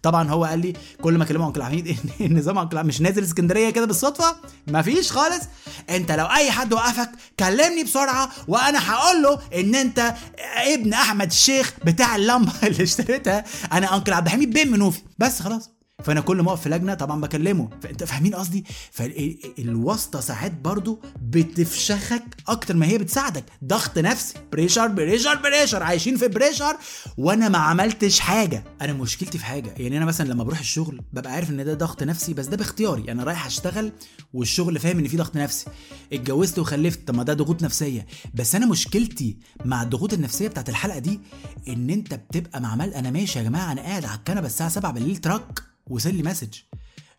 طبعا 0.01 0.29
هو 0.29 0.45
قال 0.45 0.59
لي 0.59 0.73
كل 1.01 1.17
ما 1.17 1.23
أكلمه 1.23 1.47
أنكل 1.47 1.61
عميد 1.61 1.87
إن 2.21 2.25
النظام 2.25 2.57
أنكل 2.57 2.83
مش 2.83 3.01
نازل 3.01 3.23
اسكندرية 3.23 3.69
كده 3.69 3.85
بالصدفة 3.85 4.35
مفيش 4.67 5.11
خالص. 5.11 5.43
أنت 5.89 6.11
لو 6.11 6.25
أي 6.25 6.51
حد 6.51 6.73
وقفك 6.73 7.09
كلمني 7.39 7.83
بسرعة 7.83 8.29
وأنا 8.47 8.91
هقول 8.91 9.23
له 9.23 9.39
إن 9.59 9.75
أنت 9.75 10.13
ابن 10.57 10.93
أحمد 10.93 11.27
الشيخ 11.27 11.73
بتاع 11.85 12.15
اللمبة 12.15 12.51
اللي 12.67 12.83
اشتريتها. 12.83 13.43
أنا 13.73 13.95
uncle 13.95 14.13
عبد 14.13 14.25
الحميد 14.27 14.49
بن 14.53 14.71
منوفي. 14.71 15.01
بس 15.17 15.41
خلاص. 15.41 15.72
فانا 16.03 16.21
كل 16.21 16.41
ما 16.41 16.49
اقف 16.51 16.61
في 16.61 16.69
لجنه 16.69 16.93
طبعا 16.93 17.21
بكلمه. 17.21 17.69
فانت 17.83 18.03
فاهمين 18.03 18.35
قصدي؟ 18.35 18.65
فالواسطه 18.91 20.19
ساعات 20.19 20.51
برضو 20.51 21.01
بتفشخك 21.21 22.23
أكتر 22.47 22.75
ما 22.75 22.85
هي 22.85 22.97
بتساعدك. 22.97 23.43
ضغط 23.63 23.97
نفسي. 23.99 24.33
pressure 24.51 24.87
pressure 24.87 25.35
pressure 25.35 25.83
عايشين 25.83 26.17
في 26.17 26.27
pressure 26.27 26.75
وأنا 27.17 27.49
ما 27.49 27.57
عملتش 27.57 28.19
حاجة. 28.19 28.63
أنا 28.81 28.93
مشكلتي 28.93 29.37
في 29.37 29.45
حاجة. 29.45 29.73
يعني 29.77 29.97
أنا 29.97 30.05
مثلا 30.05 30.27
لما 30.29 30.43
بروح 30.43 30.59
الشغل 30.59 31.01
ببقى 31.13 31.31
عارف 31.33 31.49
إن 31.49 31.65
ده 31.65 31.73
ضغط 31.73 32.03
نفسي 32.03 32.33
بس 32.33 32.45
ده 32.45 32.57
باختياري. 32.57 33.11
أنا 33.11 33.23
رايح 33.23 33.45
اشتغل 33.45 33.91
والشغل 34.33 34.79
فاهم 34.79 34.99
إن 34.99 35.07
في 35.07 35.17
ضغط 35.17 35.35
نفسي. 35.37 35.65
اتجوزت 36.13 36.59
وخلفت. 36.59 37.07
طب 37.07 37.15
ما 37.15 37.23
ده 37.23 37.33
ضغوط 37.33 37.63
نفسية. 37.63 38.05
بس 38.33 38.55
أنا 38.55 38.65
مشكلتي 38.65 39.37
مع 39.65 39.83
الضغوط 39.83 40.13
النفسية 40.13 40.47
بتاعت 40.47 40.69
الحلقة 40.69 40.99
دي 40.99 41.19
إن 41.67 41.89
أنت 41.89 42.13
بتبقى 42.13 42.61
معلم 42.61 42.93
أنا 42.93 43.11
ماشي 43.11 43.39
يا 43.39 43.43
جماعة 43.43 43.71
أنا 43.71 43.81
قاعد 43.81 44.05
على 44.05 44.17
الكنبة 44.17 44.45
الساعة 44.47 44.69
7 44.69 44.91
بالليل 44.91 45.17
تراك 45.17 45.72
وصل 45.87 46.15
لي 46.15 46.23
message 46.23 46.53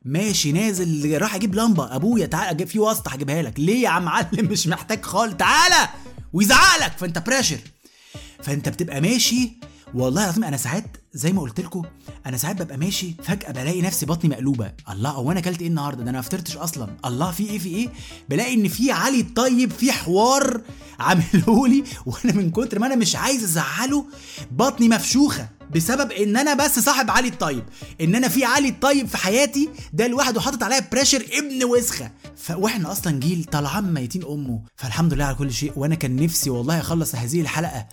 ماشي 0.05 0.53
نازل 0.53 1.19
راح 1.23 1.35
أجيب 1.35 1.55
لمبة. 1.55 1.97
أبويا 1.97 2.27
تعالى 2.27 2.67
في 2.67 2.79
واسطة 2.79 3.11
هجيبها 3.11 3.43
لك. 3.43 3.61
ليه 3.61 3.83
يا 3.83 3.89
عم 3.89 4.05
معلم 4.05 4.29
مش 4.51 4.67
محتاج 4.67 5.03
خالص. 5.05 5.35
تعالى! 5.35 5.89
ويزعقلك 6.33 6.93
فأنت 6.99 7.19
pressure 7.19 7.59
فأنت 8.43 8.69
بتبقى 8.69 9.01
ماشي 9.01 9.53
والله 9.95 10.25
العظيم 10.25 10.45
أنا 10.45 10.57
ساعات 10.57 10.97
زي 11.15 11.33
ما 11.33 11.41
قلت 11.41 11.61
لكم 11.61 11.83
أنا 12.27 12.37
ساعات 12.37 12.63
ببقى 12.63 12.77
ماشي 12.77 13.15
فجأة 13.23 13.51
بلاقي 13.53 13.83
نفسي 13.83 14.07
بطني 14.07 14.31
مقلوبة. 14.31 14.73
الله 14.91 15.11
هو 15.11 15.33
أنا 15.33 15.41
أكلت 15.41 15.61
إيه 15.61 15.69
النهارده؟ 15.69 16.05
ده 16.05 16.11
أنا 16.11 16.19
ما 16.19 16.23
فطرتش 16.23 16.57
أصلا. 16.57 16.97
الله 17.05 17.31
في 17.31 17.51
إيه 17.51 17.59
في 17.59 17.69
إيه؟ 17.69 17.89
بلاقي 18.29 18.55
إن 18.55 18.69
في 18.69 18.93
علي 18.93 19.21
الطيب 19.21 19.71
في 19.73 19.93
حوار 19.93 20.61
عامله 21.01 21.69
لي 21.69 21.85
وأنا 22.07 22.33
من 22.33 22.51
كتر 22.51 22.79
ما 22.79 22.87
أنا 22.87 22.95
مش 22.97 23.17
عايز 23.17 23.45
أزعله 23.45 24.05
بطني 24.51 24.89
مفشوخة 24.89 25.49
بسبب 25.75 26.13
إن 26.13 26.37
أنا 26.37 26.55
بس 26.55 26.79
صاحب 26.79 27.11
علي 27.11 27.29
الطيب. 27.29 27.65
إن 28.01 28.15
أنا 28.15 28.29
في 28.29 28.45
علي 28.45 28.69
الطيب 28.69 29.07
في 29.07 29.17
حياتي 29.17 29.69
ده 29.93 30.07
لوحده 30.07 30.41
حاطط 30.41 30.63
عليا 30.63 30.81
pressure 30.93 31.27
ابن 31.33 31.65
وسخة. 31.65 32.11
وإحنا 32.51 32.93
أصلا 32.93 33.21
جيل 33.21 33.45
طالع 33.45 33.95
ميتين 33.95 34.25
أمه. 34.25 34.63
فالحمد 34.77 35.15
لله 35.15 35.25
على 35.25 35.35
كل 35.35 35.53
شيء. 35.53 35.73
وأنا 35.77 35.95
كان 35.95 36.17
نفسي 36.17 36.51
والله 36.51 36.81
أخلص 36.81 37.15
هذه 37.15 37.41
الحلقة 37.41 37.87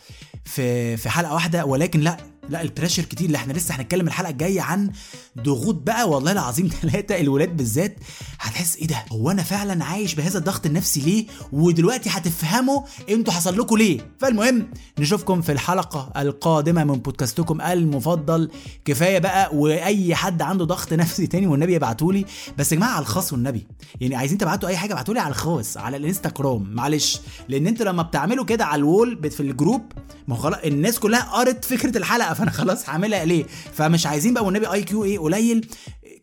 في 0.45 0.97
في 0.97 1.09
حلقة 1.09 1.33
واحدة 1.33 1.65
ولكن 1.65 1.99
لأ 1.99 2.17
لا 2.49 2.61
ال 2.61 2.66
pressure 2.66 3.03
كتير. 3.03 3.27
اللي 3.27 3.37
إحنا 3.37 3.53
لسه 3.53 3.75
هنتكلم 3.75 4.07
الحلقة 4.07 4.29
الجاية 4.29 4.61
عن 4.61 4.91
ضغوط 5.39 5.75
بقى. 5.75 6.09
والله 6.09 6.31
العظيم 6.31 6.67
ثلاثة 6.81 7.19
الولاد 7.19 7.57
بالذات. 7.57 7.97
هتحس 8.39 8.75
إيه 8.75 8.87
ده؟ 8.87 9.05
هو 9.11 9.31
أنا 9.31 9.43
فعلا 9.43 9.85
عايش 9.85 10.15
بهذا 10.15 10.37
الضغط 10.37 10.65
النفسي 10.65 11.01
ليه؟ 11.01 11.25
ودلوقتي 11.51 12.09
هتفهموا 12.09 12.81
أنتوا 13.09 13.33
حصل 13.33 13.59
لكم 13.59 13.77
ليه. 13.77 14.11
فالمهم 14.19 14.67
نشوفكم 14.99 15.41
في 15.41 15.51
الحلقة 15.51 16.21
القادمة 16.21 16.83
من 16.83 16.95
بودكاستكم 16.95 17.61
المفضل. 17.61 18.51
كفاية 18.85 19.19
بقى 19.19 19.55
وأي 19.55 20.15
حد 20.15 20.41
عنده 20.41 20.65
ضغط 20.65 20.93
نفسي 20.93 21.27
تاني 21.27 21.47
والنبي 21.47 21.73
يبعتوا 21.73 22.13
لي 22.13 22.25
بس 22.57 22.71
يا 22.71 22.77
جماعة 22.77 22.91
على 22.91 23.01
الخاص 23.01 23.33
والنبي. 23.33 23.67
يعني 24.01 24.15
عايزين 24.15 24.37
تبعتوا 24.37 24.69
أي 24.69 24.77
حاجة 24.77 24.93
ابعتوا 24.93 25.13
لي 25.13 25.19
على 25.19 25.31
الخاص 25.31 25.77
على 25.77 25.97
الانستغرام 25.97 26.73
معلش 26.73 27.19
لأن 27.49 27.67
أنتوا 27.67 27.85
لما 27.85 28.03
بتعملوا 28.03 28.45
كده 28.45 28.65
على 28.65 28.79
الوول 28.79 29.31
في 29.31 29.39
الجروب 29.39 29.81
ما 30.27 30.35
خلاص 30.35 30.59
الناس 30.65 30.99
كلها 30.99 31.21
قرت 31.21 31.65
فكرة 31.65 31.97
الحلقة 31.97 32.30
فأنا 32.33 32.51
خلاص 32.51 32.89
هعملها 32.89 33.25
ليه؟ 33.25 33.45
فمش 33.73 34.05
عايزين 34.05 34.33
بقى 34.33 34.45
والنبي 34.45 34.73
IQ 34.73 35.03
إيه 35.03 35.19
قليل. 35.19 35.67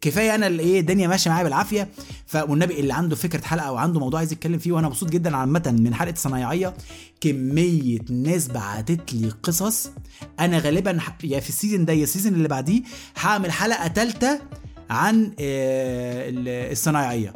كفاية 0.01 0.35
أنا 0.35 0.47
اللي 0.47 0.63
إيه 0.63 0.81
الدنيا 0.81 1.09
ماشية 1.09 1.31
معايا 1.31 1.45
بالعافية. 1.45 1.89
فوالنبي 2.27 2.81
اللي 2.81 2.95
عنده 2.95 3.17
فكرة 3.17 3.45
حلقة 3.45 3.67
أو 3.69 3.77
عنده 3.77 4.01
موضوع 4.01 4.19
عايز 4.19 4.33
يتكلم 4.33 4.59
فيه 4.59 4.73
وأنا 4.73 4.89
مبسوط 4.89 5.11
جدا 5.11 5.37
عامة 5.37 5.77
من 5.81 5.95
حلقة 5.95 6.15
صنايعيه 6.17 6.75
كمية 7.21 7.99
ناس 8.11 8.49
بعتت 8.49 9.13
لي 9.13 9.29
قصص. 9.43 9.91
أنا 10.41 10.59
غالبا 10.59 10.99
يا 11.25 11.41
في 11.41 11.49
ال 11.49 11.54
season 11.54 11.85
ده 11.85 11.93
يا 11.93 12.03
ال 12.03 12.07
season 12.07 12.35
اللي 12.35 12.49
بعديه 12.49 12.83
هعمل 13.17 13.53
حلقة 13.53 13.89
ثالثه 13.89 14.41
عن 14.91 15.33
الصنايعية. 15.39 17.33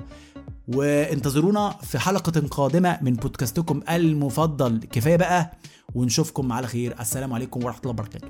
وانتظرونا 0.68 1.74
في 1.82 1.98
حلقة 1.98 2.40
قادمة 2.50 2.98
من 3.02 3.14
بودكاستكم 3.14 3.80
المفضل. 3.90 4.80
كفاية 4.92 5.16
بقى 5.16 5.52
ونشوفكم 5.94 6.52
على 6.52 6.66
خير. 6.66 7.00
السلام 7.00 7.32
عليكم 7.32 7.64
ورحمة 7.64 7.80
الله 7.80 7.90
وبركاته. 7.90 8.28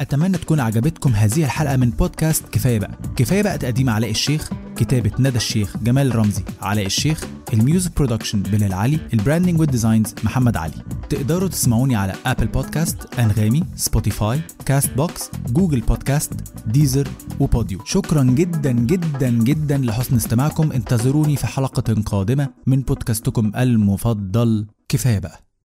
أتمنى 0.00 0.38
تكون 0.38 0.60
عجبتكم 0.60 1.10
هذه 1.10 1.44
الحلقة 1.44 1.76
من 1.76 1.90
بودكاست 1.90 2.44
كفاية 2.52 2.78
بقى. 2.78 2.98
كفاية 3.16 3.42
بقى 3.42 3.58
تقديم 3.58 3.90
علاء 3.90 4.10
الشيخ 4.10 4.50
كتابة 4.76 5.10
ندى 5.18 5.36
الشيخ 5.36 5.76
جمال 5.76 6.16
رمزي 6.16 6.42
علاء 6.62 6.86
الشيخ 6.86 7.24
ال 7.52 7.59
music 7.59 7.96
production 7.96 8.42
بلال 8.42 8.72
علي 8.72 8.98
ال 9.14 9.19
branding 9.19 9.60
وال 9.60 9.72
designs 9.72 10.14
محمد 10.24 10.56
علي. 10.56 10.74
تقدروا 11.08 11.48
تسمعوني 11.48 11.96
على 11.96 12.14
أبل 12.26 12.46
بودكاست 12.46 13.14
أنغامي 13.18 13.64
سبوتيفاي 13.76 14.40
كاست 14.66 14.90
بوكس 14.96 15.30
جوجل 15.48 15.80
بودكاست 15.80 16.32
ديزر 16.66 17.08
وبوديو. 17.40 17.84
شكرا 17.84 18.22
جدا 18.22 18.72
جدا 18.72 19.30
جدا 19.30 19.78
لحسن 19.78 20.16
استماعكم. 20.16 20.72
انتظروني 20.72 21.36
في 21.36 21.46
حلقة 21.46 22.02
قادمة 22.02 22.48
من 22.66 22.80
بودكاستكم 22.80 23.52
المفضل. 23.56 24.66
كفاية 24.88 25.18
بقى. 25.18 25.49